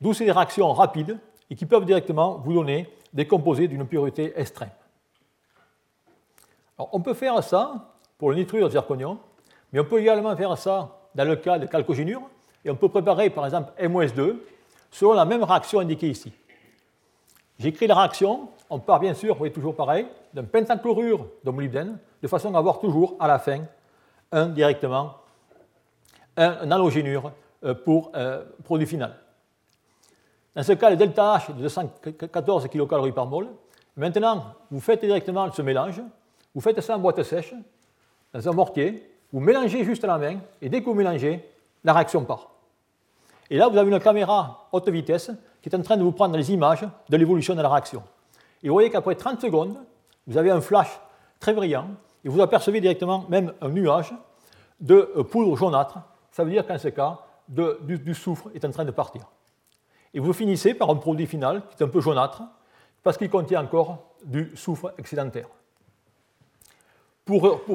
D'où 0.00 0.14
ces 0.14 0.30
réactions 0.30 0.72
rapides 0.72 1.18
et 1.50 1.56
qui 1.56 1.66
peuvent 1.66 1.84
directement 1.84 2.38
vous 2.38 2.54
donner 2.54 2.88
des 3.12 3.26
composés 3.26 3.66
d'une 3.66 3.86
pureté 3.86 4.32
extrême. 4.36 4.70
on 6.78 7.00
peut 7.00 7.12
faire 7.12 7.42
ça 7.42 7.96
pour 8.16 8.30
le 8.30 8.36
nitrure 8.36 8.70
zirconium, 8.70 9.18
mais 9.72 9.80
on 9.80 9.84
peut 9.84 10.00
également 10.00 10.36
faire 10.36 10.56
ça 10.58 10.96
dans 11.14 11.24
le 11.24 11.36
cas 11.36 11.58
de 11.58 11.68
chalcogénure, 11.70 12.22
et 12.64 12.70
on 12.70 12.76
peut 12.76 12.88
préparer 12.88 13.30
par 13.30 13.44
exemple 13.44 13.72
MOS2 13.80 14.36
selon 14.90 15.12
la 15.14 15.24
même 15.24 15.42
réaction 15.42 15.80
indiquée 15.80 16.08
ici. 16.08 16.32
J'écris 17.58 17.86
la 17.86 17.94
réaction, 17.94 18.48
on 18.68 18.78
part 18.78 19.00
bien 19.00 19.14
sûr, 19.14 19.34
vous 19.34 19.38
voyez 19.38 19.52
toujours 19.52 19.74
pareil, 19.74 20.06
d'un 20.32 20.44
pentachlorure 20.44 21.26
de 21.44 21.50
molybdène, 21.50 21.98
de 22.22 22.28
façon 22.28 22.54
à 22.54 22.58
avoir 22.58 22.80
toujours 22.80 23.16
à 23.20 23.28
la 23.28 23.38
fin 23.38 23.64
un 24.32 24.46
directement 24.46 25.16
un, 26.36 26.70
halogénure 26.70 27.32
euh, 27.64 27.74
pour 27.74 28.12
euh, 28.14 28.44
produit 28.64 28.86
final. 28.86 29.16
Dans 30.54 30.62
ce 30.62 30.72
cas, 30.72 30.90
le 30.90 30.96
delta 30.96 31.36
H 31.36 31.54
de 31.54 31.62
214 31.62 32.68
kcal 32.68 33.12
par 33.12 33.26
mol. 33.26 33.48
Maintenant, 33.96 34.54
vous 34.70 34.80
faites 34.80 35.00
directement 35.00 35.50
ce 35.52 35.62
mélange, 35.62 36.00
vous 36.54 36.60
faites 36.60 36.80
ça 36.80 36.96
en 36.96 36.98
boîte 36.98 37.22
sèche, 37.22 37.54
dans 38.32 38.48
un 38.48 38.52
mortier, 38.52 39.10
vous 39.32 39.40
mélangez 39.40 39.84
juste 39.84 40.04
la 40.04 40.18
main, 40.18 40.38
et 40.60 40.68
dès 40.68 40.80
que 40.80 40.86
vous 40.86 40.94
mélangez, 40.94 41.44
la 41.84 41.92
réaction 41.92 42.24
part. 42.24 42.50
Et 43.48 43.56
là, 43.56 43.68
vous 43.68 43.76
avez 43.76 43.90
une 43.90 44.00
caméra 44.00 44.68
haute 44.72 44.88
vitesse 44.88 45.30
qui 45.62 45.68
est 45.68 45.74
en 45.74 45.82
train 45.82 45.96
de 45.96 46.02
vous 46.02 46.12
prendre 46.12 46.36
les 46.36 46.52
images 46.52 46.86
de 47.08 47.16
l'évolution 47.16 47.54
de 47.54 47.62
la 47.62 47.68
réaction. 47.68 48.02
Et 48.62 48.68
vous 48.68 48.74
voyez 48.74 48.90
qu'après 48.90 49.14
30 49.14 49.40
secondes, 49.40 49.76
vous 50.26 50.36
avez 50.36 50.50
un 50.50 50.60
flash 50.60 51.00
très 51.38 51.52
brillant, 51.52 51.88
et 52.24 52.28
vous 52.28 52.40
apercevez 52.40 52.80
directement 52.80 53.24
même 53.28 53.52
un 53.60 53.68
nuage 53.68 54.12
de 54.80 55.22
poudre 55.30 55.56
jaunâtre. 55.56 55.98
Ça 56.30 56.44
veut 56.44 56.50
dire 56.50 56.66
qu'en 56.66 56.78
ce 56.78 56.88
cas, 56.88 57.18
du, 57.48 58.14
soufre 58.14 58.50
est 58.54 58.64
en 58.64 58.70
train 58.70 58.84
de 58.84 58.90
partir. 58.90 59.22
Et 60.14 60.20
vous 60.20 60.32
finissez 60.32 60.74
par 60.74 60.90
un 60.90 60.96
produit 60.96 61.26
final 61.26 61.62
qui 61.68 61.82
est 61.82 61.86
un 61.86 61.88
peu 61.88 62.00
jaunâtre, 62.00 62.42
parce 63.02 63.16
qu'il 63.16 63.30
contient 63.30 63.62
encore 63.62 63.98
du 64.24 64.52
soufre 64.56 64.92
excédentaire. 64.98 65.48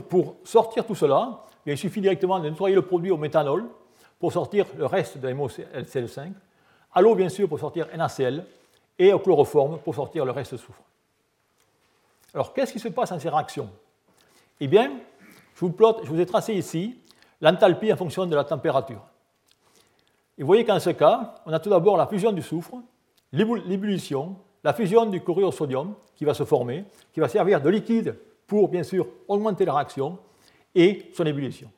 Pour, 0.10 0.36
sortir 0.43 0.86
tout 0.86 0.95
cela, 0.95 1.41
il 1.66 1.78
suffit 1.78 2.01
directement 2.01 2.39
de 2.39 2.49
nettoyer 2.49 2.76
le 2.76 2.82
produit 2.82 3.12
au 3.12 3.18
méthanol 3.18 3.66
pour 4.20 4.34
sortir 4.34 4.66
le 4.78 4.86
reste 4.86 5.18
de 5.18 5.30
MOCL5, 5.30 6.32
à 6.93 7.01
l'eau 7.01 7.16
bien 7.16 7.30
sûr 7.30 7.47
pour 7.47 7.60
sortir 7.60 7.88
NaCl, 7.95 8.43
et 8.97 9.14
au 9.14 9.20
chloroforme 9.20 9.78
pour 9.80 9.95
sortir 9.95 10.26
le 10.26 10.32
reste 10.32 10.53
de 10.53 10.58
soufre. 10.58 10.82
Alors 12.34 12.53
qu'est-ce 12.53 12.74
qui 12.74 12.80
se 12.80 12.89
passe 12.89 13.10
dans 13.10 13.20
ces 13.20 13.30
réactions? 13.30 13.70
Eh 14.60 14.68
bien, 14.68 14.91
je 15.56 15.66
vous, 15.66 16.20
ai 16.20 16.26
tracé 16.26 16.53
ici 16.53 16.97
l'enthalpie 17.41 17.91
en 17.91 17.97
fonction 17.97 18.26
de 18.26 18.36
la 18.36 18.43
température. 18.43 19.01
Et 20.38 20.41
vous 20.41 20.47
voyez 20.47 20.66
qu'en 20.66 20.80
ce 20.80 20.89
cas, 20.89 21.36
on 21.45 21.53
a 21.53 21.60
tout 21.60 21.70
d'abord 21.70 21.97
la 21.97 22.08
fusion 22.08 22.32
du 22.32 22.41
soufre, 22.41 22.76
l'ébullition, 23.32 24.36
la 24.64 24.74
fusion 24.74 25.06
du 25.06 25.22
chlorure 25.22 25.53
sodium 25.53 25.93
qui 26.16 26.26
va 26.26 26.34
se 26.34 26.43
former, 26.43 26.86
qui 27.14 27.20
va 27.20 27.30
servir 27.30 27.62
de 27.62 27.70
liquide 27.70 28.18
pour, 28.48 28.70
bien 28.70 28.84
sûr, 28.84 29.08
augmenter 29.28 29.66
la 29.66 29.74
réaction, 29.74 30.20
et 30.76 31.10
son 31.14 31.26
ébullition. 31.26 31.72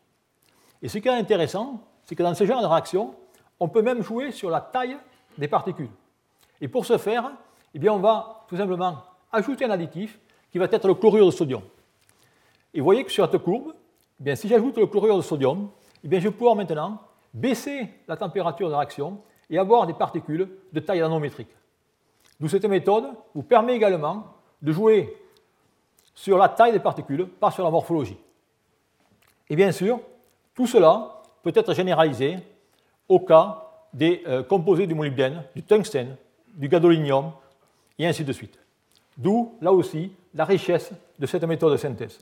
Et 0.82 0.90
ce 0.90 0.98
qui 0.98 1.08
est 1.08 1.12
intéressant, 1.12 1.82
c'est 2.04 2.16
que 2.16 2.24
dans 2.24 2.34
ce 2.34 2.46
genre 2.46 2.62
de 2.62 2.68
réaction, 2.68 3.14
on 3.60 3.70
peut 3.70 3.82
même 3.82 4.02
jouer 4.02 4.32
sur 4.32 4.50
la 4.50 4.60
taille 4.60 4.98
des 5.38 5.48
particules. 5.48 5.90
Et 6.60 6.68
pour 6.68 6.86
ce 6.86 6.98
faire, 6.98 7.32
eh 7.74 7.80
bien, 7.80 7.94
on 7.94 8.00
va 8.00 8.46
tout 8.48 8.58
simplement 8.58 8.98
ajouter 9.32 9.66
un 9.66 9.70
additif 9.70 10.20
qui 10.52 10.58
va 10.58 10.66
être 10.66 10.88
le 10.88 10.96
chlorure 10.96 11.28
de 11.28 11.32
sodium. 11.32 11.62
Et 12.74 12.80
vous 12.80 12.86
voyez 12.86 13.04
que 13.04 13.12
sur 13.12 13.30
cette 13.30 13.42
courbe, 13.42 13.74
eh 14.20 14.24
bien, 14.24 14.36
si 14.36 14.48
j'ajoute 14.48 14.78
le 14.78 14.88
chlorure 14.88 15.18
de 15.18 15.22
sodium, 15.22 15.70
eh 16.04 16.08
bien, 16.08 16.20
je 16.20 16.28
vais 16.28 16.34
pouvoir 16.34 16.56
maintenant 16.56 17.00
baisser 17.34 17.90
la 18.08 18.18
température 18.18 18.70
de 18.70 18.74
réaction 18.74 19.22
et 19.50 19.58
avoir 19.58 19.86
des 19.86 19.94
particules 19.94 20.50
de 20.74 20.80
taille 20.80 21.00
nanométrique. 21.00 21.50
D'où 22.40 22.48
cette 22.48 22.66
méthode 22.66 23.06
vous 23.34 23.44
permet 23.44 23.76
également 23.76 24.26
de 24.62 24.72
jouer 24.72 25.16
sur 26.18 26.36
la 26.40 26.50
taille 26.50 26.72
des 26.72 26.80
particules, 26.80 27.28
pas 27.28 27.52
sur 27.52 27.64
la 27.64 27.70
morphologie. 27.70 28.18
Et 29.48 29.56
bien 29.56 29.72
sûr, 29.72 30.00
tout 30.56 30.66
cela 30.66 31.22
peut 31.44 31.52
être 31.54 31.76
généralisé 31.76 32.40
au 33.08 33.20
cas 33.20 33.64
des 33.94 34.24
euh, 34.26 34.42
composés 34.42 34.88
du 34.88 34.96
molybdène, 34.96 35.44
du 35.56 35.62
tungstène, 35.62 36.18
du 36.56 36.68
gadolinium, 36.70 37.32
et 38.00 38.08
ainsi 38.08 38.24
de 38.24 38.34
suite. 38.34 38.58
D'où, 39.16 39.58
là 39.62 39.72
aussi, 39.72 40.12
la 40.34 40.44
richesse 40.44 40.92
de 41.20 41.28
cette 41.28 41.44
méthode 41.44 41.74
de 41.74 41.78
synthèse. 41.78 42.20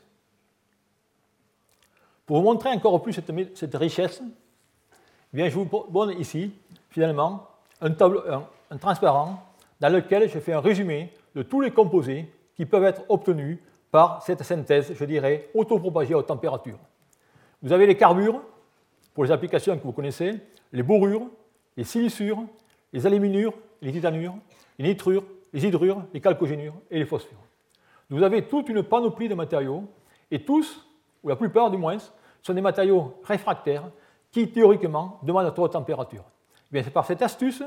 Pour 2.26 2.38
vous 2.38 2.44
montrer 2.44 2.72
encore 2.72 3.02
plus 3.02 3.14
cette, 3.14 3.76
richesse, 3.76 4.22
eh 4.22 5.38
bien, 5.38 5.48
je 5.48 5.58
vous 5.58 5.70
donne 5.90 6.20
ici, 6.20 6.52
finalement, 6.90 7.48
un, 7.80 7.92
tableau, 7.92 8.24
un, 8.70 8.78
transparent 8.78 9.42
dans 9.80 9.90
lequel 9.90 10.30
je 10.30 10.40
fais 10.40 10.52
un 10.52 10.60
résumé 10.60 11.14
de 11.34 11.44
tous 11.44 11.62
les 11.62 11.72
composés 11.72 12.30
qui 12.58 12.66
peuvent 12.66 12.84
être 12.84 13.04
obtenus 13.08 13.60
par 13.96 14.22
cette 14.22 14.44
synthèse, 14.44 14.94
je 14.94 15.06
dirais, 15.06 15.50
autopropagée 15.54 16.14
à 16.14 16.18
haute 16.18 16.26
température. 16.26 16.78
Vous 17.62 17.72
avez 17.72 17.88
les 17.88 17.96
carbures, 17.96 18.42
pour 19.14 19.24
les 19.24 19.32
applications 19.32 19.78
que 19.78 19.84
vous 19.84 19.94
connaissez, 19.94 20.34
les 20.74 20.84
borures, 20.84 21.30
les 21.78 21.86
silicures, 21.86 22.44
les 22.92 23.08
aluminures, 23.08 23.54
les 23.82 23.94
titanures, 23.94 24.36
les 24.78 24.90
nitrures, 24.90 25.24
les 25.54 25.66
hydrures, 25.66 26.04
les 26.14 26.22
chalcogénures 26.22 26.74
et 26.92 27.00
les 27.00 27.06
phosphures. 27.06 27.40
Vous 28.10 28.22
avez 28.22 28.42
toute 28.42 28.68
une 28.68 28.84
panoplie 28.84 29.30
de 29.30 29.34
matériaux, 29.34 29.86
et 30.30 30.44
tous, 30.44 30.86
ou 31.24 31.30
la 31.30 31.38
plupart 31.38 31.72
du 31.72 31.78
moins, 31.78 31.96
sont 32.42 32.54
des 32.54 32.60
matériaux 32.60 33.14
réfractaires 33.24 33.90
qui, 34.30 34.52
théoriquement, 34.52 35.22
demandent 35.24 35.46
à 35.46 35.52
trop 35.52 35.64
haute 35.64 35.72
température. 35.72 36.26
Eh 36.74 36.84
c'est 36.84 36.92
par 36.92 37.06
cette 37.06 37.22
astuce 37.22 37.64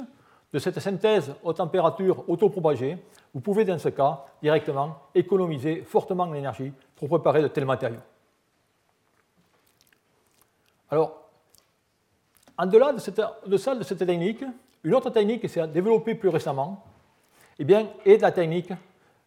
de 0.52 0.58
cette 0.58 0.80
synthèse 0.80 1.34
aux 1.42 1.52
températures 1.52 2.28
autopropagées, 2.28 2.98
vous 3.34 3.40
pouvez 3.40 3.64
dans 3.64 3.78
ce 3.78 3.90
cas 3.90 4.24
directement 4.40 4.96
économiser 5.14 5.82
fortement 5.82 6.30
l'énergie 6.32 6.72
pour 6.96 7.08
préparer 7.08 7.42
de 7.42 7.48
tels 7.48 7.66
matériaux. 7.66 8.00
Alors, 10.90 11.28
en-delà 12.56 12.92
de, 12.92 12.98
cette, 12.98 13.20
de 13.46 13.74
de 13.78 13.84
cette 13.84 13.98
technique, 13.98 14.42
une 14.82 14.94
autre 14.94 15.10
technique 15.10 15.42
qui 15.42 15.48
s'est 15.48 15.66
développée 15.68 16.14
plus 16.14 16.30
récemment 16.30 16.84
eh 17.58 17.64
bien, 17.64 17.88
est 18.06 18.18
la 18.22 18.32
technique 18.32 18.72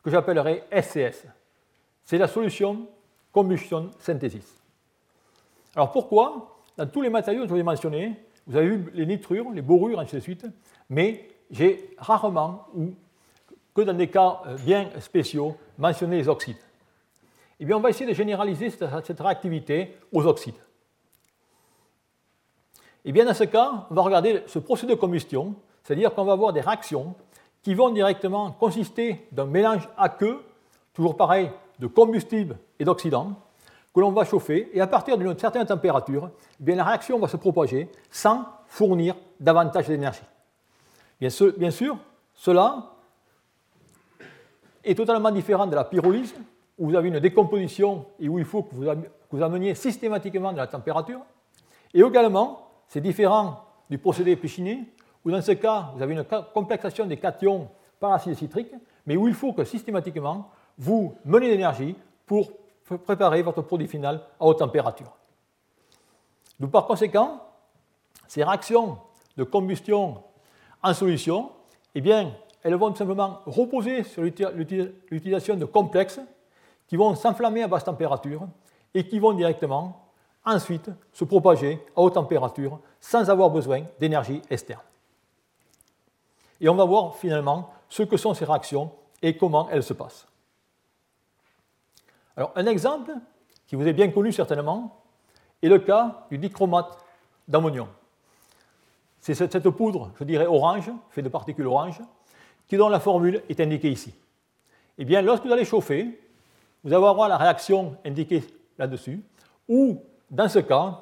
que 0.04 0.10
j'appellerai 0.10 0.64
SCS. 0.72 1.28
C'est 2.04 2.18
la 2.18 2.28
solution 2.28 2.88
combustion 3.32 3.92
synthesis. 4.00 4.58
Alors 5.76 5.92
pourquoi? 5.92 6.58
Dans 6.78 6.88
tous 6.88 7.02
les 7.02 7.10
matériaux 7.10 7.44
que 7.44 7.48
je 7.48 7.54
vous 7.54 7.60
ai 7.60 7.64
mentionnés, 7.64 8.16
vous 8.48 8.58
avez 8.58 8.68
vu 8.70 8.92
les 8.94 9.06
nitrures, 9.06 9.52
les 9.52 9.62
borures, 9.62 10.00
ainsi 10.00 10.16
de 10.16 10.20
suite, 10.20 10.46
mais 10.92 11.26
j'ai 11.50 11.96
rarement, 11.98 12.68
ou 12.76 12.94
que 13.74 13.82
dans 13.82 13.94
des 13.94 14.10
cas 14.10 14.42
euh, 14.46 14.58
bien 14.58 14.90
spéciaux, 15.00 15.56
mentionné 15.78 16.18
les 16.18 16.28
oxydes. 16.28 16.58
Eh 17.60 17.66
bien, 17.66 17.78
on 17.78 17.80
va 17.80 17.90
essayer 17.90 18.06
de 18.06 18.14
généraliser 18.14 18.70
cette 18.70 19.20
réactivité 19.20 19.98
aux 20.12 20.26
oxydes. 20.26 20.60
Eh 23.06 23.12
bien, 23.14 23.24
dans 23.24 23.34
ce 23.34 23.46
cas, 23.46 23.88
on 23.90 23.94
va 23.94 24.02
regarder 24.02 24.44
ce 24.48 24.60
procédé 24.60 24.96
de 24.96 25.00
combustion, 25.00 25.56
c'est-à-dire 25.84 26.14
qu'on 26.14 26.26
va 26.26 26.34
avoir 26.34 26.52
des 26.52 26.62
réactions 26.62 27.16
qui 27.64 27.74
vont 27.74 27.90
directement 27.90 28.52
consister 28.52 29.26
d'un 29.32 29.46
mélange 29.46 29.88
aqueux, 29.98 30.44
toujours 30.94 31.16
pareil, 31.16 31.52
de 31.80 31.88
combustible 31.88 32.58
et 32.80 32.84
d'oxydant, 32.84 33.34
que 33.94 34.00
l'on 34.02 34.12
va 34.12 34.26
chauffer, 34.26 34.70
et 34.74 34.82
à 34.82 34.88
partir 34.88 35.18
d'une 35.18 35.38
certaine 35.38 35.66
température, 35.66 36.32
eh 36.60 36.64
bien, 36.64 36.76
la 36.76 36.84
réaction 36.84 37.18
va 37.18 37.30
se 37.30 37.38
propager 37.38 37.90
sans 38.10 38.46
fournir 38.68 39.16
davantage 39.40 39.88
d'énergie. 39.88 40.22
Bien, 41.22 41.30
sûr, 41.70 42.00
cela 42.34 42.94
est 44.84 44.96
totalement 44.96 45.30
différent 45.30 45.68
de 45.68 45.76
la 45.76 45.84
pyrolyse, 45.84 46.34
où 46.80 46.90
vous 46.90 46.96
avez 46.96 47.10
une 47.10 47.20
décomposition 47.20 48.08
et 48.20 48.28
où 48.28 48.40
il 48.40 48.46
faut 48.46 48.64
que 48.64 48.74
vous, 48.74 48.86
que 48.86 49.42
ameniez 49.44 49.76
systématiquement 49.76 50.52
de 50.52 50.58
la 50.58 50.66
température, 50.66 51.22
et 51.94 52.00
également 52.00 52.68
c'est 52.88 53.02
différent 53.02 53.64
du 53.88 54.00
procédé 54.00 54.36
Péchiné, 54.36 54.84
où 55.24 55.30
dans 55.30 55.44
ce 55.44 55.52
cas, 55.52 55.92
vous 55.96 56.02
avez 56.02 56.16
une 56.16 56.26
complexation 56.56 57.06
des 57.06 57.18
cations 57.18 57.70
par 58.00 58.14
acide 58.14 58.34
citrique, 58.34 58.74
mais 59.06 59.16
où 59.16 59.28
il 59.28 59.36
faut 59.36 59.54
que 59.54 59.64
systématiquement, 59.64 60.50
vous 60.80 61.14
menez 61.24 61.52
l'énergie 61.52 61.96
pour 62.26 62.52
préparer 63.06 63.44
votre 63.44 63.62
produit 63.62 63.88
final 63.88 64.22
à 64.40 64.46
haute 64.46 64.58
température. 64.58 65.16
Donc, 66.60 66.72
par 66.72 66.88
conséquent, 66.88 67.44
ces 68.28 68.44
réactions 68.44 68.98
de 69.38 69.44
combustion 69.44 70.24
en 70.84 70.94
solution, 70.94 71.52
eh 71.96 72.02
bien, 72.02 72.34
elles 72.64 72.76
vont 72.76 72.94
simplement 72.94 73.40
reposer 73.46 74.04
sur 74.04 74.24
l'utilisation 74.24 75.56
de 75.56 75.66
complexes 75.66 76.20
qui 76.88 76.96
vont 76.96 77.16
s'enflammer 77.16 77.64
à 77.64 77.68
basse 77.68 77.84
température 77.84 78.48
et 78.94 79.08
qui 79.08 79.20
vont 79.20 79.34
directement 79.34 80.08
ensuite 80.46 80.90
se 81.14 81.24
propager 81.24 81.80
à 81.96 82.02
haute 82.02 82.14
température 82.14 82.80
sans 83.00 83.30
avoir 83.30 83.50
besoin 83.50 83.84
d'énergie 84.00 84.42
externe. 84.50 84.82
Et 86.60 86.70
on 86.70 86.76
va 86.76 86.86
voir 86.86 87.16
finalement 87.16 87.70
ce 87.90 88.04
que 88.04 88.18
sont 88.18 88.34
ces 88.34 88.46
réactions 88.46 88.92
et 89.22 89.38
comment 89.38 89.70
elles 89.70 89.84
se 89.84 89.94
passent. 89.94 90.28
Alors 92.36 92.52
un 92.56 92.66
exemple 92.66 93.14
qui 93.68 93.76
vous 93.76 93.88
est 93.88 93.94
bien 93.94 94.10
connu 94.10 94.32
certainement 94.32 95.02
est 95.62 95.70
le 95.70 95.80
cas 95.80 96.26
du 96.30 96.38
dichromate 96.38 96.98
d'ammonium. 97.48 97.88
C'est 99.22 99.36
cette 99.36 99.70
poudre, 99.70 100.12
je 100.20 100.24
dirais 100.24 100.48
orange, 100.48 100.92
faite 101.12 101.24
de 101.24 101.30
particules 101.30 101.68
orange, 101.68 102.02
qui 102.68 102.76
dont 102.76 102.90
la 102.90 103.00
formule 103.00 103.44
est 103.50 103.60
indiquée 103.60 103.92
ici. 103.92 104.14
Eh 104.98 105.06
bien, 105.06 105.22
lorsque 105.22 105.46
vous 105.46 105.52
allez 105.52 105.64
chauffer, 105.64 106.20
vous 106.84 106.92
allez 106.92 107.06
avoir 107.06 107.30
la 107.30 107.38
réaction 107.38 107.96
indiquée 108.04 108.44
là-dessus, 108.80 109.22
ou 109.70 110.02
dans 110.32 110.50
ce 110.50 110.60
cas, 110.60 111.02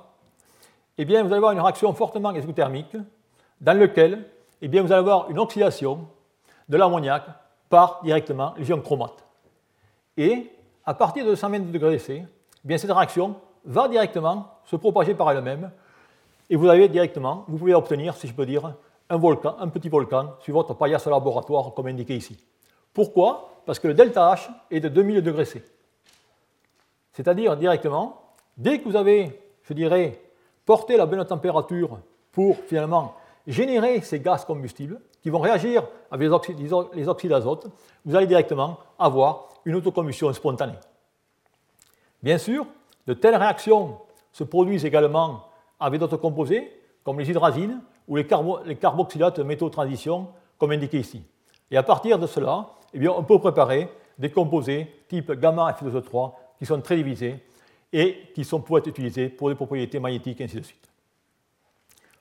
eh 0.97 1.05
bien, 1.05 1.21
vous 1.23 1.27
allez 1.27 1.37
avoir 1.37 1.53
une 1.53 1.61
réaction 1.61 1.93
fortement 1.93 2.31
exothermique 2.31 2.97
dans 3.61 3.77
laquelle 3.77 4.25
eh 4.61 4.67
bien, 4.67 4.81
vous 4.81 4.91
allez 4.91 4.99
avoir 4.99 5.29
une 5.29 5.39
oxydation 5.39 6.05
de 6.67 6.75
l'ammoniac 6.75 7.23
par 7.69 8.01
directement 8.03 8.53
les 8.57 8.67
ions 8.67 8.81
chromates. 8.81 9.23
Et 10.17 10.51
à 10.85 10.93
partir 10.93 11.23
de 11.23 11.29
220 11.29 11.71
degrés 11.71 11.99
C, 11.99 12.25
eh 12.25 12.67
bien 12.67 12.77
cette 12.77 12.91
réaction 12.91 13.35
va 13.63 13.87
directement 13.87 14.47
se 14.65 14.75
propager 14.75 15.15
par 15.15 15.31
elle-même 15.31 15.71
et 16.49 16.55
vous 16.55 16.67
avez 16.67 16.87
directement, 16.89 17.45
vous 17.47 17.57
pouvez 17.57 17.73
obtenir, 17.73 18.15
si 18.15 18.27
je 18.27 18.33
peux 18.33 18.45
dire, 18.45 18.73
un, 19.09 19.17
volcan, 19.17 19.55
un 19.59 19.67
petit 19.67 19.89
volcan 19.89 20.35
sur 20.39 20.53
votre 20.53 20.73
paillasse 20.73 21.07
laboratoire 21.07 21.73
comme 21.73 21.87
indiqué 21.87 22.15
ici. 22.15 22.37
Pourquoi? 22.93 23.61
Parce 23.65 23.79
que 23.79 23.87
le 23.87 23.93
delta 23.93 24.33
H 24.33 24.49
est 24.71 24.79
de 24.79 24.89
2000 24.89 25.21
degrés 25.21 25.45
C. 25.45 25.63
C'est-à-dire 27.13 27.55
directement, 27.55 28.21
dès 28.57 28.79
que 28.79 28.89
vous 28.89 28.95
avez, 28.95 29.39
je 29.63 29.73
dirais, 29.73 30.21
porté 30.65 30.97
la 30.97 31.05
bonne 31.05 31.23
température 31.25 31.99
pour 32.31 32.57
finalement 32.57 33.15
générer 33.45 34.01
ces 34.01 34.19
gaz 34.19 34.45
combustibles 34.45 34.99
qui 35.21 35.29
vont 35.29 35.39
réagir 35.39 35.87
avec 36.11 36.29
les 36.29 36.55
les 36.93 37.07
oxydes 37.07 37.29
d'azote, 37.29 37.67
vous 38.05 38.15
allez 38.15 38.27
directement 38.27 38.77
avoir 38.97 39.49
une 39.65 39.75
autocombustion 39.75 40.31
spontanée. 40.33 40.79
Bien 42.23 42.37
sûr, 42.37 42.65
de 43.07 43.13
telles 43.13 43.35
réactions 43.35 43.97
se 44.31 44.43
produisent 44.43 44.85
également 44.85 45.48
avec 45.79 45.99
d'autres 45.99 46.17
composés, 46.17 46.71
comme 47.03 47.19
les 47.19 47.29
hydrazines 47.29 47.81
ou 48.07 48.15
les, 48.15 48.25
carboxylates 48.25 49.39
métaux 49.39 49.69
transition, 49.69 50.27
comme 50.57 50.71
indiqué 50.71 50.99
ici. 50.99 51.23
Et 51.71 51.77
à 51.77 51.83
partir 51.83 52.19
de 52.19 52.27
cela, 52.27 52.69
eh 52.93 52.99
bien, 52.99 53.11
on 53.11 53.23
peut 53.23 53.39
préparer 53.39 53.89
des 54.17 54.31
composés 54.31 54.87
type 55.07 55.31
gamma 55.31 55.71
F2O3 55.71 56.33
qui 56.57 56.65
sont 56.65 56.81
très 56.81 56.97
divisés 56.97 57.43
et 57.93 58.31
qui 58.35 58.43
sont, 58.43 58.61
pour 58.61 58.77
être 58.77 58.87
utilisés 58.87 59.29
pour 59.29 59.49
des 59.49 59.55
propriétés 59.55 59.99
magnétiques, 59.99 60.41
et 60.41 60.43
ainsi 60.43 60.57
de 60.57 60.61
suite. 60.63 60.89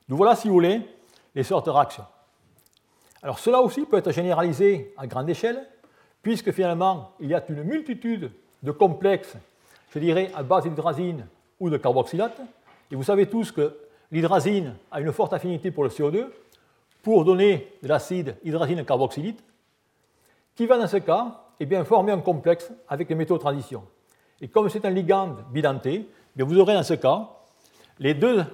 Donc 0.08 0.16
voilà, 0.16 0.34
si 0.36 0.48
vous 0.48 0.54
voulez, 0.54 0.80
les 1.34 1.42
sortes 1.42 1.66
de 1.66 1.70
réactions. 1.70 2.06
Alors 3.22 3.38
cela 3.38 3.60
aussi 3.60 3.84
peut 3.84 3.98
être 3.98 4.12
généralisé 4.12 4.94
à 4.96 5.06
grande 5.06 5.28
échelle, 5.28 5.66
puisque 6.22 6.52
finalement, 6.52 7.12
il 7.20 7.30
y 7.30 7.34
a 7.34 7.44
une 7.48 7.64
multitude 7.64 8.30
de 8.62 8.70
complexes, 8.70 9.36
je 9.90 9.98
dirais, 9.98 10.30
à 10.34 10.42
base 10.42 10.64
d'hydrazine 10.64 11.26
ou 11.60 11.70
de 11.70 11.76
carboxylate. 11.76 12.40
Et 12.90 12.96
vous 12.96 13.02
savez 13.02 13.26
tous 13.26 13.52
que 13.52 13.76
l'hydrazine 14.10 14.74
a 14.90 15.00
une 15.00 15.12
forte 15.12 15.32
affinité 15.32 15.70
pour 15.70 15.84
le 15.84 15.90
CO2 15.90 16.26
pour 17.02 17.24
donner 17.24 17.72
de 17.82 17.88
l'acide 17.88 18.36
hydrazine 18.44 18.84
carboxylite, 18.84 19.42
qui 20.54 20.66
va 20.66 20.78
dans 20.78 20.88
ce 20.88 20.96
cas 20.96 21.44
eh 21.60 21.66
bien, 21.66 21.84
former 21.84 22.12
un 22.12 22.20
complexe 22.20 22.70
avec 22.88 23.08
les 23.08 23.14
métaux 23.14 23.38
transition. 23.38 23.84
Et 24.40 24.48
comme 24.48 24.68
c'est 24.68 24.84
un 24.84 24.90
ligand 24.90 25.36
bidenté, 25.50 26.08
eh 26.36 26.42
vous 26.42 26.58
aurez 26.58 26.74
dans 26.74 26.82
ce 26.82 26.94
cas 26.94 27.28
les 27.98 28.14
deux 28.14 28.44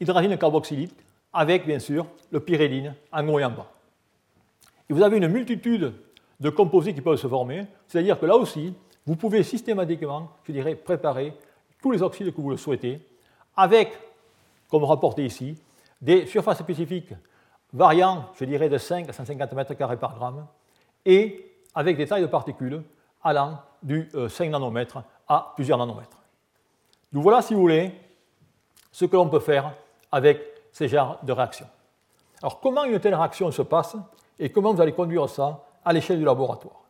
hydrazine 0.00 0.36
carboxylite 0.36 0.94
avec 1.32 1.66
bien 1.66 1.78
sûr 1.78 2.06
le 2.30 2.40
pyréline 2.40 2.94
en 3.12 3.28
haut 3.28 3.38
et 3.38 3.44
en 3.44 3.50
bas. 3.50 3.70
Et 4.88 4.92
vous 4.92 5.02
avez 5.02 5.16
une 5.16 5.28
multitude 5.28 5.92
de 6.40 6.50
composés 6.50 6.94
qui 6.94 7.00
peuvent 7.00 7.16
se 7.16 7.28
former, 7.28 7.66
c'est-à-dire 7.86 8.18
que 8.18 8.26
là 8.26 8.36
aussi, 8.36 8.74
vous 9.06 9.16
pouvez 9.16 9.42
systématiquement, 9.42 10.30
je 10.44 10.52
dirais, 10.52 10.74
préparer 10.74 11.34
tous 11.80 11.90
les 11.90 12.02
oxydes 12.02 12.34
que 12.34 12.40
vous 12.40 12.50
le 12.50 12.56
souhaitez, 12.56 13.00
avec, 13.56 13.92
comme 14.70 14.84
rapporté 14.84 15.24
ici, 15.24 15.58
des 16.00 16.26
surfaces 16.26 16.58
spécifiques 16.58 17.14
variant, 17.72 18.26
je 18.38 18.44
dirais, 18.44 18.68
de 18.68 18.78
5 18.78 19.08
à 19.08 19.12
150 19.12 19.52
m2 19.52 19.96
par 19.96 20.14
gramme, 20.14 20.46
et 21.04 21.54
avec 21.74 21.96
des 21.96 22.06
tailles 22.06 22.22
de 22.22 22.26
particules 22.26 22.82
allant 23.22 23.58
du 23.82 24.10
5 24.28 24.46
euh, 24.46 24.50
nanomètres 24.50 25.02
à 25.26 25.52
plusieurs 25.56 25.78
nanomètres. 25.78 26.18
Donc 27.12 27.22
voilà, 27.22 27.42
si 27.42 27.54
vous 27.54 27.60
voulez, 27.60 27.92
ce 28.92 29.04
que 29.04 29.16
l'on 29.16 29.28
peut 29.28 29.40
faire 29.40 29.74
avec 30.12 30.40
ces 30.72 30.88
genres 30.88 31.18
de 31.22 31.32
réactions. 31.32 31.66
Alors 32.42 32.60
comment 32.60 32.84
une 32.84 33.00
telle 33.00 33.14
réaction 33.14 33.50
se 33.50 33.62
passe 33.62 33.96
et 34.38 34.50
comment 34.50 34.72
vous 34.72 34.80
allez 34.80 34.92
conduire 34.92 35.28
ça 35.28 35.64
à 35.84 35.92
l'échelle 35.92 36.18
du 36.18 36.24
laboratoire? 36.24 36.82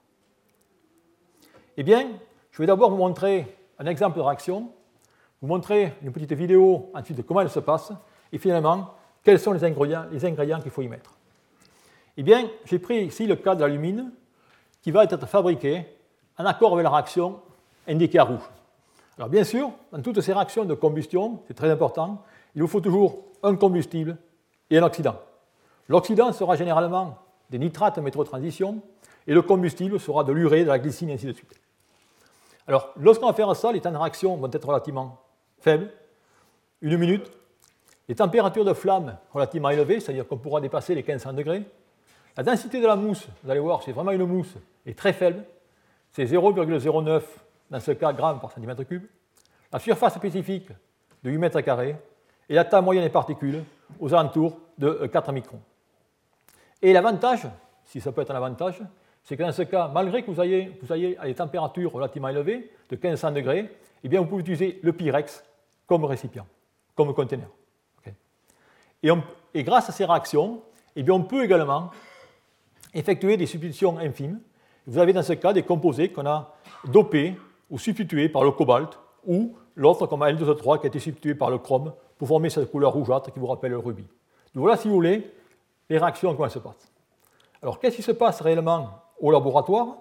Eh 1.77 1.83
bien, 1.83 2.09
je 2.51 2.59
vais 2.59 2.67
d'abord 2.67 2.91
vous 2.91 2.97
montrer 2.97 3.57
un 3.79 3.87
exemple 3.87 4.17
de 4.17 4.23
réaction, 4.23 4.71
vous 5.45 5.53
montrer 5.53 5.93
une 6.03 6.11
petite 6.11 6.33
vidéo 6.33 6.91
ensuite 6.95 7.19
de 7.19 7.23
comment 7.23 7.43
elle 7.43 7.51
se 7.51 7.61
passe 7.61 7.93
et 8.33 8.39
finalement 8.39 8.95
quels 9.23 9.39
sont 9.39 9.53
les 9.53 9.63
ingrédients, 9.63 10.07
les 10.11 10.25
ingrédients 10.25 10.59
qu'il 10.59 10.71
faut 10.71 10.81
y 10.81 10.89
mettre. 10.89 11.19
Eh 12.17 12.23
bien, 12.23 12.49
j'ai 12.65 12.79
pris 12.79 13.05
ici 13.05 13.27
le 13.27 13.37
cas 13.37 13.55
de 13.55 13.61
l'alumine 13.61 14.11
qui 14.81 14.91
va 14.91 15.05
être 15.05 15.27
fabriqué 15.27 15.85
en 16.39 16.47
accord 16.47 16.73
avec 16.73 16.85
la 16.85 16.91
réaction 16.91 17.41
indiquée 17.87 18.19
à 18.19 18.25
rouge. 18.25 18.49
Alors 19.19 19.29
bien 19.29 19.45
sûr, 19.45 19.71
dans 19.93 20.01
toutes 20.01 20.23
ces 20.23 20.33
réactions 20.33 20.65
de 20.65 20.73
combustion, 20.73 21.43
c'est 21.47 21.53
très 21.53 21.71
important, 21.71 22.23
il 22.55 22.63
vous 22.63 22.69
faut 22.69 22.81
toujours 22.81 23.19
un 23.43 23.55
combustible 23.55 24.17
et 24.71 24.79
un 24.79 24.83
oxydant. 24.83 25.17
L'oxydant 25.91 26.33
sera 26.33 26.57
généralement 26.57 27.19
des 27.51 27.59
nitrates 27.59 27.99
métro-transition 27.99 28.81
et 29.27 29.35
le 29.35 29.43
combustible 29.43 30.01
sera 30.01 30.25
de 30.25 30.33
l'urée, 30.33 30.63
de 30.65 30.69
la 30.69 30.79
glycine, 30.79 31.11
et 31.11 31.15
ainsi 31.15 31.27
de 31.27 31.33
suite. 31.33 31.61
Alors, 32.67 32.95
lorsqu'on 32.97 33.27
va 33.27 33.35
faire 33.35 33.55
ça, 33.55 33.73
les 33.73 33.83
temps 33.83 33.93
de 33.93 33.99
réaction 33.99 34.39
vont 34.39 34.51
être 34.51 34.67
relativement 34.67 35.21
faibles, 35.65 35.91
une 36.83 36.97
minute. 36.99 37.33
Les 38.07 38.15
températures 38.15 38.67
de 38.67 38.75
flamme 38.75 39.17
relativement 39.33 39.71
élevées, 39.71 39.99
c'est-à-dire 39.99 40.29
qu'on 40.29 40.37
pourra 40.37 40.61
dépasser 40.61 40.95
les 40.95 41.03
1500 41.03 41.33
degrés. 41.33 41.65
La 42.37 42.43
densité 42.43 42.81
de 42.81 42.87
la 42.87 42.97
mousse, 42.97 43.27
vous 43.43 43.51
allez 43.51 43.61
voir, 43.61 43.83
c'est 43.83 43.93
vraiment 43.93 44.11
une 44.11 44.27
mousse, 44.27 44.55
est 44.85 44.97
très 44.97 45.15
faible. 45.15 45.43
C'est 46.13 46.27
0,09 46.27 47.23
dans 47.71 47.81
ce 47.81 47.93
cas 47.93 48.13
grammes 48.13 48.41
par 48.41 48.53
centimètre 48.53 48.83
cube. 48.85 49.07
La 49.73 49.79
surface 49.79 50.15
spécifique 50.15 50.69
de 51.23 51.31
8 51.31 51.39
mètres 51.39 51.61
carrés 51.63 51.97
et 52.49 52.55
la 52.55 52.65
taille 52.65 52.83
moyenne 52.83 53.05
des 53.05 53.11
particules 53.11 53.65
aux 53.99 54.13
alentours 54.13 54.59
de 54.77 55.09
4 55.11 55.31
euh, 55.31 55.33
microns. 55.33 55.61
Et 56.83 56.93
l'avantage, 56.93 57.49
si 57.85 58.01
ça 58.01 58.13
peut 58.13 58.21
être 58.21 58.31
un 58.31 58.37
avantage, 58.37 58.83
c'est 59.23 59.37
que 59.39 59.43
dans 59.43 59.53
ce 59.53 59.63
cas, 59.63 59.89
malgré 59.93 60.23
que 60.23 60.31
vous 60.31 60.43
ayez, 60.43 60.79
vous 60.83 60.93
ayez 60.93 61.17
des 61.25 61.35
températures 61.35 61.93
relativement 61.93 62.29
élevées, 62.29 62.71
de 62.91 62.97
1500 62.97 63.33
degrés, 63.33 63.71
eh 64.03 64.09
bien, 64.09 64.21
vous 64.21 64.27
pouvez 64.27 64.43
utiliser 64.43 64.79
le 64.83 64.93
Pyrex 64.93 65.43
comme 65.87 66.05
récipient, 66.05 66.47
comme 66.95 67.13
conteneur. 67.15 67.49
Et, 69.03 69.63
grâce 69.63 69.89
à 69.89 69.93
ces 69.93 70.05
réactions, 70.05 70.63
eh 70.97 71.03
bien, 71.03 71.15
on 71.15 71.23
peut 71.23 71.45
également 71.45 71.91
effectuer 72.95 73.37
des 73.37 73.47
substitutions 73.47 73.99
infimes. 73.99 74.41
Vous 74.87 74.99
avez 74.99 75.13
dans 75.13 75.23
ce 75.23 75.35
cas 75.35 75.53
des 75.53 75.63
composés 75.63 76.11
qu'on 76.11 76.27
a 76.27 76.55
dopés 76.87 77.37
ou 77.71 77.79
substitués 77.79 78.29
par 78.29 78.45
le 78.45 78.51
cobalt 78.51 78.99
ou 79.27 79.55
l'autre 79.77 80.07
comme 80.07 80.21
L2O3 80.21 80.81
qui 80.81 80.87
a 80.87 80.89
été 80.89 80.99
substitué 80.99 81.35
par 81.35 81.51
le 81.51 81.59
chrome 81.59 81.93
pour 82.19 82.29
former 82.29 82.51
cette 82.51 82.71
couleur 82.71 82.93
rougeâtre 82.93 83.33
qui 83.33 83.39
vous 83.39 83.47
rappelle 83.47 83.73
le 83.73 83.79
rubis. 83.79 84.07
Donc 84.55 84.63
voilà, 84.63 84.77
si 84.77 84.89
vous 84.89 84.95
voulez, 84.95 85.31
les 85.91 85.99
réactions, 85.99 86.33
comment 86.33 86.47
elles 86.47 86.51
se 86.51 86.59
passent. 86.59 86.91
Alors, 87.63 87.79
qu'est-ce 87.79 87.97
qui 87.97 88.03
se 88.03 88.13
passe 88.13 88.41
réellement 88.41 88.91
au 89.21 89.31
laboratoire? 89.31 89.97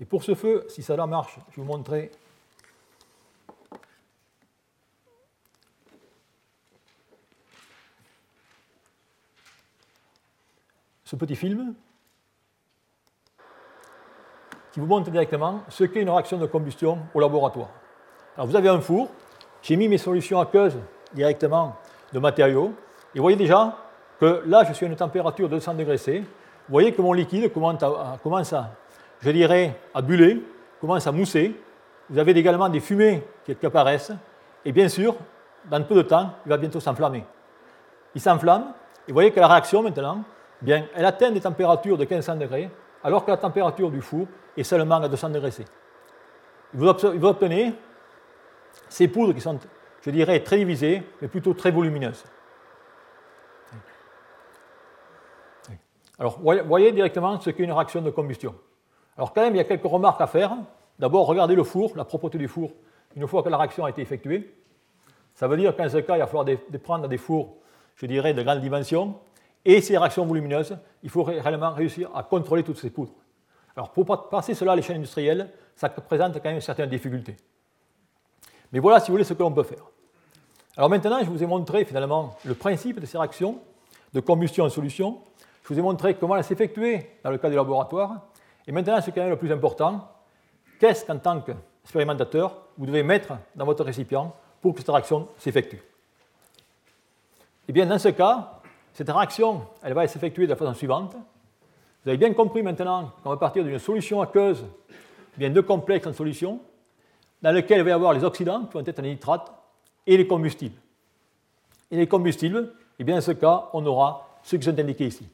Et 0.00 0.04
pour 0.04 0.22
ce 0.22 0.34
feu, 0.34 0.64
si 0.68 0.82
ça 0.82 0.94
marche, 1.06 1.38
je 1.50 1.56
vais 1.56 1.66
vous 1.66 1.72
montrer 1.72 2.10
ce 11.08 11.16
petit 11.16 11.36
film 11.36 11.72
qui 14.70 14.78
vous 14.78 14.84
montre 14.84 15.10
directement 15.10 15.62
ce 15.70 15.84
qu'est 15.84 16.02
une 16.02 16.10
réaction 16.10 16.36
de 16.36 16.44
combustion 16.44 16.98
au 17.14 17.20
laboratoire. 17.20 17.70
Alors 18.36 18.46
vous 18.46 18.54
avez 18.54 18.68
un 18.68 18.78
four, 18.78 19.08
j'ai 19.62 19.76
mis 19.76 19.88
mes 19.88 19.96
solutions 19.96 20.38
aqueuses 20.38 20.76
directement 21.14 21.76
de 22.12 22.18
matériaux, 22.18 22.74
et 23.14 23.18
vous 23.18 23.22
voyez 23.22 23.38
déjà 23.38 23.74
que 24.20 24.42
là 24.44 24.64
je 24.68 24.74
suis 24.74 24.84
à 24.84 24.88
une 24.90 24.96
température 24.96 25.48
de 25.48 25.54
200 25.54 25.74
degrés 25.74 25.96
C. 25.96 26.18
Vous 26.18 26.72
voyez 26.72 26.92
que 26.92 27.00
mon 27.00 27.14
liquide 27.14 27.50
commence 27.54 27.82
à, 27.82 28.18
commence 28.22 28.52
à 28.52 28.68
je 29.22 29.30
dirais, 29.30 29.80
à 29.94 30.02
buller, 30.02 30.44
commence 30.78 31.06
à 31.06 31.12
mousser. 31.12 31.58
Vous 32.10 32.18
avez 32.18 32.32
également 32.32 32.68
des 32.68 32.80
fumées 32.80 33.24
qui 33.46 33.56
apparaissent, 33.64 34.12
et 34.62 34.72
bien 34.72 34.90
sûr, 34.90 35.16
dans 35.70 35.82
peu 35.82 35.94
de 35.94 36.02
temps, 36.02 36.34
il 36.44 36.50
va 36.50 36.58
bientôt 36.58 36.80
s'enflammer. 36.80 37.24
Il 38.14 38.20
s'enflamme, 38.20 38.74
et 39.06 39.10
vous 39.10 39.14
voyez 39.14 39.30
que 39.30 39.40
la 39.40 39.48
réaction 39.48 39.82
maintenant, 39.82 40.22
bien, 40.62 40.86
elle 40.94 41.04
atteint 41.04 41.30
des 41.30 41.40
températures 41.40 41.96
de 41.96 42.04
1500 42.04 42.36
degrés, 42.36 42.70
alors 43.02 43.24
que 43.24 43.30
la 43.30 43.36
température 43.36 43.90
du 43.90 44.00
four 44.00 44.26
est 44.56 44.64
seulement 44.64 44.96
à 44.96 45.08
200 45.08 45.30
degrés 45.30 45.50
C. 45.50 45.64
Vous 46.74 46.86
obtenez 46.86 47.74
ces 48.88 49.08
poudres 49.08 49.34
qui 49.34 49.40
sont, 49.40 49.58
je 50.02 50.10
dirais, 50.10 50.40
très 50.40 50.56
divisées, 50.56 51.02
mais 51.20 51.28
plutôt 51.28 51.54
très 51.54 51.70
volumineuses. 51.70 52.24
Alors, 56.18 56.40
voyez 56.40 56.90
directement 56.90 57.40
ce 57.40 57.50
qu'est 57.50 57.62
une 57.62 57.72
réaction 57.72 58.02
de 58.02 58.10
combustion. 58.10 58.54
Alors, 59.16 59.32
quand 59.32 59.42
même, 59.42 59.54
il 59.54 59.58
y 59.58 59.60
a 59.60 59.64
quelques 59.64 59.84
remarques 59.84 60.20
à 60.20 60.26
faire. 60.26 60.56
D'abord, 60.98 61.26
regardez 61.26 61.54
le 61.54 61.62
four, 61.62 61.92
la 61.96 62.04
propreté 62.04 62.38
du 62.38 62.48
four, 62.48 62.72
une 63.14 63.26
fois 63.28 63.44
que 63.44 63.48
la 63.48 63.56
réaction 63.56 63.84
a 63.84 63.90
été 63.90 64.02
effectuée. 64.02 64.52
Ça 65.34 65.46
veut 65.46 65.56
dire 65.56 65.76
qu'en 65.76 65.88
ce 65.88 65.98
cas, 65.98 66.16
il 66.16 66.18
va 66.18 66.26
falloir 66.26 66.46
prendre 66.82 67.06
des 67.06 67.18
fours, 67.18 67.56
je 67.94 68.06
dirais, 68.06 68.34
de 68.34 68.42
grande 68.42 68.60
dimension. 68.60 69.14
Et 69.64 69.80
ces 69.80 69.98
réactions 69.98 70.24
volumineuses, 70.24 70.76
il 71.02 71.10
faut 71.10 71.24
réellement 71.24 71.72
réussir 71.72 72.10
à 72.14 72.22
contrôler 72.22 72.62
toutes 72.62 72.78
ces 72.78 72.90
poudres. 72.90 73.12
Alors, 73.76 73.90
pour 73.90 74.28
passer 74.28 74.54
cela 74.54 74.72
à 74.72 74.76
l'échelle 74.76 74.96
industrielle, 74.96 75.50
ça 75.76 75.88
présente 75.88 76.34
quand 76.34 76.50
même 76.50 76.60
certaines 76.60 76.90
difficultés. 76.90 77.36
Mais 78.72 78.78
voilà, 78.80 79.00
si 79.00 79.08
vous 79.08 79.14
voulez, 79.14 79.24
ce 79.24 79.34
que 79.34 79.42
l'on 79.42 79.52
peut 79.52 79.62
faire. 79.62 79.84
Alors 80.76 80.90
maintenant, 80.90 81.18
je 81.20 81.28
vous 81.28 81.42
ai 81.42 81.46
montré 81.46 81.84
finalement 81.84 82.36
le 82.44 82.54
principe 82.54 83.00
de 83.00 83.06
ces 83.06 83.18
réactions 83.18 83.58
de 84.12 84.20
combustion 84.20 84.64
en 84.64 84.68
solution. 84.68 85.18
Je 85.62 85.68
vous 85.68 85.78
ai 85.78 85.82
montré 85.82 86.14
comment 86.14 86.36
elle 86.36 86.44
s'effectuait 86.44 87.18
dans 87.22 87.30
le 87.30 87.38
cas 87.38 87.48
du 87.48 87.56
laboratoire. 87.56 88.22
Et 88.66 88.72
maintenant, 88.72 89.00
ce 89.00 89.10
qui 89.10 89.18
est 89.18 89.28
le 89.28 89.36
plus 89.36 89.52
important, 89.52 90.08
qu'est-ce 90.78 91.04
qu'en 91.04 91.18
tant 91.18 91.40
qu'expérimentateur, 91.40 92.56
vous 92.76 92.86
devez 92.86 93.02
mettre 93.02 93.34
dans 93.54 93.64
votre 93.64 93.84
récipient 93.84 94.32
pour 94.60 94.72
que 94.72 94.80
cette 94.80 94.88
réaction 94.88 95.28
s'effectue? 95.38 95.82
Eh 97.68 97.72
bien, 97.72 97.86
dans 97.86 97.98
ce 97.98 98.08
cas, 98.08 98.57
cette 98.92 99.10
réaction, 99.10 99.62
elle 99.82 99.92
va 99.92 100.06
s'effectuer 100.06 100.44
de 100.44 100.50
la 100.50 100.56
façon 100.56 100.74
suivante. 100.74 101.14
Vous 102.04 102.08
avez 102.08 102.18
bien 102.18 102.32
compris 102.32 102.62
maintenant 102.62 103.12
qu'on 103.22 103.30
va 103.30 103.36
partir 103.36 103.64
d'une 103.64 103.78
solution 103.78 104.20
aqueuse, 104.20 104.64
bien 105.36 105.50
deux 105.50 105.62
complexes 105.62 106.06
en 106.06 106.12
solution, 106.12 106.60
dans 107.42 107.52
lequel 107.52 107.78
il 107.78 107.84
va 107.84 107.90
y 107.90 107.92
avoir 107.92 108.12
les 108.12 108.24
oxydants, 108.24 108.64
qui 108.66 108.72
vont 108.74 108.84
être 108.84 109.02
les 109.02 109.10
nitrates, 109.10 109.52
et 110.06 110.16
les 110.16 110.26
combustibles. 110.26 110.76
Et 111.90 111.96
les 111.96 112.06
combustibles, 112.06 112.72
et 112.98 113.04
bien 113.04 113.16
dans 113.16 113.20
ce 113.20 113.32
cas, 113.32 113.68
on 113.72 113.84
aura 113.86 114.28
ceux 114.42 114.58
qui 114.58 114.64
sont 114.64 114.78
indiqués 114.78 115.06
ici. 115.06 115.28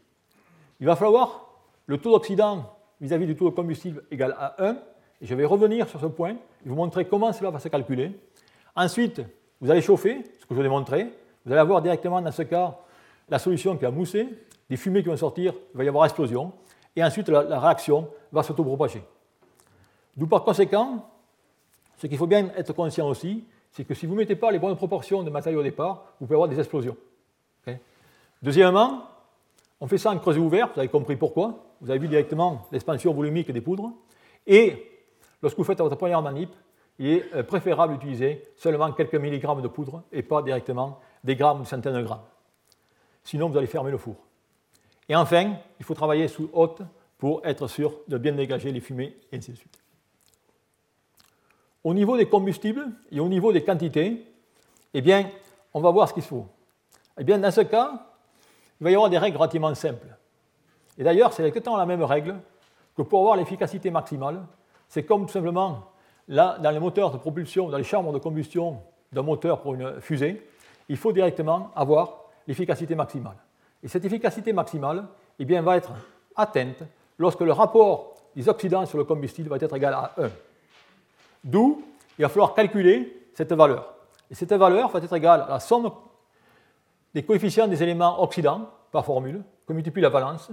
Il 0.81 0.87
va 0.87 0.97
falloir 0.97 1.49
le 1.87 1.99
taux 1.99 2.11
d'oxydant 2.11 2.77
vis-à-vis 3.01 3.27
du 3.27 3.37
taux 3.37 3.51
de 3.51 3.55
combustible 3.55 4.03
égal 4.11 4.35
à 4.39 4.63
1, 4.63 4.73
et 4.73 5.27
je 5.27 5.35
vais 5.35 5.45
revenir 5.45 5.89
sur 5.89 6.01
ce 6.01 6.07
point 6.07 6.33
et 6.33 6.69
vous 6.69 6.75
montrer 6.75 7.07
comment 7.07 7.33
cela 7.33 7.51
va 7.51 7.59
se 7.59 7.69
calculer. 7.69 8.13
Ensuite, 8.77 9.23
vous 9.61 9.71
allez 9.71 9.81
chauffer, 9.81 10.25
ce 10.41 10.47
que 10.47 10.55
je 10.55 10.61
vous 10.61 10.67
ai 10.67 10.69
montré. 10.69 11.05
Vous 11.45 11.53
allez 11.53 11.61
avoir 11.61 11.81
directement 11.81 12.21
dans 12.21 12.33
ce 12.33 12.43
cas 12.43 12.77
la 13.29 13.39
solution 13.39 13.77
qui 13.77 13.85
va 13.85 13.91
mousser, 13.91 14.29
des 14.69 14.77
fumées 14.77 15.03
qui 15.03 15.09
vont 15.09 15.17
sortir, 15.17 15.55
il 15.75 15.79
va 15.79 15.85
y 15.85 15.89
avoir 15.89 16.05
explosion, 16.05 16.53
et 16.97 17.03
ensuite 17.05 17.29
la, 17.29 17.59
réaction 17.59 18.09
va 18.33 18.43
s'autopropager. 18.43 19.03
D'où 20.17 20.27
par 20.27 20.45
conséquent, 20.45 21.09
ce 21.97 22.07
qu'il 22.07 22.17
faut 22.17 22.27
bien 22.27 22.51
être 22.57 22.73
conscient 22.73 23.09
aussi, 23.09 23.45
c'est 23.71 23.85
que 23.85 23.95
si 23.95 24.07
vous 24.07 24.15
ne 24.15 24.19
mettez 24.19 24.37
pas 24.37 24.51
les 24.53 24.59
bonnes 24.59 24.77
proportions 24.77 25.23
de 25.23 25.31
matériaux 25.31 25.61
au 25.61 25.65
départ, 25.65 26.15
vous 26.21 26.27
pouvez 26.27 26.37
avoir 26.37 26.49
des 26.49 26.59
explosions. 26.59 26.97
Deuxièmement, 28.43 29.05
on 29.81 29.87
fait 29.87 29.97
ça 29.97 30.11
en 30.11 30.19
creuset 30.19 30.39
ouvert, 30.39 30.71
vous 30.75 30.79
avez 30.79 30.89
compris 30.89 31.17
pourquoi. 31.17 31.65
Vous 31.81 31.91
avez 31.91 31.99
vu 31.99 32.09
directement 32.09 32.67
l'expansion 32.73 33.15
volumique 33.15 33.51
des 33.51 33.63
poudres. 33.63 33.93
Et 34.47 35.05
lorsque 35.43 35.57
vous 35.57 35.65
faites 35.65 35.79
votre 35.79 35.97
première 35.97 36.21
manip, 36.21 36.51
il 36.99 37.07
est 37.07 37.35
euh, 37.35 37.43
préférable 37.43 37.95
d'utiliser 37.95 38.47
seulement 38.55 38.93
quelques 38.93 39.15
milligrammes 39.15 39.63
de 39.63 39.69
poudre 39.69 40.03
et 40.13 40.23
pas 40.23 40.43
directement 40.43 41.01
des 41.25 41.37
grammes 41.37 41.63
ou 41.63 41.65
centaines 41.65 41.95
de 41.95 42.03
grammes. 42.03 42.23
Sinon, 43.25 43.49
vous 43.49 43.57
allez 43.57 43.67
fermer 43.67 43.91
le 43.91 43.99
four. 43.99 44.17
Et 45.09 45.17
enfin, 45.17 45.57
il 45.79 45.85
faut 45.85 45.95
travailler 45.95 46.29
sous 46.29 46.49
haute 46.53 46.83
pour 47.19 47.45
être 47.45 47.67
sûr 47.67 47.95
de 48.07 48.19
bien 48.19 48.33
dégager 48.33 48.71
les 48.71 48.81
fumées 48.81 49.17
et 49.33 49.37
ainsi 49.37 49.53
de 49.53 49.57
suite. 49.57 49.79
Au 51.83 51.93
niveau 51.93 52.17
des 52.17 52.29
combustibles 52.29 52.87
et 53.11 53.21
au 53.21 53.29
niveau 53.29 53.53
des 53.53 53.63
quantités, 53.63 54.25
eh 54.95 55.01
bien, 55.01 55.29
on 55.73 55.81
va 55.81 55.91
voir 55.91 56.09
ce 56.09 56.15
qu'il 56.15 56.23
faut. 56.23 56.47
Eh 57.19 57.25
bien, 57.25 57.39
dans 57.39 57.51
ce 57.51 57.61
cas, 57.63 58.07
il 58.81 58.85
va 58.85 58.91
y 58.91 58.95
avoir 58.95 59.11
des 59.11 59.19
règles 59.19 59.37
relativement 59.37 59.75
simples. 59.75 60.07
Et 60.97 61.05
d'ailleurs, 61.05 61.33
c'est 61.33 61.45
exactement 61.45 61.77
la 61.77 61.87
même 61.87 62.03
règle 62.03 62.37
que 62.97 63.03
pour 63.03 63.21
avoir 63.21 63.37
l'efficacité 63.37 63.91
maximale. 63.91 64.43
C'est 64.89 65.05
comme 65.05 65.27
tout 65.27 65.33
simplement, 65.33 65.91
là, 66.29 66.59
dans 66.59 66.71
les 66.71 66.81
moteurs 66.81 67.11
de 67.11 67.19
propulsion, 67.19 67.69
dans 67.69 67.79
les 67.79 67.85
chambres 67.85 68.13
de 68.13 68.19
combustion 68.19 68.81
d'un 69.13 69.23
moteur 69.23 69.61
pour 69.61 69.75
une 69.75 70.01
fusée, 70.01 70.49
il 70.89 70.97
faut 70.97 71.13
directement 71.13 71.71
avoir 71.75 72.24
l'efficacité 72.47 72.95
maximale. 72.95 73.37
Et 73.83 73.89
cette 73.89 74.05
efficacité 74.05 74.53
maximale 74.53 75.07
eh 75.39 75.45
bien, 75.45 75.63
va 75.63 75.77
être 75.77 75.93
atteinte 76.37 76.83
lorsque 77.19 77.41
le 77.41 77.53
rapport 77.53 78.15
des 78.35 78.49
oxydants 78.49 78.87
sur 78.87 78.99
le 78.99 79.05
combustible 79.05 79.49
va 79.49 79.57
être 79.57 79.77
égal 79.77 79.95
à 79.95 80.15
1. 80.19 80.31
D'où 81.45 81.85
il 82.19 82.23
va 82.23 82.29
falloir 82.29 82.55
calculer 82.55 83.29
cette 83.35 83.53
valeur. 83.53 83.95
Et 84.31 84.35
cette 84.35 84.53
valeur 84.53 84.89
va 84.91 84.99
être 85.01 85.13
égale 85.13 85.43
à 85.43 85.49
la 85.49 85.61
somme 85.61 85.91
des 87.13 87.23
coefficients 87.23 87.69
des 87.69 87.83
éléments 87.83 88.23
oxydants 88.23 88.69
par 88.91 89.05
formule, 89.05 89.43
que 89.67 89.73
multiplie 89.73 90.03
la 90.03 90.09
valence, 90.09 90.51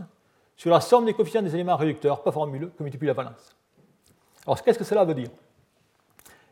sur 0.55 0.69
la 0.69 0.81
somme 0.81 1.05
des 1.05 1.13
coefficients 1.13 1.41
des 1.41 1.53
éléments 1.53 1.75
réducteurs 1.75 2.21
par 2.21 2.33
formule, 2.33 2.71
que 2.77 2.83
multiplie 2.83 3.07
la 3.07 3.13
valence. 3.13 3.55
Alors, 4.45 4.61
qu'est-ce 4.61 4.77
que 4.77 4.83
cela 4.83 5.03
veut 5.03 5.13
dire? 5.13 5.29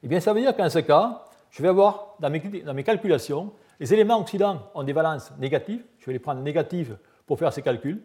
Eh 0.03 0.07
bien, 0.07 0.19
ça 0.19 0.33
veut 0.33 0.41
dire 0.41 0.55
qu'en 0.55 0.69
ce 0.69 0.79
cas, 0.79 1.25
je 1.49 1.61
vais 1.61 1.67
avoir, 1.67 2.15
dans 2.19 2.29
mes, 2.29 2.39
dans 2.39 2.73
mes, 2.73 2.83
calculations, 2.83 3.51
les 3.79 3.93
éléments 3.93 4.19
oxydants 4.19 4.69
ont 4.73 4.83
des 4.83 4.93
valences 4.93 5.31
négatives, 5.39 5.83
je 5.99 6.05
vais 6.07 6.13
les 6.13 6.19
prendre 6.19 6.41
négatives 6.41 6.97
pour 7.25 7.39
faire 7.39 7.53
ces 7.53 7.61
calculs, 7.61 8.01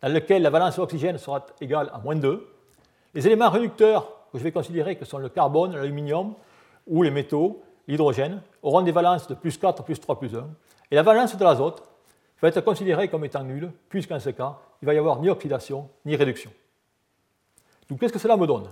dans 0.00 0.08
lesquels 0.08 0.42
la 0.42 0.50
valence 0.50 0.78
oxygène 0.78 1.18
sera 1.18 1.44
égale 1.60 1.90
à 1.92 1.98
moins 1.98 2.16
2. 2.16 2.46
Les 3.14 3.26
éléments 3.26 3.50
réducteurs 3.50 4.08
que 4.32 4.38
je 4.38 4.44
vais 4.44 4.52
considérer 4.52 4.96
que 4.96 5.04
sont 5.04 5.18
le 5.18 5.28
carbone, 5.28 5.74
l'aluminium 5.74 6.34
ou 6.86 7.02
les 7.02 7.10
métaux, 7.10 7.62
l'hydrogène, 7.86 8.40
auront 8.62 8.82
des 8.82 8.92
valences 8.92 9.26
de 9.26 9.34
plus 9.34 9.58
4, 9.58 9.82
plus 9.82 10.00
3, 10.00 10.18
plus 10.18 10.34
1. 10.34 10.48
Et 10.90 10.94
la 10.94 11.02
valence 11.02 11.36
de 11.36 11.44
l'azote 11.44 11.82
va 12.40 12.48
être 12.48 12.60
considérée 12.60 13.08
comme 13.08 13.24
étant 13.24 13.42
nulle, 13.42 13.72
puisqu'en 13.88 14.20
ce 14.20 14.30
cas, 14.30 14.58
il 14.80 14.86
va 14.86 14.94
y 14.94 14.98
avoir 14.98 15.20
ni 15.20 15.28
oxydation 15.28 15.88
ni 16.04 16.14
réduction. 16.14 16.50
Donc 17.90 18.00
qu'est-ce 18.00 18.12
que 18.12 18.18
cela 18.18 18.36
me 18.36 18.46
donne? 18.46 18.68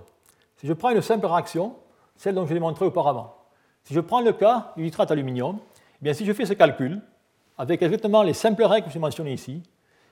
Si 0.57 0.67
je 0.67 0.73
prends 0.73 0.91
une 0.91 1.03
simple 1.03 1.27
réaction, 1.27 1.75
celle 2.17 2.35
dont 2.35 2.47
je 2.47 2.55
l'ai 2.55 2.61
montré 2.61 2.85
auparavant, 2.85 3.35
si 3.85 3.95
je 3.95 4.01
prends 4.01 4.21
le 4.21 4.33
cas 4.33 4.73
du 4.77 4.83
nitrate 4.83 5.09
d'aluminium, 5.09 5.59
eh 6.01 6.05
bien 6.05 6.15
si 6.15 6.25
je 6.25 6.33
fais 6.33 6.47
ce 6.47 6.53
calcul, 6.53 7.01
avec 7.59 7.83
exactement 7.83 8.23
les 8.23 8.35
simples 8.35 8.65
règles 8.65 8.87
que 8.87 8.93
j'ai 8.93 8.99
mentionnées 8.99 9.33
ici, 9.33 9.63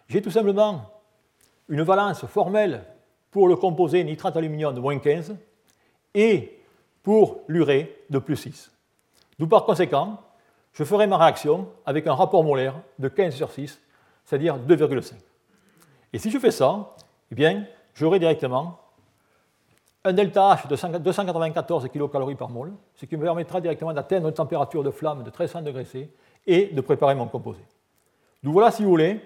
j'ai 0.09 0.23
tout 0.23 0.31
simplement 0.31 0.91
une 1.69 1.83
valence 1.83 2.25
formelle 2.27 2.85
pour 3.31 3.49
le 3.49 3.57
composé 3.57 4.03
nitrate 4.05 4.35
d'aluminium 4.35 4.75
de 4.75 4.81
moins 4.81 4.99
15 4.99 5.37
et 6.15 6.61
pour 7.03 7.43
l'urée 7.49 8.05
de 8.11 8.19
plus 8.19 8.37
6. 8.37 8.71
D'où 9.39 9.47
par 9.47 9.65
conséquent, 9.65 10.21
je 10.73 10.85
ferai 10.85 11.07
ma 11.07 11.19
réaction 11.19 11.69
avec 11.87 12.07
un 12.07 12.15
rapport 12.15 12.45
molaire 12.45 12.75
de 12.99 13.09
15 13.09 13.35
sur 13.35 13.51
6, 13.51 13.81
c'est-à-dire 14.25 14.59
2,5. 14.59 15.15
Et 16.13 16.19
si 16.19 16.31
je 16.31 16.39
fais 16.39 16.51
ça, 16.51 16.95
eh 17.31 17.35
bien, 17.35 17.67
j'aurai 17.95 18.19
directement 18.19 18.79
un 20.05 20.13
delta 20.13 20.55
H 20.55 20.69
de 20.69 20.99
294 20.99 21.89
kcal 21.89 22.37
par 22.37 22.51
mol, 22.51 22.73
ce 22.95 23.07
qui 23.07 23.17
me 23.17 23.23
permettra 23.23 23.61
directement 23.61 23.93
d'atteindre 23.93 24.29
une 24.29 24.35
température 24.35 24.83
de 24.83 24.91
flamme 24.91 25.21
de 25.21 25.31
1300 25.31 25.63
degrés 25.63 25.87
C 25.87 26.11
et 26.47 26.67
de 26.67 26.81
préparer 26.83 27.15
mon 27.15 27.27
composé. 27.27 27.61
Donc 28.43 28.53
voilà, 28.53 28.71
si 28.71 28.83
vous 28.83 28.91
voulez, 28.91 29.21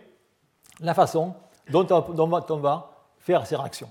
la 0.81 0.95
façon 0.95 1.35
dont 1.71 1.87
on 1.91 2.57
va 2.59 2.91
faire 3.19 3.45
ces 3.47 3.57
réactions. 3.57 3.91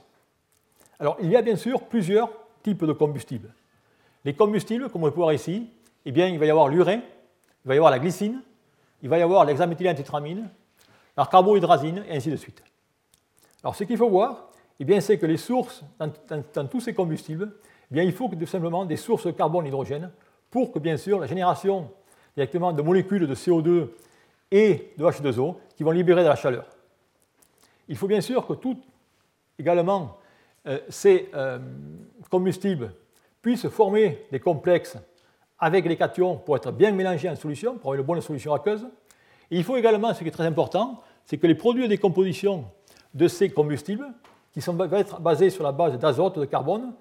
Alors, 1.00 1.18
il 1.22 1.30
y 1.30 1.36
a 1.36 1.42
bien 1.42 1.58
sûr 1.58 1.84
plusieurs 1.84 2.30
types 2.64 2.86
de 2.86 2.94
combustibles. 2.94 3.54
Les 4.24 4.34
combustibles, 4.34 4.90
comme 4.90 5.04
on 5.04 5.12
peut 5.12 5.18
voir 5.18 5.34
ici, 5.34 5.70
eh 6.06 6.12
bien, 6.12 6.28
il 6.28 6.40
va 6.40 6.46
y 6.46 6.50
avoir 6.50 6.70
l'urée, 6.70 7.02
il 7.66 7.68
va 7.68 7.76
y 7.76 7.78
avoir 7.78 7.92
la 7.92 8.00
glycine, 8.00 8.42
il 9.04 9.10
va 9.10 9.20
y 9.20 9.22
avoir 9.22 9.44
l'hexaméthylène-tétramine, 9.46 10.50
la 11.18 11.26
carbohydrazine, 11.26 12.04
et 12.08 12.16
ainsi 12.16 12.32
de 12.32 12.38
suite. 12.38 12.64
Alors, 13.62 13.76
ce 13.76 13.84
qu'il 13.84 13.98
faut 13.98 14.10
voir, 14.10 14.47
eh 14.80 14.86
bien, 14.86 15.02
c'est 15.02 15.18
que 15.18 15.26
les 15.26 15.38
sources 15.38 15.84
dans, 16.00 16.68
tous 16.68 16.82
ces 16.82 16.94
combustibles, 16.94 17.52
eh 17.92 17.94
bien, 17.94 18.04
il 18.04 18.14
faut 18.14 18.30
tout 18.30 18.46
simplement 18.46 18.86
des 18.86 18.98
sources 18.98 19.34
carbone-hydrogène 19.36 20.12
pour 20.50 20.72
que, 20.72 20.80
bien 20.80 20.98
sûr, 20.98 21.20
la 21.20 21.28
génération 21.28 21.90
directement 22.36 22.72
de 22.72 22.82
molécules 22.82 23.28
de 23.28 23.36
CO2 23.36 23.90
et 24.52 24.94
de 24.98 25.04
H2O 25.04 25.56
qui 25.76 25.84
vont 25.84 25.92
libérer 25.92 26.24
de 26.24 26.30
la 26.30 26.36
chaleur. 26.36 26.66
Il 27.88 27.98
faut 27.98 28.08
bien 28.08 28.22
sûr 28.22 28.46
que 28.46 28.54
tout, 28.54 28.78
également, 29.58 30.18
euh, 30.68 30.80
ces 30.90 31.30
euh, 31.34 31.60
combustibles 32.30 32.94
puissent 33.42 33.68
former 33.70 34.26
des 34.32 34.40
complexes 34.40 34.98
avec 35.60 35.86
les 35.86 35.98
cations 35.98 36.38
pour 36.38 36.56
être 36.56 36.72
bien 36.72 36.92
mélangés 36.92 37.30
en 37.30 37.36
solution, 37.36 37.74
pour 37.78 37.92
avoir 37.92 38.00
une 38.00 38.06
bonne 38.06 38.22
solution 38.22 38.54
aqueuse. 38.54 38.86
il 39.50 39.64
faut 39.64 39.78
également, 39.78 40.14
ce 40.14 40.20
qui 40.20 40.28
est 40.28 40.32
très 40.32 40.46
important, 40.46 41.02
c'est 41.26 41.38
que 41.38 41.48
les 41.48 41.56
produits 41.56 41.84
de 41.84 41.88
décomposition 41.88 42.66
de 43.14 43.28
ces 43.28 43.50
combustibles, 43.50 44.08
qui 44.58 44.62
sont, 44.62 44.74
vont 44.74 44.92
être 44.94 45.22
basés 45.22 45.52
sur 45.52 45.64
la 45.64 45.72
base 45.72 46.00
d'azote, 46.00 46.40
de 46.40 46.46
carbone 46.46 46.94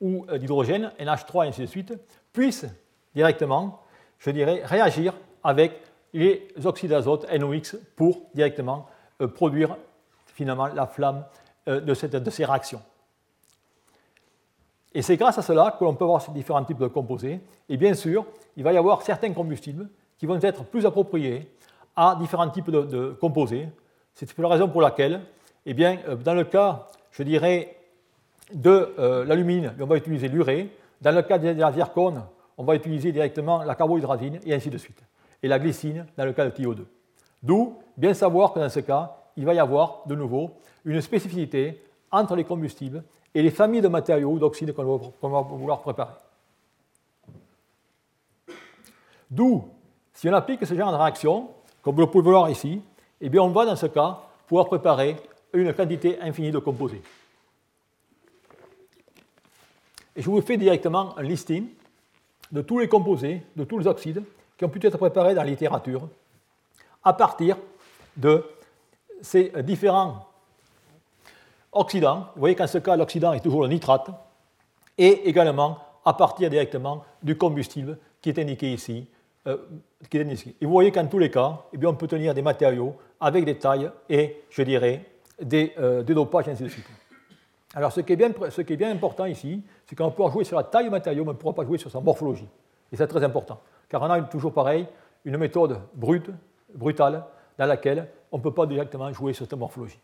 ou 0.00 0.24
euh, 0.28 0.38
d'hydrogène, 0.38 0.92
NH3 1.00 1.44
et 1.44 1.48
ainsi 1.48 1.62
de 1.62 1.66
suite, 1.66 1.92
puissent 2.32 2.66
directement, 3.14 3.80
je 4.18 4.30
dirais, 4.30 4.62
réagir 4.64 5.14
avec 5.42 5.82
les 6.12 6.46
oxydes 6.64 6.90
d'azote 6.90 7.26
NOx 7.32 7.76
pour 7.96 8.22
directement 8.34 8.86
produire 9.34 9.76
finalement 10.26 10.66
la 10.66 10.86
flamme 10.86 11.24
de 11.66 11.94
ces 11.94 12.44
réactions. 12.44 12.80
Et 14.92 15.02
c'est 15.02 15.16
grâce 15.16 15.38
à 15.38 15.42
cela 15.42 15.76
que 15.78 15.84
l'on 15.84 15.94
peut 15.94 16.04
avoir 16.04 16.20
ces 16.20 16.32
différents 16.32 16.64
types 16.64 16.78
de 16.78 16.88
composés. 16.88 17.40
Et 17.68 17.76
bien 17.76 17.94
sûr, 17.94 18.24
il 18.56 18.64
va 18.64 18.72
y 18.72 18.76
avoir 18.76 19.02
certains 19.02 19.32
combustibles 19.32 19.88
qui 20.18 20.26
vont 20.26 20.40
être 20.40 20.64
plus 20.64 20.84
appropriés 20.84 21.50
à 21.94 22.16
différents 22.18 22.50
types 22.50 22.70
de, 22.70 23.16
composés. 23.20 23.68
C'est 24.14 24.36
la 24.38 24.48
raison 24.48 24.68
pour 24.68 24.82
laquelle, 24.82 25.22
eh 25.64 25.74
bien, 25.74 25.98
euh, 26.08 26.16
dans 26.16 26.34
le 26.34 26.44
cas, 26.44 26.88
je 27.12 27.22
dirais, 27.22 27.76
de 28.52 28.94
euh, 28.98 29.24
l'alumine, 29.24 29.72
on 29.80 29.86
va 29.86 29.96
utiliser 29.96 30.28
l'urée. 30.28 30.70
Dans 31.00 31.14
le 31.14 31.22
cas 31.22 31.38
de 31.38 31.48
la 31.48 31.72
zircone, 31.72 32.22
on 32.58 32.64
va 32.64 32.74
utiliser 32.74 33.12
directement 33.12 33.62
la 33.62 33.74
carbohydrazine 33.74 34.38
et 34.44 34.54
ainsi 34.54 34.70
de 34.70 34.78
suite. 34.78 35.02
Et 35.42 35.48
la 35.48 35.58
glycine 35.58 36.06
dans 36.16 36.24
le 36.24 36.32
cas 36.32 36.44
de 36.44 36.50
TiO2. 36.50 36.84
D'où 37.42 37.78
bien 37.96 38.12
savoir 38.12 38.52
que 38.52 38.60
dans 38.60 38.68
ce 38.68 38.80
cas, 38.80 39.16
il 39.36 39.46
va 39.46 39.54
y 39.54 39.58
avoir 39.58 40.02
de 40.06 40.14
nouveau 40.14 40.50
une 40.84 41.00
spécificité 41.00 41.82
entre 42.10 42.36
les 42.36 42.44
combustibles 42.44 43.02
et 43.34 43.42
les 43.42 43.50
familles 43.50 43.80
de 43.80 43.88
matériaux 43.88 44.38
d'oxyde 44.38 44.72
qu'on 44.74 45.28
va, 45.28 45.40
vouloir 45.40 45.80
préparer. 45.80 46.12
D'où, 49.30 49.64
si 50.12 50.28
on 50.28 50.32
applique 50.34 50.66
ce 50.66 50.74
genre 50.74 50.92
de 50.92 50.96
réaction, 50.96 51.48
comme 51.82 51.94
vous 51.94 52.02
le 52.02 52.06
pouvez 52.08 52.30
voir 52.30 52.50
ici, 52.50 52.82
eh 53.20 53.28
bien 53.28 53.42
on 53.42 53.50
va 53.50 53.64
dans 53.64 53.76
ce 53.76 53.86
cas 53.86 54.18
pouvoir 54.46 54.66
préparer 54.66 55.16
une 55.52 55.72
quantité 55.72 56.20
infinie 56.20 56.50
de 56.50 56.58
composés. 56.58 57.02
Et 60.16 60.22
je 60.22 60.30
vous 60.30 60.40
fais 60.42 60.56
directement 60.56 61.16
un 61.18 61.22
listing 61.22 61.68
de 62.50 62.62
tous 62.62 62.78
les 62.78 62.88
composés, 62.88 63.42
de 63.56 63.64
tous 63.64 63.78
les 63.78 63.86
oxydes 63.86 64.22
qui 64.56 64.64
ont 64.64 64.68
pu 64.68 64.84
être 64.84 64.98
préparés 64.98 65.34
dans 65.34 65.42
la 65.42 65.50
littérature 65.50 66.08
à 67.02 67.12
partir 67.12 67.56
de 68.16 68.44
ces 69.22 69.52
différents 69.62 70.26
oxydants. 71.72 72.28
Vous 72.34 72.40
voyez 72.40 72.54
qu'en 72.54 72.66
ce 72.66 72.78
cas, 72.78 72.96
l'oxydant 72.96 73.32
est 73.32 73.40
toujours 73.40 73.62
le 73.62 73.68
nitrate, 73.68 74.10
et 74.98 75.28
également 75.28 75.78
à 76.04 76.12
partir 76.12 76.50
directement 76.50 77.04
du 77.22 77.36
combustible 77.36 77.98
qui 78.20 78.28
est 78.28 78.38
indiqué 78.38 78.72
ici. 78.72 79.06
Euh, 79.46 79.56
qui 80.10 80.18
est 80.18 80.26
ici. 80.26 80.54
Et 80.60 80.66
vous 80.66 80.72
voyez 80.72 80.92
qu'en 80.92 81.06
tous 81.06 81.18
les 81.18 81.30
cas, 81.30 81.62
eh 81.72 81.78
bien, 81.78 81.88
on 81.88 81.94
peut 81.94 82.06
tenir 82.06 82.34
des 82.34 82.42
matériaux 82.42 82.94
avec 83.18 83.46
des 83.46 83.58
tailles 83.58 83.90
et, 84.10 84.42
je 84.50 84.62
dirais, 84.62 85.06
des, 85.40 85.72
euh, 85.78 86.02
des 86.02 86.14
dopages, 86.14 86.48
ainsi 86.48 86.62
de 86.62 86.68
suite. 86.68 86.86
Alors, 87.74 87.92
ce 87.92 88.00
qui 88.00 88.12
est 88.12 88.76
bien, 88.76 88.90
important 88.90 89.26
ici, 89.26 89.62
c'est 89.86 89.94
qu'on 89.94 90.10
pouvoir 90.10 90.32
jouer 90.32 90.44
sur 90.44 90.56
la 90.56 90.64
taille 90.64 90.84
du 90.84 90.90
matériau, 90.90 91.22
mais 91.24 91.30
on 91.30 91.34
ne 91.34 91.38
pourra 91.38 91.54
pas 91.54 91.64
jouer 91.64 91.78
sur 91.78 91.90
sa 91.90 92.00
morphologie. 92.00 92.48
Et 92.92 92.96
c'est 92.96 93.06
très 93.06 93.22
important, 93.22 93.60
car 93.88 94.02
on 94.02 94.10
a 94.10 94.20
toujours 94.22 94.52
pareil, 94.52 94.86
une 95.24 95.36
méthode 95.36 95.78
brute, 95.94 96.30
brutale, 96.74 97.24
dans 97.56 97.66
laquelle 97.66 98.08
on 98.32 98.38
ne 98.38 98.42
peut 98.42 98.52
pas 98.52 98.66
directement 98.66 99.12
jouer 99.12 99.32
sur 99.32 99.46
cette 99.46 99.58
morphologie. 99.58 100.00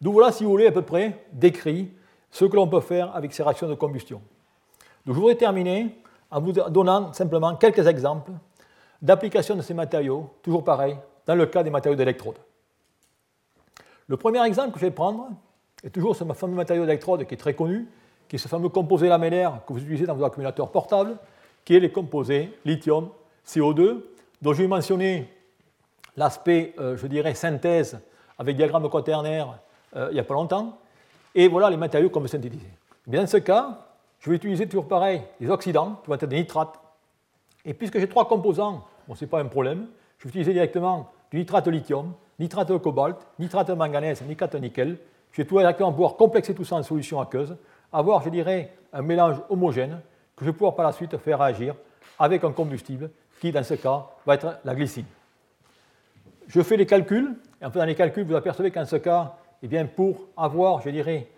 D'où 0.00 0.12
voilà, 0.12 0.30
si 0.30 0.44
vous 0.44 0.50
voulez, 0.50 0.66
à 0.66 0.72
peu 0.72 0.82
près 0.82 1.24
décrit 1.32 1.90
ce 2.30 2.44
que 2.44 2.54
l'on 2.54 2.68
peut 2.68 2.80
faire 2.80 3.14
avec 3.16 3.32
ces 3.32 3.42
réactions 3.42 3.68
de 3.68 3.74
combustion. 3.74 4.20
Donc, 5.04 5.14
je 5.14 5.20
voudrais 5.20 5.36
terminer 5.36 5.98
en 6.30 6.40
vous 6.40 6.52
donnant 6.52 7.12
simplement 7.12 7.56
quelques 7.56 7.86
exemples 7.86 8.32
d'application 9.00 9.56
de 9.56 9.62
ces 9.62 9.74
matériaux, 9.74 10.30
toujours 10.42 10.62
pareil, 10.62 10.96
dans 11.26 11.34
le 11.34 11.46
cas 11.46 11.62
des 11.62 11.70
matériaux 11.70 11.96
d'électrode. 11.96 12.36
Le 14.08 14.16
premier 14.16 14.44
exemple 14.44 14.72
que 14.72 14.78
je 14.78 14.86
vais 14.86 14.92
prendre 14.92 15.30
est 15.82 15.90
toujours 15.90 16.14
ce 16.14 16.24
fameux 16.24 16.54
matériau 16.54 16.84
d'électrode 16.84 17.26
qui 17.26 17.34
est 17.34 17.38
très 17.38 17.54
connu, 17.54 17.88
qui 18.28 18.36
est 18.36 18.38
ce 18.38 18.48
fameux 18.48 18.68
composé 18.68 19.08
lamellaire 19.08 19.60
que 19.66 19.72
vous 19.72 19.80
utilisez 19.80 20.06
dans 20.06 20.14
vos 20.14 20.24
accumulateurs 20.24 20.70
portables, 20.70 21.16
qui 21.64 21.74
est 21.74 21.80
les 21.80 21.90
composés 21.90 22.56
lithium 22.64 23.08
CO2, 23.46 24.00
dont 24.42 24.52
je 24.52 24.62
vais 24.62 24.68
mentionner 24.68 25.28
l'aspect, 26.16 26.74
euh, 26.78 26.96
je 26.96 27.06
dirais, 27.06 27.34
synthèse 27.34 27.98
avec 28.38 28.56
diagramme 28.56 28.88
quaternaire 28.88 29.58
euh, 29.96 30.08
il 30.10 30.14
n'y 30.14 30.20
a 30.20 30.24
pas 30.24 30.34
longtemps. 30.34 30.78
Et 31.34 31.48
voilà 31.48 31.70
les 31.70 31.76
matériaux 31.76 32.10
qu'on 32.10 32.20
veut 32.20 32.28
synthétiser. 32.28 32.68
Bien 33.06 33.22
dans 33.22 33.26
ce 33.26 33.36
cas, 33.38 33.86
je 34.20 34.30
vais 34.30 34.36
utiliser 34.36 34.66
toujours 34.66 34.88
pareil 34.88 35.22
des 35.40 35.50
oxydants, 35.50 36.00
qui 36.02 36.08
vont 36.08 36.14
être 36.14 36.26
des 36.26 36.36
nitrates. 36.36 36.78
Et 37.64 37.74
puisque 37.74 37.98
j'ai 37.98 38.08
trois 38.08 38.28
composants, 38.28 38.84
bon, 39.06 39.14
ce 39.14 39.24
n'est 39.24 39.30
pas 39.30 39.40
un 39.40 39.46
problème, 39.46 39.86
je 40.18 40.24
vais 40.24 40.30
utiliser 40.30 40.52
directement 40.52 41.10
du 41.30 41.38
nitrate 41.38 41.68
lithium, 41.68 42.12
nitrate 42.38 42.68
de 42.68 42.76
cobalt, 42.76 43.16
nitrate 43.38 43.68
de 43.68 43.74
manganèse, 43.74 44.22
nitrate 44.22 44.52
de 44.54 44.58
nickel. 44.58 44.98
Je 45.32 45.42
vais 45.42 45.48
tout 45.48 45.58
directement 45.58 45.92
pouvoir 45.92 46.16
complexer 46.16 46.54
tout 46.54 46.64
ça 46.64 46.76
en 46.76 46.82
solution 46.82 47.20
aqueuse, 47.20 47.56
avoir, 47.92 48.22
je 48.22 48.30
dirais, 48.30 48.72
un 48.92 49.02
mélange 49.02 49.36
homogène 49.48 50.00
que 50.36 50.44
je 50.44 50.50
vais 50.50 50.52
pouvoir 50.52 50.74
par 50.74 50.86
la 50.86 50.92
suite 50.92 51.16
faire 51.18 51.38
réagir 51.38 51.74
avec 52.18 52.44
un 52.44 52.52
combustible 52.52 53.10
qui, 53.40 53.52
dans 53.52 53.62
ce 53.62 53.74
cas, 53.74 54.06
va 54.24 54.34
être 54.34 54.58
la 54.64 54.74
glycine. 54.74 55.04
Je 56.48 56.62
fais 56.62 56.76
les 56.76 56.86
calculs, 56.86 57.36
et 57.60 57.64
en 57.64 57.70
faisant 57.70 57.84
les 57.84 57.94
calculs, 57.94 58.24
vous 58.24 58.34
apercevez 58.34 58.70
qu'en 58.70 58.84
ce 58.84 58.96
cas, 58.96 59.34
eh 59.62 59.68
bien, 59.68 59.86
pour 59.86 60.26
avoir, 60.36 60.80
je 60.80 60.90
dirais, 60.90 61.28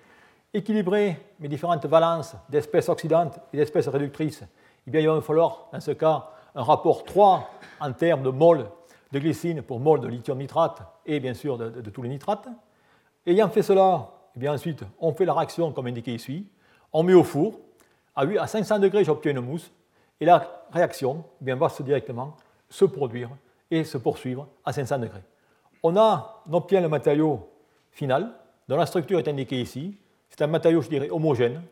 équilibré 0.53 1.19
mes 1.41 1.49
différentes 1.49 1.87
valences 1.87 2.37
d'espèces 2.49 2.89
oxydantes 2.89 3.39
et 3.53 3.57
d'espèces 3.57 3.89
réductrices, 3.89 4.43
eh 4.87 4.91
bien, 4.91 5.01
il 5.01 5.09
va 5.09 5.15
me 5.15 5.21
falloir, 5.21 5.69
dans 5.73 5.81
ce 5.81 5.93
cas, 5.93 6.31
un 6.55 6.63
rapport 6.63 7.05
3 7.05 7.51
en 7.81 7.93
termes 7.93 8.23
de 8.23 8.31
mol 8.31 8.67
de 9.13 9.19
glycine 9.19 9.63
pour 9.63 9.81
mol 9.81 10.01
de 10.01 10.09
lithium 10.09 10.39
nitrate 10.39 10.83
et 11.07 11.21
bien 11.21 11.35
sûr 11.35 11.59
de, 11.59 11.91
tous 11.91 12.03
les 12.03 12.09
nitrates. 12.09 12.49
Ayant 13.27 13.49
fait 13.49 13.63
cela, 13.63 14.11
eh 14.37 14.39
bien 14.39 14.53
ensuite, 14.53 14.85
on 15.01 15.13
fait 15.13 15.25
la 15.25 15.35
réaction 15.35 15.73
comme 15.73 15.87
indiqué 15.87 16.15
ici, 16.15 16.47
on 16.93 17.03
met 17.03 17.15
au 17.15 17.25
four, 17.25 17.59
à 18.15 18.47
500 18.47 18.79
degrés, 18.81 19.05
j'obtiens 19.05 19.33
une 19.33 19.41
mousse, 19.41 19.71
et 20.21 20.25
la 20.25 20.67
réaction 20.73 21.25
eh 21.41 21.45
bien, 21.45 21.57
va 21.57 21.69
se 21.69 21.83
directement 21.83 22.37
se 22.69 22.85
produire 22.85 23.31
et 23.71 23.85
se 23.85 23.99
poursuivre 23.99 24.49
à 24.65 24.73
500 24.73 24.99
degrés. 24.99 25.23
On, 25.83 25.97
a, 25.97 26.43
on 26.49 26.55
obtient 26.55 26.81
le 26.81 26.89
matériau 26.89 27.49
final, 27.93 28.33
dont 28.69 28.77
la 28.77 28.87
structure 28.87 29.19
est 29.19 29.29
indiquée 29.29 29.61
ici. 29.61 29.97
C'est 30.31 30.43
un 30.43 30.49
matériau, 30.49 30.83
je 30.83 30.89
dirais, 30.89 31.11
homogène, 31.11 31.63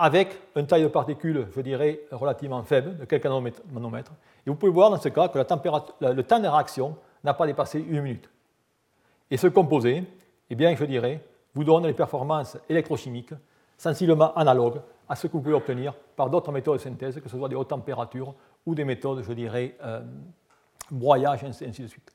avec 0.00 0.40
une 0.56 0.66
taille 0.66 0.82
de 0.82 0.88
particules, 0.88 1.46
je 1.54 1.60
dirais, 1.60 2.00
relativement 2.10 2.62
faible, 2.62 2.96
de 2.96 3.04
quelques 3.04 3.26
nanomètres. 3.26 4.12
Et 4.46 4.50
vous 4.50 4.56
pouvez 4.56 4.72
voir 4.72 4.90
dans 4.90 4.98
ce 4.98 5.10
cas 5.10 5.28
que 5.28 5.38
le 5.38 6.22
temps 6.24 6.38
de 6.40 6.48
réaction 6.48 6.96
n'a 7.22 7.34
pas 7.34 7.46
dépassé 7.46 7.80
une 7.80 8.00
minute. 8.00 8.30
Et 9.30 9.36
ce 9.36 9.46
composé, 9.48 10.02
eh 10.48 10.54
bien, 10.54 10.74
je 10.74 10.84
dirais, 10.84 11.22
vous 11.54 11.64
donne 11.64 11.82
des 11.82 11.92
performances 11.92 12.56
électrochimiques 12.68 13.34
sensiblement 13.76 14.32
analogues 14.34 14.80
à 15.06 15.16
ce 15.16 15.26
que 15.26 15.32
vous 15.32 15.42
pouvez 15.42 15.54
obtenir 15.54 15.92
par 16.16 16.30
d'autres 16.30 16.50
méthodes 16.50 16.78
de 16.78 16.82
synthèse, 16.82 17.20
que 17.20 17.28
ce 17.28 17.36
soit 17.36 17.48
des 17.50 17.56
hautes 17.56 17.68
températures 17.68 18.34
ou 18.64 18.74
des 18.74 18.84
méthodes, 18.84 19.22
je 19.22 19.32
dirais, 19.34 19.76
euh, 19.82 20.00
broyage, 20.90 21.44
ainsi 21.44 21.82
de 21.82 21.86
suite. 21.86 22.10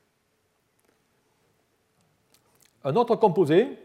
Un 2.84 2.96
autre 2.96 3.14
composé 3.14 3.78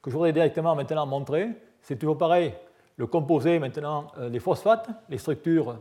que 0.00 0.10
je 0.10 0.16
voudrais 0.16 0.32
directement 0.32 0.74
maintenant 0.74 1.04
montrer, 1.04 1.50
c'est 1.82 1.98
toujours 1.98 2.16
pareil, 2.16 2.54
le 2.96 3.06
composé 3.06 3.58
maintenant 3.58 4.08
euh, 4.18 4.28
des 4.28 4.40
phosphates, 4.40 4.88
les 5.08 5.18
structures 5.18 5.78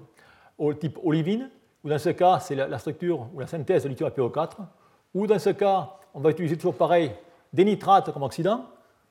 au 0.57 0.73
type 0.73 0.99
olivine, 1.03 1.49
ou 1.83 1.89
dans 1.89 1.99
ce 1.99 2.09
cas, 2.09 2.39
c'est 2.39 2.55
la, 2.55 2.79
structure 2.79 3.27
ou 3.33 3.39
la 3.39 3.47
synthèse 3.47 3.83
de 3.83 3.89
lithium 3.89 4.09
APO4, 4.09 4.53
ou 5.13 5.27
dans 5.27 5.39
ce 5.39 5.51
cas, 5.51 5.97
on 6.13 6.19
va 6.19 6.31
utiliser 6.31 6.57
toujours 6.57 6.75
pareil 6.75 7.11
des 7.53 7.63
nitrates 7.63 8.11
comme 8.11 8.23
oxydant. 8.23 8.65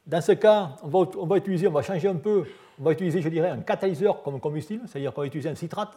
Dans 0.06 0.20
ce 0.20 0.32
cas, 0.32 0.70
on 0.82 0.88
va, 0.88 1.36
utiliser, 1.36 1.68
on 1.68 1.72
va 1.72 1.82
changer 1.82 2.08
un 2.08 2.16
peu, 2.16 2.44
on 2.78 2.82
va 2.82 2.92
utiliser, 2.92 3.22
je 3.22 3.28
dirais, 3.28 3.48
un 3.50 3.60
catalyseur 3.60 4.22
comme 4.22 4.40
combustible, 4.40 4.86
c'est-à-dire 4.86 5.14
qu'on 5.14 5.20
va 5.20 5.26
utiliser 5.26 5.48
un 5.48 5.54
citrate. 5.54 5.96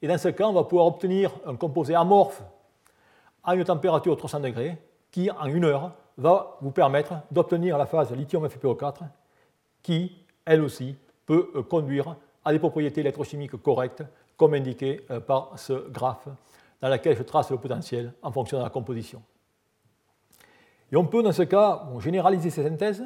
Et 0.00 0.06
dans 0.06 0.18
ce 0.18 0.28
cas, 0.28 0.46
on 0.46 0.52
va 0.52 0.64
pouvoir 0.64 0.86
obtenir 0.86 1.32
un 1.46 1.56
composé 1.56 1.94
amorphe 1.94 2.42
à 3.42 3.54
une 3.54 3.64
température 3.64 4.14
de 4.14 4.18
300 4.18 4.40
degrés 4.40 4.76
qui, 5.10 5.30
en 5.30 5.46
une 5.46 5.64
heure, 5.64 5.92
va 6.18 6.58
vous 6.60 6.70
permettre 6.70 7.14
d'obtenir 7.30 7.78
la 7.78 7.86
phase 7.86 8.12
lithium 8.12 8.46
FePO4 8.46 8.98
qui, 9.82 10.16
elle 10.44 10.62
aussi, 10.62 10.96
peut 11.32 11.50
euh, 11.54 11.62
conduire 11.62 12.14
à 12.44 12.52
des 12.52 12.58
propriétés 12.58 13.00
électrochimiques 13.00 13.56
correctes, 13.62 14.04
comme 14.36 14.52
indiqué 14.52 15.00
euh, 15.10 15.18
par 15.18 15.58
ce 15.58 15.88
graphe 15.88 16.28
dans 16.82 16.90
lequel 16.90 17.16
je 17.16 17.22
trace 17.22 17.50
le 17.50 17.56
potentiel 17.56 18.12
en 18.22 18.30
fonction 18.30 18.58
de 18.58 18.62
la 18.62 18.68
composition. 18.68 19.22
Et 20.90 20.96
on 20.96 21.06
peut, 21.06 21.22
dans 21.22 21.32
ce 21.32 21.44
cas, 21.44 21.88
généraliser 22.00 22.50
ces 22.50 22.64
synthèses 22.64 23.02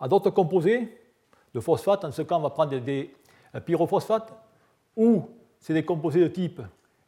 à 0.00 0.08
d'autres 0.08 0.30
composés 0.30 1.00
de 1.54 1.60
phosphate. 1.60 2.02
Dans 2.02 2.10
ce 2.10 2.22
cas, 2.22 2.34
on 2.34 2.40
va 2.40 2.50
prendre 2.50 2.76
des, 2.76 3.14
pyrophosphates, 3.64 4.32
ou 4.96 5.22
c'est 5.60 5.74
des 5.74 5.84
composés 5.84 6.22
de 6.22 6.26
type 6.26 6.60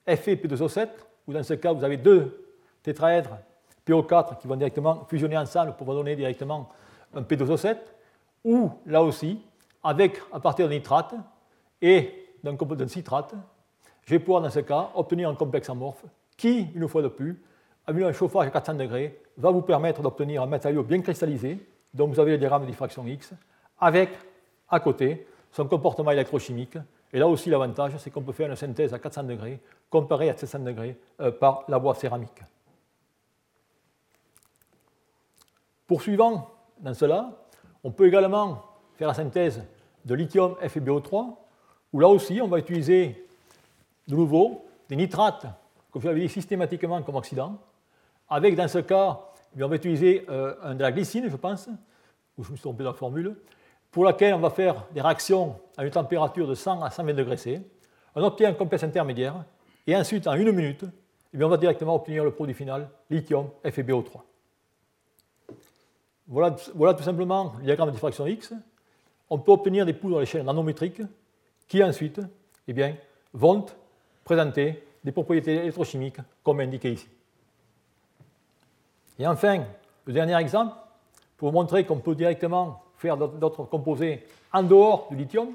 Fe-P2O7, 0.06 0.88
ou 1.26 1.32
dans 1.32 1.42
ce 1.42 1.54
cas, 1.54 1.72
vous 1.72 1.82
avez 1.82 1.96
deux 1.96 2.54
tétraèdres 2.84 3.38
PO4 3.84 4.38
qui 4.38 4.46
vont 4.46 4.54
directement 4.54 5.04
fusionner 5.06 5.36
ensemble 5.38 5.72
pour 5.72 5.88
vous 5.88 5.94
donner 5.94 6.14
directement 6.14 6.68
un 7.14 7.22
P2O7, 7.22 7.78
ou 8.44 8.70
là 8.86 9.02
aussi, 9.02 9.40
avec, 9.86 10.20
à 10.32 10.40
partir 10.40 10.68
de 10.68 10.74
nitrate 10.74 11.14
et 11.80 12.34
d'un 12.42 12.88
citrate, 12.88 13.34
je 14.04 14.10
vais 14.10 14.18
pouvoir 14.18 14.42
dans 14.42 14.50
ce 14.50 14.60
cas 14.60 14.90
obtenir 14.94 15.28
un 15.28 15.34
complexe 15.34 15.70
amorphe 15.70 16.04
qui, 16.36 16.68
une 16.74 16.88
fois 16.88 17.02
de 17.02 17.08
plus, 17.08 17.40
avec 17.86 18.02
un 18.02 18.12
chauffage 18.12 18.48
à 18.48 18.50
400 18.50 18.74
degrés, 18.74 19.20
va 19.36 19.50
vous 19.50 19.62
permettre 19.62 20.02
d'obtenir 20.02 20.42
un 20.42 20.46
matériau 20.46 20.82
bien 20.82 21.00
cristallisé, 21.00 21.64
dont 21.94 22.08
vous 22.08 22.18
avez 22.18 22.32
le 22.32 22.38
diagramme 22.38 22.62
de 22.62 22.66
diffraction 22.66 23.06
X, 23.06 23.32
avec 23.78 24.10
à 24.68 24.80
côté 24.80 25.26
son 25.52 25.66
comportement 25.66 26.10
électrochimique. 26.10 26.76
Et 27.12 27.18
là 27.18 27.28
aussi, 27.28 27.48
l'avantage, 27.48 27.96
c'est 27.98 28.10
qu'on 28.10 28.22
peut 28.22 28.32
faire 28.32 28.50
une 28.50 28.56
synthèse 28.56 28.92
à 28.92 28.98
400 28.98 29.22
degrés 29.24 29.60
comparée 29.88 30.30
à 30.30 30.36
700 30.36 30.58
degrés 30.60 30.98
euh, 31.20 31.30
par 31.30 31.64
la 31.68 31.78
voie 31.78 31.94
céramique. 31.94 32.42
Poursuivant 35.86 36.50
dans 36.80 36.94
cela, 36.94 37.30
on 37.84 37.92
peut 37.92 38.08
également 38.08 38.64
faire 38.96 39.08
la 39.08 39.14
synthèse 39.14 39.62
de 40.06 40.14
lithium 40.14 40.54
FeBO3, 40.62 41.34
où 41.92 42.00
là 42.00 42.08
aussi 42.08 42.40
on 42.40 42.48
va 42.48 42.58
utiliser 42.58 43.26
de 44.08 44.14
nouveau 44.14 44.64
des 44.88 44.96
nitrates, 44.96 45.46
je 46.00 46.06
l'avais 46.06 46.20
dit 46.20 46.28
systématiquement 46.28 47.02
comme 47.02 47.16
oxydant, 47.16 47.58
avec 48.28 48.54
dans 48.54 48.68
ce 48.68 48.78
cas, 48.78 49.20
eh 49.56 49.62
on 49.62 49.68
va 49.68 49.76
utiliser 49.76 50.24
euh, 50.28 50.74
de 50.74 50.82
la 50.82 50.92
glycine, 50.92 51.28
je 51.28 51.36
pense, 51.36 51.68
ou 52.36 52.44
je 52.44 52.50
me 52.50 52.56
suis 52.56 52.62
trompé 52.62 52.84
dans 52.84 52.90
la 52.90 52.96
formule, 52.96 53.36
pour 53.90 54.04
laquelle 54.04 54.34
on 54.34 54.38
va 54.38 54.50
faire 54.50 54.86
des 54.92 55.00
réactions 55.00 55.56
à 55.76 55.84
une 55.84 55.90
température 55.90 56.46
de 56.46 56.54
100 56.54 56.82
à 56.82 56.90
120 56.90 57.14
degrés 57.14 57.36
C. 57.36 57.60
On 58.14 58.22
obtient 58.22 58.50
un 58.50 58.54
complexe 58.54 58.84
intermédiaire, 58.84 59.44
et 59.86 59.96
ensuite, 59.96 60.26
en 60.26 60.34
une 60.34 60.52
minute, 60.52 60.84
eh 61.32 61.42
on 61.42 61.48
va 61.48 61.56
directement 61.56 61.94
obtenir 61.94 62.24
le 62.24 62.30
produit 62.30 62.54
final, 62.54 62.88
lithium 63.10 63.48
FeBO3. 63.64 64.20
Voilà, 66.28 66.50
tout 66.94 67.02
simplement 67.02 67.54
le 67.58 67.64
diagramme 67.64 67.88
de 67.88 67.94
diffraction 67.94 68.26
X. 68.26 68.52
On 69.28 69.38
peut 69.38 69.52
obtenir 69.52 69.84
des 69.84 69.92
poudres 69.92 70.18
à 70.18 70.20
l'échelle 70.20 70.44
nanométrique 70.44 71.02
qui 71.68 71.82
ensuite 71.82 72.20
eh 72.68 72.94
vont 73.32 73.66
présenter 74.24 74.84
des 75.04 75.12
propriétés 75.12 75.54
électrochimiques 75.54 76.18
comme 76.42 76.60
indiqué 76.60 76.92
ici. 76.92 77.08
Et 79.18 79.26
enfin, 79.26 79.64
Le 80.04 80.12
dernier 80.12 80.36
exemple, 80.36 80.74
pour 81.36 81.52
montrer 81.52 81.84
qu'on 81.84 81.98
peut 81.98 82.14
directement 82.14 82.82
faire 82.96 83.16
d'autres 83.16 83.64
composés 83.64 84.24
en 84.52 84.62
dehors 84.62 85.08
du 85.10 85.16
lithium, 85.16 85.48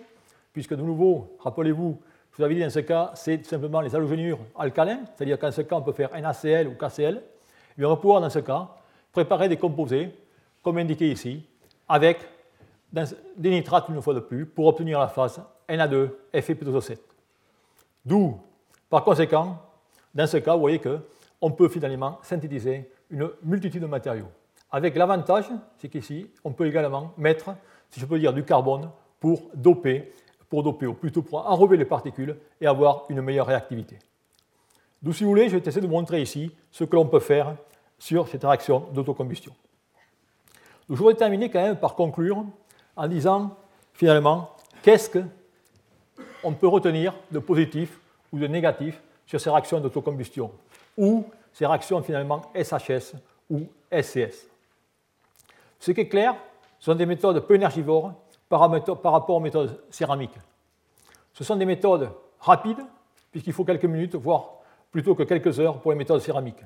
puisque 0.51 0.75
de 0.75 0.81
nouveau, 0.81 1.37
rappelez-vous, 1.39 1.99
je 2.31 2.37
vous 2.37 2.43
avais 2.43 2.55
dit 2.55 2.61
dans 2.61 2.69
ce 2.69 2.79
cas, 2.79 3.11
c'est 3.15 3.45
simplement 3.45 3.81
les 3.81 3.95
halogénures 3.95 4.39
alcalins, 4.57 5.01
c'est-à-dire 5.15 5.39
qu'en 5.39 5.51
ce 5.51 5.61
cas, 5.61 5.75
on 5.75 5.81
peut 5.81 5.93
faire 5.93 6.09
NaCl 6.11 6.67
ou 6.67 6.75
KCl. 6.75 7.21
Et 7.77 7.85
on 7.85 7.89
va 7.89 7.95
pouvoir, 7.95 8.21
dans 8.21 8.29
ce 8.29 8.39
cas, 8.39 8.69
préparer 9.11 9.49
des 9.49 9.57
composés, 9.57 10.13
comme 10.61 10.77
indiqué 10.77 11.09
ici, 11.09 11.43
avec 11.87 12.19
des 12.93 13.49
nitrates 13.49 13.89
une 13.89 14.01
fois 14.01 14.13
de 14.13 14.19
plus, 14.19 14.45
pour 14.45 14.67
obtenir 14.67 14.99
la 14.99 15.07
phase 15.07 15.41
Na2 15.69 16.09
Fe7. 16.33 16.97
D'où, 18.05 18.39
par 18.89 19.03
conséquent, 19.03 19.57
dans 20.13 20.27
ce 20.27 20.37
cas, 20.37 20.53
vous 20.53 20.59
voyez 20.61 20.79
qu'on 20.79 21.51
peut 21.51 21.69
finalement 21.69 22.19
synthétiser 22.23 22.89
une 23.09 23.29
multitude 23.43 23.81
de 23.81 23.87
matériaux. 23.87 24.29
Avec 24.71 24.95
l'avantage, 24.95 25.49
c'est 25.77 25.89
qu'ici, 25.89 26.29
on 26.43 26.51
peut 26.51 26.65
également 26.65 27.13
mettre, 27.17 27.55
si 27.89 27.99
je 27.99 28.05
peux 28.05 28.19
dire, 28.19 28.33
du 28.33 28.43
carbone 28.43 28.89
pour 29.19 29.49
doper, 29.53 30.11
pour 30.49 30.63
doper, 30.63 30.87
ou 30.87 30.93
plutôt 30.93 31.21
pour 31.21 31.49
enrober 31.49 31.77
les 31.77 31.85
particules 31.85 32.37
et 32.59 32.67
avoir 32.67 33.05
une 33.09 33.21
meilleure 33.21 33.47
réactivité. 33.47 33.99
D'où, 35.01 35.13
si 35.13 35.23
vous 35.23 35.29
voulez, 35.29 35.49
je 35.49 35.57
vais 35.57 35.67
essayer 35.67 35.81
de 35.81 35.87
vous 35.87 35.93
montrer 35.93 36.21
ici 36.21 36.51
ce 36.71 36.83
que 36.83 36.95
l'on 36.95 37.07
peut 37.07 37.19
faire 37.19 37.55
sur 37.97 38.27
cette 38.27 38.43
réaction 38.43 38.87
d'autocombustion. 38.93 39.53
je 40.89 40.95
voudrais 40.95 41.15
terminer 41.15 41.49
quand 41.49 41.61
même 41.61 41.77
par 41.77 41.95
conclure 41.95 42.45
en 42.95 43.07
disant, 43.07 43.55
finalement, 43.93 44.55
qu'est-ce 44.81 45.09
qu'on 45.09 46.53
peut 46.53 46.67
retenir 46.67 47.13
de 47.31 47.39
positif 47.39 47.99
ou 48.31 48.39
de 48.39 48.47
négatif 48.47 49.01
sur 49.25 49.39
ces 49.39 49.49
réactions 49.49 49.79
d'autocombustion, 49.79 50.51
ou 50.97 51.25
ces 51.53 51.65
réactions 51.65 52.01
finalement 52.01 52.41
SHS 52.55 53.13
ou 53.49 53.61
SCS. 53.91 54.47
Ce 55.79 55.91
qui 55.91 56.01
est 56.01 56.07
clair, 56.07 56.35
ce 56.79 56.85
sont 56.85 56.95
des 56.95 57.05
méthodes 57.05 57.39
peu 57.45 57.55
énergivores 57.55 58.13
par, 58.49 58.59
rapport 58.59 59.35
aux 59.35 59.39
méthodes 59.39 59.79
céramiques. 59.89 60.37
Ce 61.33 61.43
sont 61.43 61.55
des 61.55 61.65
méthodes 61.65 62.09
rapides, 62.39 62.83
puisqu'il 63.31 63.53
faut 63.53 63.63
quelques 63.63 63.85
minutes, 63.85 64.15
voire 64.15 64.55
plutôt 64.91 65.15
que 65.15 65.23
quelques 65.23 65.59
heures 65.59 65.79
pour 65.79 65.91
les 65.91 65.97
méthodes 65.97 66.21
céramiques. 66.21 66.63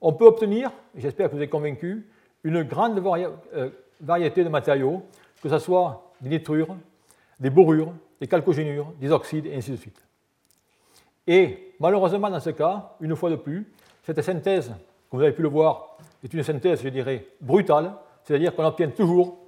On 0.00 0.12
peut 0.12 0.26
obtenir, 0.26 0.70
j'espère 0.94 1.30
que 1.30 1.36
vous 1.36 1.42
êtes 1.42 1.50
convaincus, 1.50 2.04
une 2.44 2.62
grande 2.62 2.98
euh, 3.54 3.70
variété 4.00 4.44
de 4.44 4.48
matériaux, 4.48 5.02
que 5.42 5.48
ce 5.48 5.58
soit 5.58 6.12
des 6.20 6.30
nitrures, 6.30 6.76
des 7.38 7.50
borures, 7.50 7.92
des 8.20 8.28
chalcogénures, 8.28 8.92
des 8.98 9.10
oxydes, 9.10 9.46
et 9.46 9.56
ainsi 9.56 9.70
de 9.70 9.76
suite. 9.76 10.02
Et 11.26 11.74
malheureusement, 11.80 12.30
dans 12.30 12.40
ce 12.40 12.50
cas, 12.50 12.92
une 13.00 13.14
fois 13.16 13.30
de 13.30 13.36
plus, 13.36 13.70
cette 14.04 14.22
synthèse, 14.22 14.68
comme 15.10 15.20
vous 15.20 15.22
avez 15.22 15.34
pu 15.34 15.42
le 15.42 15.48
voir, 15.48 15.98
est 16.22 16.32
une 16.32 16.42
synthèse, 16.42 16.82
je 16.82 16.88
dirais, 16.88 17.26
brutale, 17.40 17.92
c'est-à-dire 18.24 18.54
qu'on 18.54 18.64
obtient 18.64 18.88
toujours 18.90 19.38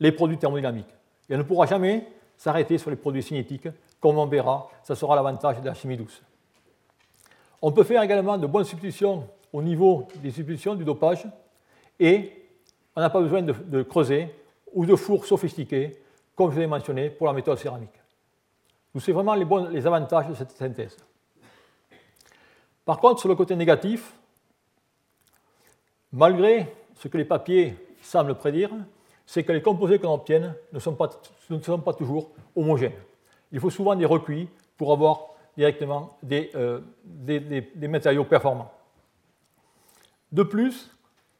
les 0.00 0.12
produits 0.12 0.38
thermodynamiques. 0.38 0.94
Et 1.28 1.34
on 1.34 1.38
ne 1.38 1.42
pourra 1.42 1.66
jamais 1.66 2.06
s'arrêter 2.36 2.78
sur 2.78 2.90
les 2.90 2.96
produits 2.96 3.22
cinétiques, 3.22 3.68
comme 4.00 4.18
on 4.18 4.26
verra, 4.26 4.68
ça 4.82 4.94
sera 4.94 5.16
l'avantage 5.16 5.60
de 5.60 5.66
la 5.66 5.74
chimie 5.74 5.96
douce. 5.96 6.22
On 7.62 7.72
peut 7.72 7.84
faire 7.84 8.02
également 8.02 8.36
de 8.36 8.46
bonnes 8.46 8.64
substitutions 8.64 9.26
au 9.52 9.62
niveau 9.62 10.08
des 10.16 10.30
substitutions 10.30 10.74
du 10.74 10.84
dopage, 10.84 11.26
et 11.98 12.32
on 12.96 13.00
n'a 13.00 13.10
pas 13.10 13.20
besoin 13.20 13.42
de, 13.42 13.82
creuser 13.82 14.28
ou 14.74 14.84
de 14.84 14.96
fours 14.96 15.24
sophistiqués, 15.24 16.02
comme 16.34 16.52
je 16.52 16.60
l'ai 16.60 16.66
mentionné 16.66 17.08
pour 17.08 17.26
la 17.26 17.32
méthode 17.32 17.58
céramique. 17.58 17.94
C'est 19.00 19.12
vraiment 19.12 19.34
les, 19.34 19.86
avantages 19.86 20.28
de 20.28 20.34
cette 20.34 20.50
synthèse. 20.52 20.96
Par 22.84 22.98
contre, 22.98 23.20
sur 23.20 23.28
le 23.28 23.34
côté 23.34 23.56
négatif, 23.56 24.12
malgré 26.12 26.72
ce 26.96 27.08
que 27.08 27.16
les 27.16 27.24
papiers 27.24 27.76
semblent 28.02 28.34
prédire, 28.34 28.70
c'est 29.26 29.42
que 29.42 29.52
les 29.52 29.62
composés 29.62 29.98
qu'on 29.98 30.14
obtient 30.14 30.54
ne 30.72 30.78
sont, 30.78 30.94
pas, 30.94 31.08
ne 31.50 31.60
sont 31.60 31.78
pas 31.80 31.94
toujours 31.94 32.30
homogènes. 32.54 32.92
Il 33.50 33.58
faut 33.58 33.70
souvent 33.70 33.96
des 33.96 34.04
recuits 34.04 34.48
pour 34.76 34.92
avoir 34.92 35.28
directement 35.56 36.18
des, 36.22 36.50
euh, 36.54 36.80
des, 37.04 37.88
matériaux 37.88 38.24
performants. 38.24 38.70
De 40.30 40.42
plus, 40.42 40.90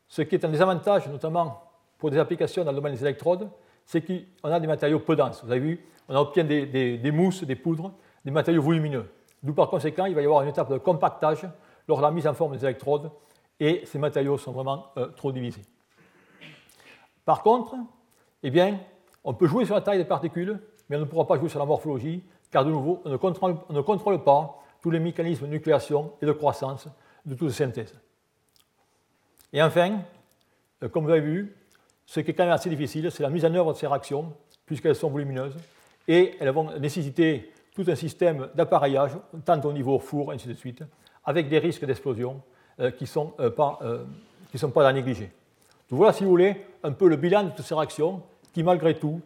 ce 0.09 0.23
qui 0.23 0.35
est 0.37 0.45
un 0.45 0.49
désavantage, 0.49 1.09
notamment 1.09 1.64
pour 2.05 2.11
des 2.11 2.19
applications 2.19 2.65
dans 2.65 2.71
le 2.71 2.77
domaine 2.77 2.93
des 2.93 3.01
électrodes, 3.01 3.49
c'est 3.87 4.03
qu'on 4.03 4.51
a 4.51 4.61
des 4.61 4.67
matériaux 4.67 5.01
peu 5.01 5.17
denses. 5.17 5.43
Vous 5.43 5.51
avez 5.51 5.61
vu, 5.61 5.87
on 6.07 6.15
obtient 6.15 6.45
des, 6.45 7.11
mousses, 7.11 7.45
des 7.45 7.57
poudres, 7.57 7.95
des 8.27 8.31
matériaux 8.31 8.61
volumineux. 8.61 9.11
D'où 9.43 9.55
par 9.55 9.71
conséquent, 9.71 10.05
il 10.05 10.15
va 10.15 10.21
y 10.21 10.27
avoir 10.27 10.43
une 10.43 10.51
étape 10.51 10.71
de 10.71 10.77
compactage 10.77 11.49
lors 11.89 11.97
de 11.97 12.03
la 12.03 12.11
mise 12.11 12.27
en 12.27 12.35
forme 12.35 12.59
des 12.59 12.63
électrodes 12.63 13.11
et 13.59 13.87
ces 13.87 13.99
matériaux 13.99 14.37
sont 14.37 14.53
vraiment 14.53 14.89
euh, 14.99 15.07
trop 15.17 15.33
divisés. 15.33 15.63
Par 17.25 17.43
contre, 17.43 17.75
eh 18.43 18.51
bien, 18.51 18.81
on 19.25 19.33
peut 19.33 19.47
jouer 19.47 19.65
sur 19.65 19.75
la 19.75 19.81
taille 19.81 19.97
des 19.97 20.05
particules, 20.05 20.61
mais 20.91 20.99
on 20.99 21.01
ne 21.01 21.05
pourra 21.07 21.27
pas 21.27 21.39
jouer 21.39 21.49
sur 21.49 21.59
la 21.59 21.65
morphologie, 21.65 22.23
car 22.51 22.67
de 22.67 22.71
nouveau, 22.71 23.01
on 23.07 23.09
ne 23.09 23.81
contrôle, 23.81 24.23
pas 24.23 24.63
tous 24.83 24.91
les 24.91 25.01
mécanismes 25.01 25.47
de 25.47 25.53
nucléation 25.53 26.13
et 26.21 26.27
de 26.27 26.33
croissance 26.33 26.87
de 27.25 27.35
toutes 27.35 27.49
ces 27.49 27.65
synthèses. 27.65 27.99
Et 29.55 29.63
enfin, 29.63 30.01
euh, 30.83 30.91
comme 30.91 31.05
vous 31.05 31.11
avez 31.11 31.23
vu, 31.23 31.57
ce 32.07 32.21
qui 32.21 32.31
est 32.31 32.35
quand 32.35 32.45
même 32.45 32.53
assez 32.53 32.71
difficile, 32.71 33.11
c'est 33.11 33.23
la 33.23 33.31
mise 33.31 33.45
en 33.45 33.55
œuvre 33.55 33.73
de 33.73 33.79
ces 33.79 33.87
réactions, 33.87 34.33
puisqu'elles 34.67 34.97
sont 34.97 35.11
volumineuses, 35.11 35.57
et 36.07 36.35
elles 36.39 36.51
vont 36.51 36.71
nécessiter 36.79 37.53
tout 37.75 37.85
un 37.89 37.95
système 37.95 38.49
d'appareillage, 38.55 39.13
tant 39.45 39.61
au 39.63 39.73
niveau 39.73 39.99
four, 39.99 40.33
ainsi 40.33 40.49
de 40.49 40.55
suite, 40.55 40.83
avec 41.25 41.49
des 41.49 41.59
risques 41.59 41.85
d'explosion 41.85 42.41
euh, 42.81 42.91
qui 42.91 43.05
ne 43.05 43.09
sont, 43.09 43.33
euh, 43.41 43.51
pas, 43.51 43.79
euh, 43.83 44.05
sont 44.55 44.71
pas 44.71 44.87
à 44.87 44.93
négliger. 44.93 45.31
Donc 45.91 45.99
voilà, 45.99 46.13
si 46.13 46.25
vous 46.25 46.31
voulez, 46.31 46.57
un 46.83 46.93
peu 46.93 47.09
le 47.09 47.17
bilan 47.17 47.45
de 47.45 47.51
toutes 47.51 47.65
ces 47.65 47.75
réactions 47.75 48.23
qui, 48.53 48.63
malgré 48.63 48.95
tout, 48.95 49.21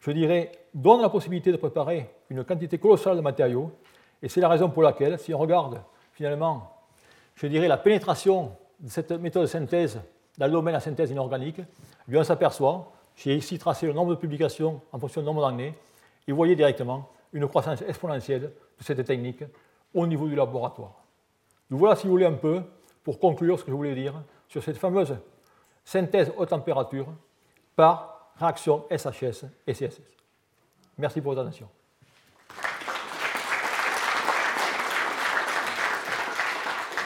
je 0.00 0.10
dirais, 0.12 0.52
donnent 0.72 1.02
la 1.02 1.08
possibilité 1.08 1.52
de 1.52 1.56
préparer 1.56 2.10
une 2.30 2.44
quantité 2.44 2.78
colossale 2.78 3.16
de 3.16 3.20
matériaux. 3.20 3.70
Et 4.22 4.28
c'est 4.28 4.40
la 4.40 4.48
raison 4.48 4.70
pour 4.70 4.82
laquelle, 4.82 5.18
si 5.18 5.34
on 5.34 5.38
regarde 5.38 5.80
finalement, 6.12 6.70
je 7.34 7.46
dirais, 7.46 7.68
la 7.68 7.76
pénétration 7.76 8.52
de 8.78 8.88
cette 8.88 9.12
méthode 9.12 9.42
de 9.42 9.46
synthèse 9.46 10.00
dans 10.40 10.46
le 10.46 10.52
domaine 10.52 10.72
de 10.72 10.76
la 10.76 10.80
synthèse 10.80 11.10
inorganique, 11.10 11.60
on 12.10 12.24
s'aperçoit, 12.24 12.90
j'ai 13.14 13.36
ici 13.36 13.58
tracé 13.58 13.86
le 13.86 13.92
nombre 13.92 14.14
de 14.14 14.18
publications 14.18 14.80
en 14.90 14.98
fonction 14.98 15.20
du 15.20 15.26
nombre 15.26 15.46
d'années, 15.46 15.74
et 16.26 16.32
vous 16.32 16.36
voyez 16.36 16.56
directement 16.56 17.10
une 17.34 17.46
croissance 17.46 17.82
exponentielle 17.82 18.40
de 18.78 18.82
cette 18.82 19.04
technique 19.04 19.44
au 19.92 20.06
niveau 20.06 20.26
du 20.26 20.34
laboratoire. 20.34 20.94
Donc 21.70 21.78
voilà, 21.78 21.94
si 21.94 22.06
vous 22.06 22.12
voulez, 22.12 22.24
un 22.24 22.32
peu, 22.32 22.62
pour 23.04 23.18
conclure 23.20 23.58
ce 23.58 23.64
que 23.64 23.70
je 23.70 23.76
voulais 23.76 23.94
dire 23.94 24.14
sur 24.48 24.62
cette 24.62 24.78
fameuse 24.78 25.14
synthèse 25.84 26.32
haute 26.38 26.48
température 26.48 27.06
par 27.76 28.32
réaction 28.36 28.86
SHS 28.90 29.44
et 29.66 29.74
CSS. 29.74 30.00
Merci 30.96 31.20
pour 31.20 31.32
votre 31.32 31.42
attention. 31.42 31.68